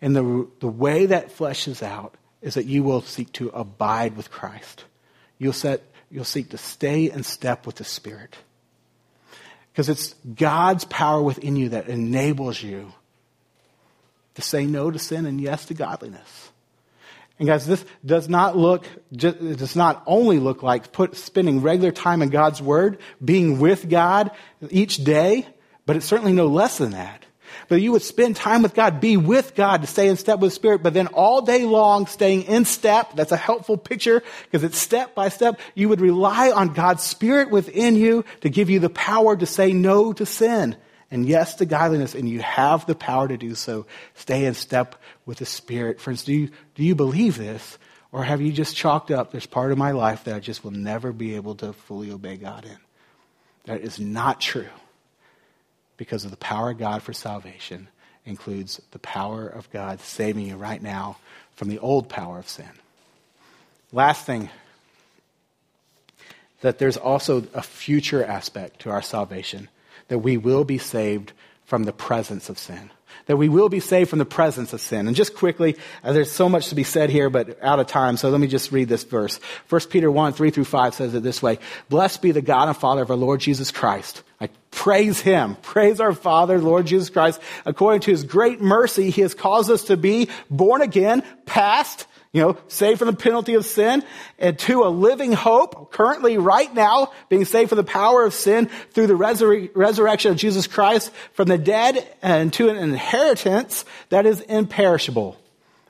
And 0.02 0.16
the, 0.16 0.48
the 0.60 0.68
way 0.68 1.08
that 1.08 1.36
fleshes 1.36 1.82
out 1.82 2.16
is 2.42 2.54
that 2.54 2.66
you 2.66 2.84
will 2.84 3.02
seek 3.02 3.32
to 3.34 3.50
abide 3.50 4.16
with 4.16 4.30
Christ. 4.30 4.86
You'll, 5.40 5.54
set, 5.54 5.82
you'll 6.12 6.24
seek 6.24 6.50
to 6.50 6.58
stay 6.58 7.10
in 7.10 7.24
step 7.24 7.66
with 7.66 7.76
the 7.76 7.84
Spirit. 7.84 8.36
Because 9.72 9.90
it's 9.90 10.14
God's 10.36 10.86
power 10.86 11.22
within 11.22 11.56
you 11.56 11.70
that 11.70 11.88
enables 11.88 12.62
you 12.62 12.94
to 14.36 14.42
say 14.42 14.66
no 14.66 14.92
to 14.92 15.00
sin 15.00 15.26
and 15.26 15.42
yes 15.42 15.66
to 15.66 15.74
godliness. 15.74 16.50
And 17.40 17.48
guys, 17.48 17.68
this 17.68 17.86
does 18.04 18.28
not 18.28 18.58
look, 18.58 18.88
just, 19.14 19.38
it 19.38 19.60
does 19.60 19.76
not 19.76 20.02
only 20.08 20.40
look 20.40 20.64
like 20.64 20.92
put, 20.92 21.16
spending 21.16 21.62
regular 21.62 21.92
time 21.92 22.24
in 22.24 22.30
God's 22.30 22.62
Word, 22.62 22.98
being 23.24 23.60
with 23.60 23.88
God 23.88 24.32
each 24.72 25.04
day, 25.04 25.48
but 25.86 25.96
it's 25.96 26.06
certainly 26.06 26.34
no 26.34 26.48
less 26.48 26.80
than 26.80 26.92
that 26.92 27.27
but 27.68 27.82
you 27.82 27.92
would 27.92 28.02
spend 28.02 28.36
time 28.36 28.62
with 28.62 28.74
God, 28.74 29.00
be 29.00 29.18
with 29.18 29.56
God 29.56 29.82
to 29.82 29.88
stay 29.88 30.08
in 30.08 30.18
step 30.18 30.40
with 30.40 30.52
the 30.52 30.56
Spirit, 30.56 30.84
but 30.84 30.94
then 30.94 31.08
all 31.08 31.42
day 31.42 31.66
long 31.66 32.08
staying 32.08 32.44
in 32.44 32.66
step. 32.66 33.14
That's 33.16 33.32
a 33.32 33.38
helpful 33.38 33.78
picture 33.78 34.24
because 34.44 34.64
it's 34.64 34.78
step 34.78 35.16
by 35.16 35.30
step. 35.30 35.60
You 35.76 35.90
would 35.90 36.02
rely 36.02 36.52
on 36.52 36.74
God's 36.74 37.04
Spirit 37.04 37.50
within 37.50 37.96
you 37.96 38.26
to 38.42 38.50
give 38.50 38.70
you 38.70 38.80
the 38.80 38.90
power 38.90 39.36
to 39.36 39.46
say 39.46 39.74
no 39.74 40.14
to 40.14 40.26
sin 40.26 40.76
and 41.10 41.26
yes 41.26 41.56
to 41.56 41.66
godliness, 41.66 42.16
and 42.16 42.28
you 42.28 42.42
have 42.42 42.86
the 42.86 42.96
power 42.96 43.28
to 43.28 43.38
do 43.38 43.56
so. 43.56 43.86
Stay 44.16 44.46
in 44.46 44.54
step 44.54 44.96
with 45.26 45.38
the 45.38 45.46
Spirit. 45.46 46.02
Friends, 46.02 46.24
do 46.24 46.34
you, 46.34 46.50
do 46.76 46.84
you 46.84 46.96
believe 46.96 47.38
this? 47.38 47.78
Or 48.12 48.24
have 48.24 48.42
you 48.42 48.52
just 48.52 48.76
chalked 48.76 49.12
up, 49.12 49.32
there's 49.32 49.46
part 49.46 49.72
of 49.72 49.78
my 49.78 49.92
life 49.92 50.24
that 50.26 50.36
I 50.36 50.40
just 50.40 50.64
will 50.64 50.72
never 50.72 51.12
be 51.12 51.36
able 51.36 51.56
to 51.56 51.74
fully 51.74 52.12
obey 52.12 52.38
God 52.38 52.66
in? 52.66 52.78
That 53.66 53.82
is 53.82 54.00
not 54.00 54.42
true 54.42 54.68
because 55.98 56.26
of 56.26 56.32
the 56.32 56.38
power 56.38 56.72
of 56.72 56.78
God 56.78 57.04
for 57.04 57.14
salvation 57.14 57.88
includes 58.26 58.82
the 58.92 59.00
power 59.00 59.48
of 59.48 59.70
God 59.72 60.00
saving 60.02 60.48
you 60.48 60.56
right 60.56 60.82
now 60.82 61.18
from 61.56 61.70
the 61.70 61.80
old 61.80 62.10
power 62.10 62.38
of 62.38 62.48
sin. 62.48 62.70
Last 63.92 64.26
thing 64.26 64.50
that 66.62 66.78
there's 66.80 66.98
also 66.98 67.46
a 67.54 67.62
future 67.62 68.24
aspect 68.24 68.82
to 68.82 68.90
our 68.90 69.02
salvation, 69.02 69.70
that 70.08 70.20
we 70.20 70.38
will 70.38 70.64
be 70.64 70.78
saved 70.78 71.32
from 71.66 71.84
the 71.84 71.94
presence 71.94 72.50
of 72.50 72.58
sin. 72.58 72.90
That 73.26 73.38
we 73.38 73.50
will 73.50 73.70
be 73.70 73.80
saved 73.80 74.10
from 74.10 74.20
the 74.20 74.26
presence 74.26 74.74
of 74.74 74.82
sin. 74.82 75.08
And 75.08 75.16
just 75.16 75.36
quickly, 75.36 75.76
uh, 76.04 76.14
there's 76.14 76.32
so 76.32 76.48
much 76.48 76.70
to 76.70 76.76
be 76.76 76.84
said 76.84 77.10
here, 77.10 77.30
but 77.30 77.62
out 77.62 77.80
of 77.80 77.88
time, 77.88 78.16
so 78.16 78.30
let 78.30 78.40
me 78.40 78.48
just 78.48 78.72
read 78.72 78.88
this 78.88 79.04
verse. 79.04 79.40
1 79.70 79.82
Peter 79.90 80.10
1, 80.10 80.34
3 80.34 80.50
through 80.50 80.66
5 80.66 80.94
says 80.94 81.14
it 81.14 81.24
this 81.24 81.42
way. 81.42 81.60
Blessed 81.90 82.22
be 82.22 82.32
the 82.32 82.42
God 82.42 82.70
and 82.70 82.78
Father 82.78 83.02
of 83.02 83.10
our 83.10 83.18
Lord 83.18 83.42
Jesus 83.42 83.72
Christ. 83.72 84.24
I 84.40 84.50
praise 84.78 85.20
Him. 85.20 85.56
Praise 85.64 86.00
our 86.00 86.14
Father, 86.14 86.60
Lord 86.60 86.86
Jesus 86.86 87.10
Christ. 87.10 87.42
According 87.66 88.02
to 88.02 88.12
His 88.12 88.24
great 88.24 88.62
mercy, 88.62 89.10
He 89.10 89.22
has 89.22 89.34
caused 89.34 89.72
us 89.72 89.86
to 89.86 89.98
be 89.98 90.30
born 90.52 90.84
again, 90.84 91.24
past, 91.48 92.06
you 92.32 92.44
know, 92.44 92.58
saved 92.68 93.00
from 93.00 93.08
the 93.08 93.14
penalty 93.14 93.56
of 93.56 93.66
sin 93.66 94.04
and 94.38 94.60
to 94.60 94.84
a 94.84 94.90
living 94.90 95.34
hope 95.34 95.92
currently 95.92 96.38
right 96.38 96.72
now 96.72 97.12
being 97.28 97.44
saved 97.44 97.70
from 97.70 97.78
the 97.78 97.84
power 97.84 98.24
of 98.24 98.36
sin 98.36 98.70
through 98.92 99.08
the 99.08 99.16
resur- 99.16 99.72
resurrection 99.74 100.30
of 100.32 100.38
Jesus 100.38 100.68
Christ 100.68 101.12
from 101.34 101.48
the 101.48 101.58
dead 101.58 102.08
and 102.22 102.54
to 102.54 102.70
an 102.70 102.76
inheritance 102.76 103.84
that 104.10 104.28
is 104.28 104.42
imperishable, 104.42 105.38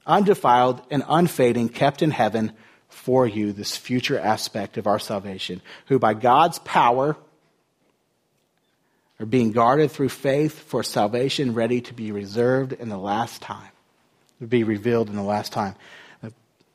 undefiled 0.05 0.81
and 0.89 1.03
unfading, 1.09 1.67
kept 1.67 2.01
in 2.01 2.11
heaven 2.11 2.53
for 2.87 3.27
you, 3.27 3.51
this 3.51 3.75
future 3.75 4.17
aspect 4.17 4.77
of 4.77 4.87
our 4.87 4.99
salvation, 4.99 5.61
who 5.87 5.99
by 5.99 6.13
God's 6.13 6.59
power 6.59 7.17
are 9.19 9.25
being 9.25 9.51
guarded 9.51 9.91
through 9.91 10.09
faith 10.09 10.59
for 10.59 10.83
salvation 10.83 11.53
ready 11.53 11.81
to 11.81 11.93
be 11.93 12.11
reserved 12.11 12.73
in 12.73 12.89
the 12.89 12.97
last 12.97 13.41
time, 13.41 13.71
to 14.39 14.47
be 14.47 14.63
revealed 14.63 15.09
in 15.09 15.15
the 15.15 15.23
last 15.23 15.51
time. 15.51 15.75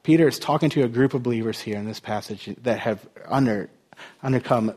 Peter 0.03 0.27
is 0.27 0.39
talking 0.39 0.69
to 0.71 0.83
a 0.83 0.89
group 0.89 1.15
of 1.15 1.23
believers 1.23 1.61
here 1.61 1.77
in 1.77 1.87
this 1.87 2.01
passage 2.01 2.53
that 2.63 2.81
have 2.81 3.07
under, 3.27 3.71
undercome 4.23 4.75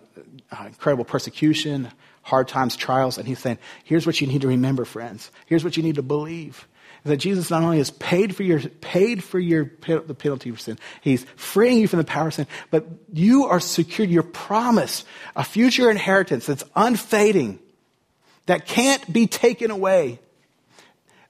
uh, 0.51 0.63
incredible 0.67 1.03
persecution, 1.03 1.89
hard 2.21 2.47
times, 2.47 2.75
trials, 2.75 3.17
and 3.17 3.27
he's 3.27 3.39
saying, 3.39 3.57
here's 3.83 4.05
what 4.05 4.21
you 4.21 4.27
need 4.27 4.41
to 4.41 4.47
remember, 4.47 4.85
friends. 4.85 5.31
Here's 5.47 5.63
what 5.63 5.77
you 5.77 5.83
need 5.83 5.95
to 5.95 6.03
believe. 6.03 6.67
That 7.05 7.17
Jesus 7.17 7.51
not 7.51 7.61
only 7.61 7.77
has 7.77 7.91
paid 7.91 8.35
for 8.35 8.41
your, 8.41 8.59
paid 8.59 9.23
for 9.23 9.39
your, 9.39 9.71
the 9.85 10.15
penalty 10.15 10.49
for 10.49 10.57
sin, 10.57 10.79
He's 11.01 11.23
freeing 11.35 11.77
you 11.77 11.87
from 11.87 11.99
the 11.99 12.03
power 12.03 12.27
of 12.27 12.33
sin, 12.33 12.47
but 12.71 12.85
you 13.13 13.45
are 13.45 13.59
secured, 13.59 14.09
your 14.09 14.23
promise, 14.23 15.05
a 15.35 15.43
future 15.43 15.91
inheritance 15.91 16.47
that's 16.47 16.63
unfading, 16.75 17.59
that 18.47 18.65
can't 18.65 19.13
be 19.13 19.27
taken 19.27 19.69
away 19.69 20.19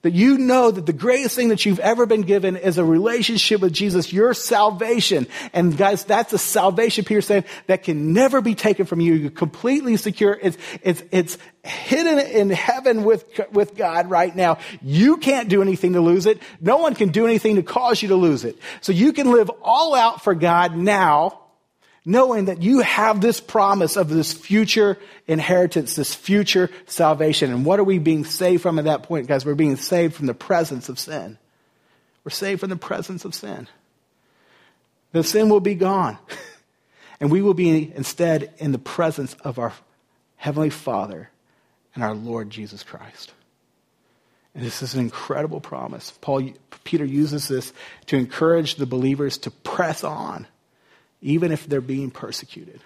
that 0.06 0.14
you 0.14 0.38
know 0.38 0.70
that 0.70 0.86
the 0.86 0.92
greatest 0.92 1.34
thing 1.34 1.48
that 1.48 1.66
you've 1.66 1.80
ever 1.80 2.06
been 2.06 2.22
given 2.22 2.54
is 2.54 2.78
a 2.78 2.84
relationship 2.84 3.60
with 3.60 3.72
Jesus, 3.72 4.12
your 4.12 4.34
salvation. 4.34 5.26
And 5.52 5.76
guys, 5.76 6.04
that's 6.04 6.32
a 6.32 6.38
salvation, 6.38 7.04
Peter 7.04 7.20
saying, 7.20 7.42
that 7.66 7.82
can 7.82 8.12
never 8.12 8.40
be 8.40 8.54
taken 8.54 8.86
from 8.86 9.00
you. 9.00 9.14
You're 9.14 9.30
completely 9.32 9.96
secure. 9.96 10.38
It's, 10.40 10.56
it's, 10.80 11.02
it's 11.10 11.38
hidden 11.64 12.20
in 12.20 12.50
heaven 12.50 13.02
with, 13.02 13.24
with 13.50 13.74
God 13.74 14.08
right 14.08 14.34
now. 14.34 14.58
You 14.80 15.16
can't 15.16 15.48
do 15.48 15.60
anything 15.60 15.94
to 15.94 16.00
lose 16.00 16.26
it. 16.26 16.40
No 16.60 16.76
one 16.76 16.94
can 16.94 17.08
do 17.08 17.26
anything 17.26 17.56
to 17.56 17.64
cause 17.64 18.00
you 18.00 18.10
to 18.10 18.16
lose 18.16 18.44
it. 18.44 18.56
So 18.82 18.92
you 18.92 19.12
can 19.12 19.32
live 19.32 19.50
all 19.60 19.96
out 19.96 20.22
for 20.22 20.36
God 20.36 20.76
now 20.76 21.45
knowing 22.06 22.44
that 22.44 22.62
you 22.62 22.80
have 22.80 23.20
this 23.20 23.40
promise 23.40 23.96
of 23.96 24.08
this 24.08 24.32
future 24.32 24.96
inheritance, 25.26 25.96
this 25.96 26.14
future 26.14 26.70
salvation. 26.86 27.52
And 27.52 27.66
what 27.66 27.80
are 27.80 27.84
we 27.84 27.98
being 27.98 28.24
saved 28.24 28.62
from 28.62 28.78
at 28.78 28.84
that 28.84 29.02
point, 29.02 29.26
guys? 29.26 29.44
We're 29.44 29.56
being 29.56 29.76
saved 29.76 30.14
from 30.14 30.26
the 30.26 30.34
presence 30.34 30.88
of 30.88 31.00
sin. 31.00 31.36
We're 32.24 32.30
saved 32.30 32.60
from 32.60 32.70
the 32.70 32.76
presence 32.76 33.24
of 33.24 33.34
sin. 33.34 33.66
The 35.10 35.24
sin 35.24 35.48
will 35.48 35.60
be 35.60 35.74
gone. 35.74 36.16
and 37.20 37.30
we 37.30 37.42
will 37.42 37.54
be 37.54 37.92
instead 37.94 38.54
in 38.58 38.70
the 38.70 38.78
presence 38.78 39.34
of 39.42 39.58
our 39.58 39.72
Heavenly 40.36 40.70
Father 40.70 41.28
and 41.94 42.04
our 42.04 42.14
Lord 42.14 42.50
Jesus 42.50 42.84
Christ. 42.84 43.32
And 44.54 44.64
this 44.64 44.80
is 44.80 44.94
an 44.94 45.00
incredible 45.00 45.60
promise. 45.60 46.12
Paul, 46.20 46.50
Peter 46.84 47.04
uses 47.04 47.48
this 47.48 47.72
to 48.06 48.16
encourage 48.16 48.76
the 48.76 48.86
believers 48.86 49.38
to 49.38 49.50
press 49.50 50.04
on 50.04 50.46
even 51.20 51.52
if 51.52 51.66
they're 51.66 51.80
being 51.80 52.10
persecuted. 52.10 52.80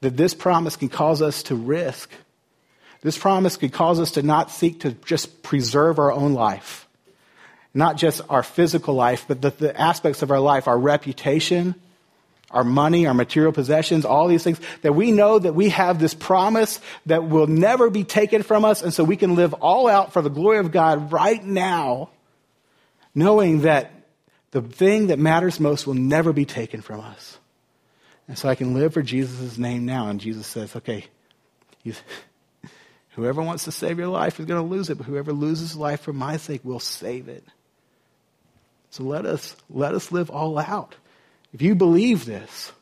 That 0.00 0.16
this 0.16 0.34
promise 0.34 0.76
can 0.76 0.88
cause 0.88 1.22
us 1.22 1.42
to 1.44 1.54
risk. 1.54 2.10
This 3.00 3.18
promise 3.18 3.56
could 3.56 3.72
cause 3.72 4.00
us 4.00 4.12
to 4.12 4.22
not 4.22 4.50
seek 4.50 4.80
to 4.80 4.92
just 4.92 5.42
preserve 5.42 5.98
our 5.98 6.12
own 6.12 6.34
life, 6.34 6.88
not 7.74 7.96
just 7.96 8.20
our 8.28 8.42
physical 8.42 8.94
life, 8.94 9.24
but 9.28 9.40
the, 9.40 9.50
the 9.50 9.80
aspects 9.80 10.22
of 10.22 10.30
our 10.30 10.40
life, 10.40 10.66
our 10.66 10.78
reputation, 10.78 11.74
our 12.50 12.64
money, 12.64 13.06
our 13.06 13.14
material 13.14 13.52
possessions, 13.52 14.04
all 14.04 14.26
these 14.26 14.42
things, 14.42 14.58
that 14.82 14.94
we 14.94 15.12
know 15.12 15.38
that 15.38 15.54
we 15.54 15.68
have 15.68 15.98
this 15.98 16.14
promise 16.14 16.80
that 17.06 17.28
will 17.28 17.46
never 17.46 17.90
be 17.90 18.04
taken 18.04 18.42
from 18.42 18.64
us, 18.64 18.82
and 18.82 18.92
so 18.92 19.04
we 19.04 19.16
can 19.16 19.34
live 19.34 19.52
all 19.54 19.86
out 19.86 20.12
for 20.12 20.22
the 20.22 20.30
glory 20.30 20.58
of 20.58 20.72
God 20.72 21.12
right 21.12 21.44
now, 21.44 22.08
knowing 23.14 23.62
that 23.62 23.92
the 24.60 24.68
thing 24.68 25.08
that 25.08 25.18
matters 25.18 25.60
most 25.60 25.86
will 25.86 25.94
never 25.94 26.32
be 26.32 26.44
taken 26.44 26.80
from 26.80 27.00
us. 27.00 27.38
And 28.26 28.36
so 28.36 28.48
I 28.48 28.54
can 28.54 28.74
live 28.74 28.94
for 28.94 29.02
Jesus' 29.02 29.58
name 29.58 29.86
now. 29.86 30.08
And 30.08 30.20
Jesus 30.20 30.46
says, 30.46 30.74
okay, 30.76 31.06
whoever 33.10 33.42
wants 33.42 33.64
to 33.64 33.72
save 33.72 33.98
your 33.98 34.08
life 34.08 34.38
is 34.38 34.46
going 34.46 34.62
to 34.62 34.68
lose 34.68 34.90
it, 34.90 34.98
but 34.98 35.06
whoever 35.06 35.32
loses 35.32 35.76
life 35.76 36.00
for 36.00 36.12
my 36.12 36.36
sake 36.36 36.64
will 36.64 36.80
save 36.80 37.28
it. 37.28 37.44
So 38.90 39.04
let 39.04 39.26
us, 39.26 39.56
let 39.68 39.94
us 39.94 40.12
live 40.12 40.30
all 40.30 40.58
out. 40.58 40.94
If 41.52 41.62
you 41.62 41.74
believe 41.74 42.24
this, 42.24 42.72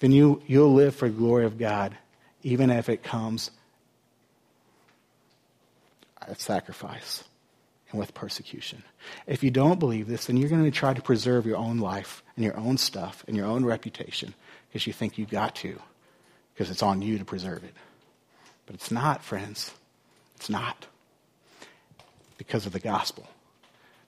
then 0.00 0.12
you, 0.12 0.42
you'll 0.46 0.74
live 0.74 0.94
for 0.94 1.08
the 1.08 1.14
glory 1.14 1.44
of 1.44 1.58
God, 1.58 1.96
even 2.42 2.70
if 2.70 2.88
it 2.88 3.02
comes 3.02 3.50
at 6.20 6.40
sacrifice 6.40 7.24
and 7.90 8.00
with 8.00 8.14
persecution. 8.14 8.82
If 9.26 9.42
you 9.44 9.50
don't 9.50 9.78
believe 9.78 10.08
this, 10.08 10.26
then 10.26 10.36
you're 10.36 10.48
going 10.48 10.64
to 10.64 10.70
try 10.70 10.94
to 10.94 11.02
preserve 11.02 11.46
your 11.46 11.56
own 11.56 11.78
life 11.78 12.22
and 12.34 12.44
your 12.44 12.56
own 12.56 12.78
stuff 12.78 13.24
and 13.28 13.36
your 13.36 13.46
own 13.46 13.64
reputation 13.64 14.34
because 14.68 14.86
you 14.86 14.92
think 14.92 15.18
you've 15.18 15.30
got 15.30 15.54
to, 15.56 15.78
because 16.52 16.70
it's 16.70 16.82
on 16.82 17.02
you 17.02 17.18
to 17.18 17.24
preserve 17.24 17.64
it. 17.64 17.74
But 18.66 18.74
it's 18.74 18.90
not, 18.90 19.22
friends. 19.22 19.72
It's 20.34 20.50
not. 20.50 20.86
Because 22.36 22.66
of 22.66 22.72
the 22.72 22.80
gospel, 22.80 23.26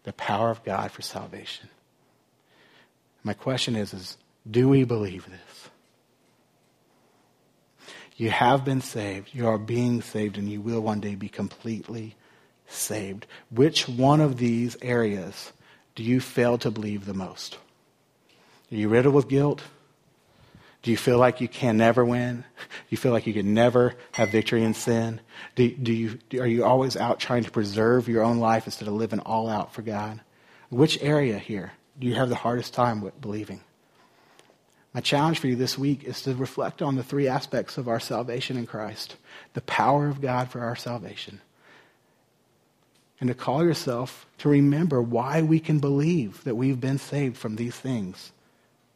the 0.05 0.13
power 0.13 0.51
of 0.51 0.65
God 0.65 0.91
for 0.91 1.03
salvation. 1.03 1.69
My 3.23 3.33
question 3.33 3.77
is, 3.77 3.95
is 3.95 4.17
do 4.51 4.69
we 4.69 4.85
believe 4.85 5.27
this? 5.27 5.71
You 8.17 8.31
have 8.31 8.65
been 8.65 8.81
saved. 8.81 9.31
You 9.33 9.47
are 9.47 9.59
being 9.59 10.03
saved, 10.03 10.39
and 10.39 10.51
you 10.51 10.61
will 10.61 10.81
one 10.81 11.01
day 11.01 11.15
be 11.15 11.29
completely 11.29 12.17
saved. 12.69 13.27
Which 13.51 13.89
one 13.89 14.21
of 14.21 14.37
these 14.37 14.77
areas 14.83 15.53
do 15.95 16.03
you 16.03 16.21
fail 16.21 16.59
to 16.59 16.71
believe 16.71 17.05
the 17.05 17.15
most? 17.15 17.59
Are 18.71 18.77
you 18.77 18.89
riddled 18.89 19.15
with 19.15 19.29
guilt? 19.29 19.63
Do 20.83 20.91
you 20.93 20.97
feel 20.97 21.19
like 21.19 21.41
you 21.41 21.49
can 21.49 21.77
never 21.77 22.05
win? 22.05 22.37
Do 22.37 22.67
you 22.91 22.97
feel 22.97 23.13
like 23.13 23.27
you 23.27 23.35
can 23.35 23.53
never 23.53 23.95
have 24.13 24.31
victory 24.31 24.63
in 24.63 24.75
sin? 24.75 25.21
Do, 25.57 25.69
do 25.71 25.93
you, 25.93 26.19
are 26.41 26.47
you 26.47 26.65
always 26.65 26.97
out 26.97 27.19
trying 27.19 27.45
to 27.45 27.51
preserve 27.51 28.09
your 28.09 28.23
own 28.23 28.39
life 28.39 28.67
instead 28.67 28.87
of 28.87 28.95
living 28.95 29.21
all 29.21 29.49
out 29.49 29.75
for 29.75 29.83
God? 29.83 30.21
Which 30.71 31.03
area 31.03 31.39
here 31.39 31.73
do 31.99 32.07
you 32.07 32.15
have 32.15 32.29
the 32.29 32.37
hardest 32.37 32.75
time 32.75 33.01
with 33.01 33.21
believing? 33.21 33.61
My 34.95 35.01
challenge 35.01 35.39
for 35.39 35.49
you 35.49 35.57
this 35.57 35.79
week 35.79 36.05
is 36.05 36.23
to 36.23 36.35
reflect 36.35 36.81
on 36.81 36.97
the 36.97 37.03
three 37.03 37.29
aspects 37.29 37.77
of 37.77 37.89
our 37.89 38.01
salvation 38.01 38.57
in 38.57 38.67
Christ 38.67 39.17
the 39.55 39.61
power 39.63 40.09
of 40.09 40.21
God 40.21 40.51
for 40.51 40.61
our 40.61 40.77
salvation, 40.77 41.41
and 43.21 43.29
to 43.29 43.35
call 43.35 43.65
yourself 43.65 44.27
to 44.39 44.49
remember 44.49 45.03
why 45.03 45.43
we 45.43 45.61
can 45.61 45.79
believe 45.79 46.45
that 46.45 46.55
we've 46.55 46.81
been 46.81 46.99
saved 46.99 47.37
from 47.37 47.57
these 47.57 47.75
things 47.75 48.33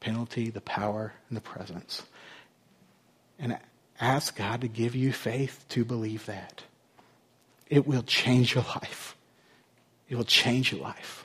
penalty, 0.01 0.51
the 0.51 0.61
power, 0.61 1.13
and 1.29 1.37
the 1.37 1.41
presence. 1.41 2.03
And 3.39 3.57
ask 4.01 4.37
God 4.37 4.61
to 4.63 4.69
give 4.69 4.97
you 4.97 5.13
faith 5.13 5.65
to 5.71 5.85
believe 5.85 6.27
that. 6.27 6.65
It 7.69 7.87
will 7.87 8.03
change 8.03 8.55
your 8.55 8.65
life. 8.65 9.17
It 10.09 10.17
will 10.17 10.25
change 10.25 10.73
your 10.73 10.81
life. 10.81 11.25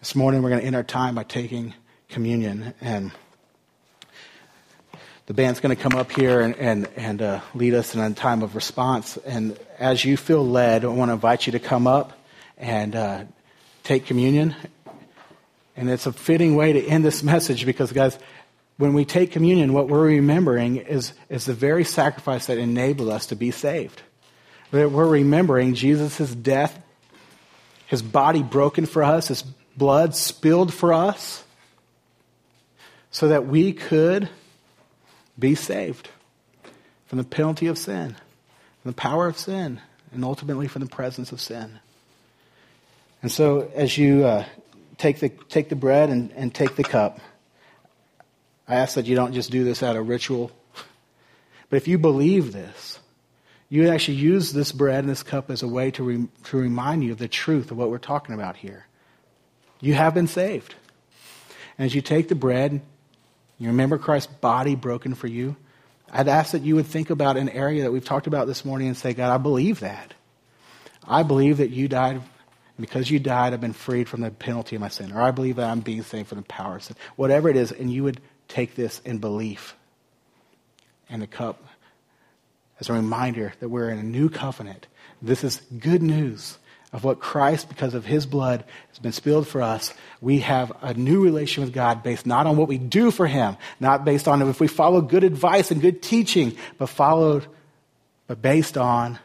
This 0.00 0.14
morning, 0.14 0.42
we're 0.42 0.50
going 0.50 0.60
to 0.60 0.66
end 0.66 0.76
our 0.76 0.82
time 0.82 1.14
by 1.14 1.22
taking 1.22 1.72
communion 2.08 2.74
and 2.80 3.12
the 5.26 5.34
band's 5.34 5.58
going 5.58 5.74
to 5.74 5.82
come 5.82 5.98
up 5.98 6.12
here 6.12 6.40
and, 6.40 6.56
and, 6.56 6.88
and 6.96 7.20
uh, 7.20 7.40
lead 7.52 7.74
us 7.74 7.94
in 7.94 8.00
a 8.00 8.14
time 8.14 8.42
of 8.42 8.54
response. 8.54 9.16
And 9.18 9.58
as 9.78 10.04
you 10.04 10.16
feel 10.16 10.46
led, 10.46 10.84
I 10.84 10.88
want 10.88 11.08
to 11.08 11.14
invite 11.14 11.46
you 11.46 11.52
to 11.52 11.58
come 11.58 11.88
up 11.88 12.12
and 12.56 12.94
uh, 12.94 13.24
take 13.82 14.06
communion. 14.06 14.54
And 15.76 15.90
it's 15.90 16.06
a 16.06 16.12
fitting 16.12 16.54
way 16.54 16.74
to 16.74 16.86
end 16.86 17.04
this 17.04 17.22
message 17.24 17.66
because, 17.66 17.90
guys, 17.90 18.16
when 18.78 18.94
we 18.94 19.04
take 19.04 19.32
communion, 19.32 19.72
what 19.72 19.88
we're 19.88 20.06
remembering 20.06 20.76
is, 20.76 21.12
is 21.28 21.44
the 21.44 21.54
very 21.54 21.82
sacrifice 21.82 22.46
that 22.46 22.58
enabled 22.58 23.08
us 23.08 23.26
to 23.26 23.36
be 23.36 23.50
saved. 23.50 24.02
We're 24.70 24.88
remembering 24.88 25.74
Jesus' 25.74 26.34
death, 26.34 26.78
his 27.86 28.02
body 28.02 28.42
broken 28.42 28.86
for 28.86 29.02
us, 29.02 29.28
his 29.28 29.42
blood 29.76 30.14
spilled 30.14 30.72
for 30.72 30.92
us 30.92 31.42
so 33.10 33.28
that 33.28 33.46
we 33.46 33.72
could 33.72 34.28
be 35.38 35.54
saved 35.54 36.08
from 37.06 37.18
the 37.18 37.24
penalty 37.24 37.66
of 37.66 37.78
sin, 37.78 38.16
from 38.82 38.90
the 38.90 38.96
power 38.96 39.26
of 39.26 39.38
sin, 39.38 39.80
and 40.12 40.24
ultimately 40.24 40.68
from 40.68 40.80
the 40.80 40.88
presence 40.88 41.32
of 41.32 41.40
sin. 41.40 41.78
And 43.22 43.30
so, 43.30 43.70
as 43.74 43.96
you 43.96 44.24
uh, 44.24 44.44
take, 44.98 45.20
the, 45.20 45.28
take 45.28 45.68
the 45.68 45.76
bread 45.76 46.10
and, 46.10 46.32
and 46.32 46.54
take 46.54 46.76
the 46.76 46.84
cup, 46.84 47.20
I 48.68 48.76
ask 48.76 48.94
that 48.94 49.06
you 49.06 49.14
don't 49.14 49.32
just 49.32 49.50
do 49.50 49.64
this 49.64 49.82
out 49.82 49.96
of 49.96 50.08
ritual, 50.08 50.50
but 51.70 51.76
if 51.76 51.88
you 51.88 51.98
believe 51.98 52.52
this, 52.52 52.98
you 53.68 53.88
actually 53.88 54.18
use 54.18 54.52
this 54.52 54.70
bread 54.70 55.00
and 55.00 55.08
this 55.08 55.22
cup 55.22 55.50
as 55.50 55.62
a 55.62 55.68
way 55.68 55.90
to, 55.92 56.04
re, 56.04 56.28
to 56.44 56.56
remind 56.56 57.02
you 57.02 57.12
of 57.12 57.18
the 57.18 57.28
truth 57.28 57.70
of 57.70 57.76
what 57.76 57.90
we're 57.90 57.98
talking 57.98 58.34
about 58.34 58.56
here. 58.56 58.86
You 59.80 59.94
have 59.94 60.14
been 60.14 60.28
saved. 60.28 60.74
And 61.78 61.86
as 61.86 61.94
you 61.94 62.00
take 62.00 62.28
the 62.28 62.34
bread, 62.34 62.80
you 63.58 63.68
remember 63.68 63.98
Christ's 63.98 64.32
body 64.32 64.74
broken 64.74 65.14
for 65.14 65.26
you. 65.26 65.56
I'd 66.10 66.28
ask 66.28 66.52
that 66.52 66.62
you 66.62 66.76
would 66.76 66.86
think 66.86 67.10
about 67.10 67.36
an 67.36 67.48
area 67.48 67.82
that 67.82 67.92
we've 67.92 68.04
talked 68.04 68.26
about 68.26 68.46
this 68.46 68.64
morning 68.64 68.88
and 68.88 68.96
say, 68.96 69.12
God, 69.14 69.32
I 69.32 69.38
believe 69.38 69.80
that. 69.80 70.14
I 71.06 71.22
believe 71.22 71.58
that 71.58 71.70
you 71.70 71.88
died. 71.88 72.16
And 72.16 72.24
because 72.78 73.10
you 73.10 73.18
died, 73.18 73.52
I've 73.52 73.60
been 73.60 73.72
freed 73.72 74.08
from 74.08 74.20
the 74.20 74.30
penalty 74.30 74.76
of 74.76 74.80
my 74.82 74.88
sin. 74.88 75.12
Or 75.12 75.22
I 75.22 75.30
believe 75.30 75.56
that 75.56 75.70
I'm 75.70 75.80
being 75.80 76.02
saved 76.02 76.28
from 76.28 76.38
the 76.38 76.44
power 76.44 76.76
of 76.76 76.84
sin. 76.84 76.96
Whatever 77.16 77.48
it 77.48 77.56
is, 77.56 77.72
and 77.72 77.90
you 77.90 78.04
would 78.04 78.20
take 78.48 78.74
this 78.74 79.00
in 79.00 79.18
belief. 79.18 79.74
And 81.08 81.22
the 81.22 81.26
cup 81.26 81.64
as 82.78 82.88
a 82.88 82.92
reminder 82.92 83.54
that 83.60 83.68
we're 83.68 83.90
in 83.90 83.98
a 83.98 84.02
new 84.02 84.28
covenant. 84.28 84.86
This 85.22 85.44
is 85.44 85.62
good 85.78 86.02
news 86.02 86.58
of 86.96 87.04
what 87.04 87.20
Christ, 87.20 87.68
because 87.68 87.92
of 87.92 88.06
his 88.06 88.24
blood, 88.24 88.64
has 88.88 88.98
been 88.98 89.12
spilled 89.12 89.46
for 89.46 89.60
us. 89.60 89.92
We 90.22 90.38
have 90.38 90.72
a 90.80 90.94
new 90.94 91.22
relation 91.22 91.62
with 91.62 91.74
God 91.74 92.02
based 92.02 92.24
not 92.24 92.46
on 92.46 92.56
what 92.56 92.68
we 92.68 92.78
do 92.78 93.10
for 93.10 93.26
him, 93.26 93.58
not 93.78 94.06
based 94.06 94.26
on 94.26 94.40
if 94.40 94.60
we 94.60 94.66
follow 94.66 95.02
good 95.02 95.22
advice 95.22 95.70
and 95.70 95.82
good 95.82 96.00
teaching, 96.00 96.56
but 96.78 96.86
followed, 96.86 97.46
but 98.26 98.40
based 98.40 98.78
on 98.78 99.18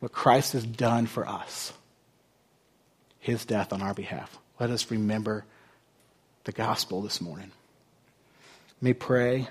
what 0.00 0.10
Christ 0.10 0.54
has 0.54 0.66
done 0.66 1.06
for 1.06 1.28
us. 1.28 1.72
His 3.20 3.44
death 3.44 3.72
on 3.72 3.82
our 3.82 3.94
behalf. 3.94 4.36
Let 4.58 4.70
us 4.70 4.90
remember 4.90 5.44
the 6.42 6.50
gospel 6.50 7.02
this 7.02 7.20
morning. 7.20 7.52
May 8.80 8.94
pray, 8.94 9.46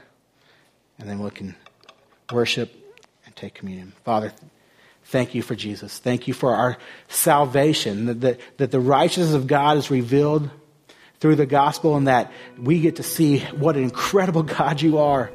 and 0.99 1.09
then 1.09 1.19
we 1.19 1.29
can 1.29 1.55
worship 2.29 2.73
and 3.25 3.33
take 3.33 3.53
communion. 3.53 3.93
Father, 4.03 4.33
Thank 5.05 5.35
you 5.35 5.41
for 5.41 5.55
Jesus. 5.55 5.99
Thank 5.99 6.27
you 6.27 6.33
for 6.33 6.55
our 6.55 6.77
salvation, 7.07 8.05
that 8.07 8.21
the, 8.21 8.37
that 8.57 8.71
the 8.71 8.79
righteousness 8.79 9.33
of 9.33 9.45
God 9.47 9.77
is 9.77 9.91
revealed 9.91 10.49
through 11.19 11.35
the 11.35 11.45
gospel 11.45 11.95
and 11.95 12.07
that 12.07 12.31
we 12.57 12.79
get 12.81 12.97
to 12.97 13.03
see 13.03 13.39
what 13.39 13.77
an 13.77 13.83
incredible 13.83 14.43
God 14.57 14.81
you 14.81 14.97
are. 14.97 15.31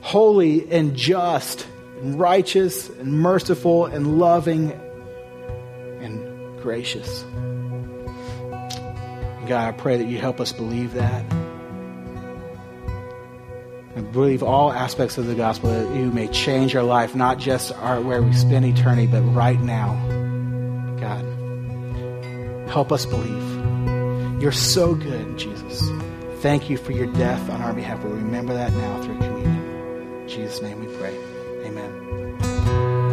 Holy 0.00 0.70
and 0.70 0.96
just 0.96 1.66
and 2.00 2.18
righteous 2.18 2.88
and 2.88 3.12
merciful 3.12 3.86
and 3.86 4.18
loving 4.18 4.72
and 6.00 6.62
gracious. 6.62 7.24
God, 9.46 9.68
I 9.68 9.72
pray 9.72 9.96
that 9.96 10.06
you 10.06 10.18
help 10.18 10.40
us 10.40 10.52
believe 10.52 10.94
that 10.94 11.24
and 13.94 14.10
believe 14.12 14.42
all 14.42 14.72
aspects 14.72 15.18
of 15.18 15.26
the 15.26 15.34
gospel 15.34 15.70
that 15.70 15.96
you 15.96 16.10
may 16.10 16.28
change 16.28 16.74
our 16.74 16.82
life, 16.82 17.14
not 17.14 17.38
just 17.38 17.72
our, 17.72 18.00
where 18.00 18.22
we 18.22 18.32
spend 18.32 18.64
eternity, 18.64 19.06
but 19.06 19.22
right 19.22 19.60
now. 19.60 19.94
God, 20.98 22.68
help 22.68 22.92
us 22.92 23.04
believe. 23.04 24.42
You're 24.42 24.52
so 24.52 24.94
good, 24.94 25.38
Jesus. 25.38 25.88
Thank 26.40 26.68
you 26.70 26.76
for 26.76 26.92
your 26.92 27.06
death 27.06 27.50
on 27.50 27.60
our 27.60 27.72
behalf. 27.72 28.02
We 28.02 28.10
remember 28.10 28.54
that 28.54 28.72
now 28.72 29.02
through 29.02 29.18
communion. 29.18 30.22
In 30.22 30.28
Jesus' 30.28 30.62
name 30.62 30.80
we 30.80 30.96
pray. 30.96 31.31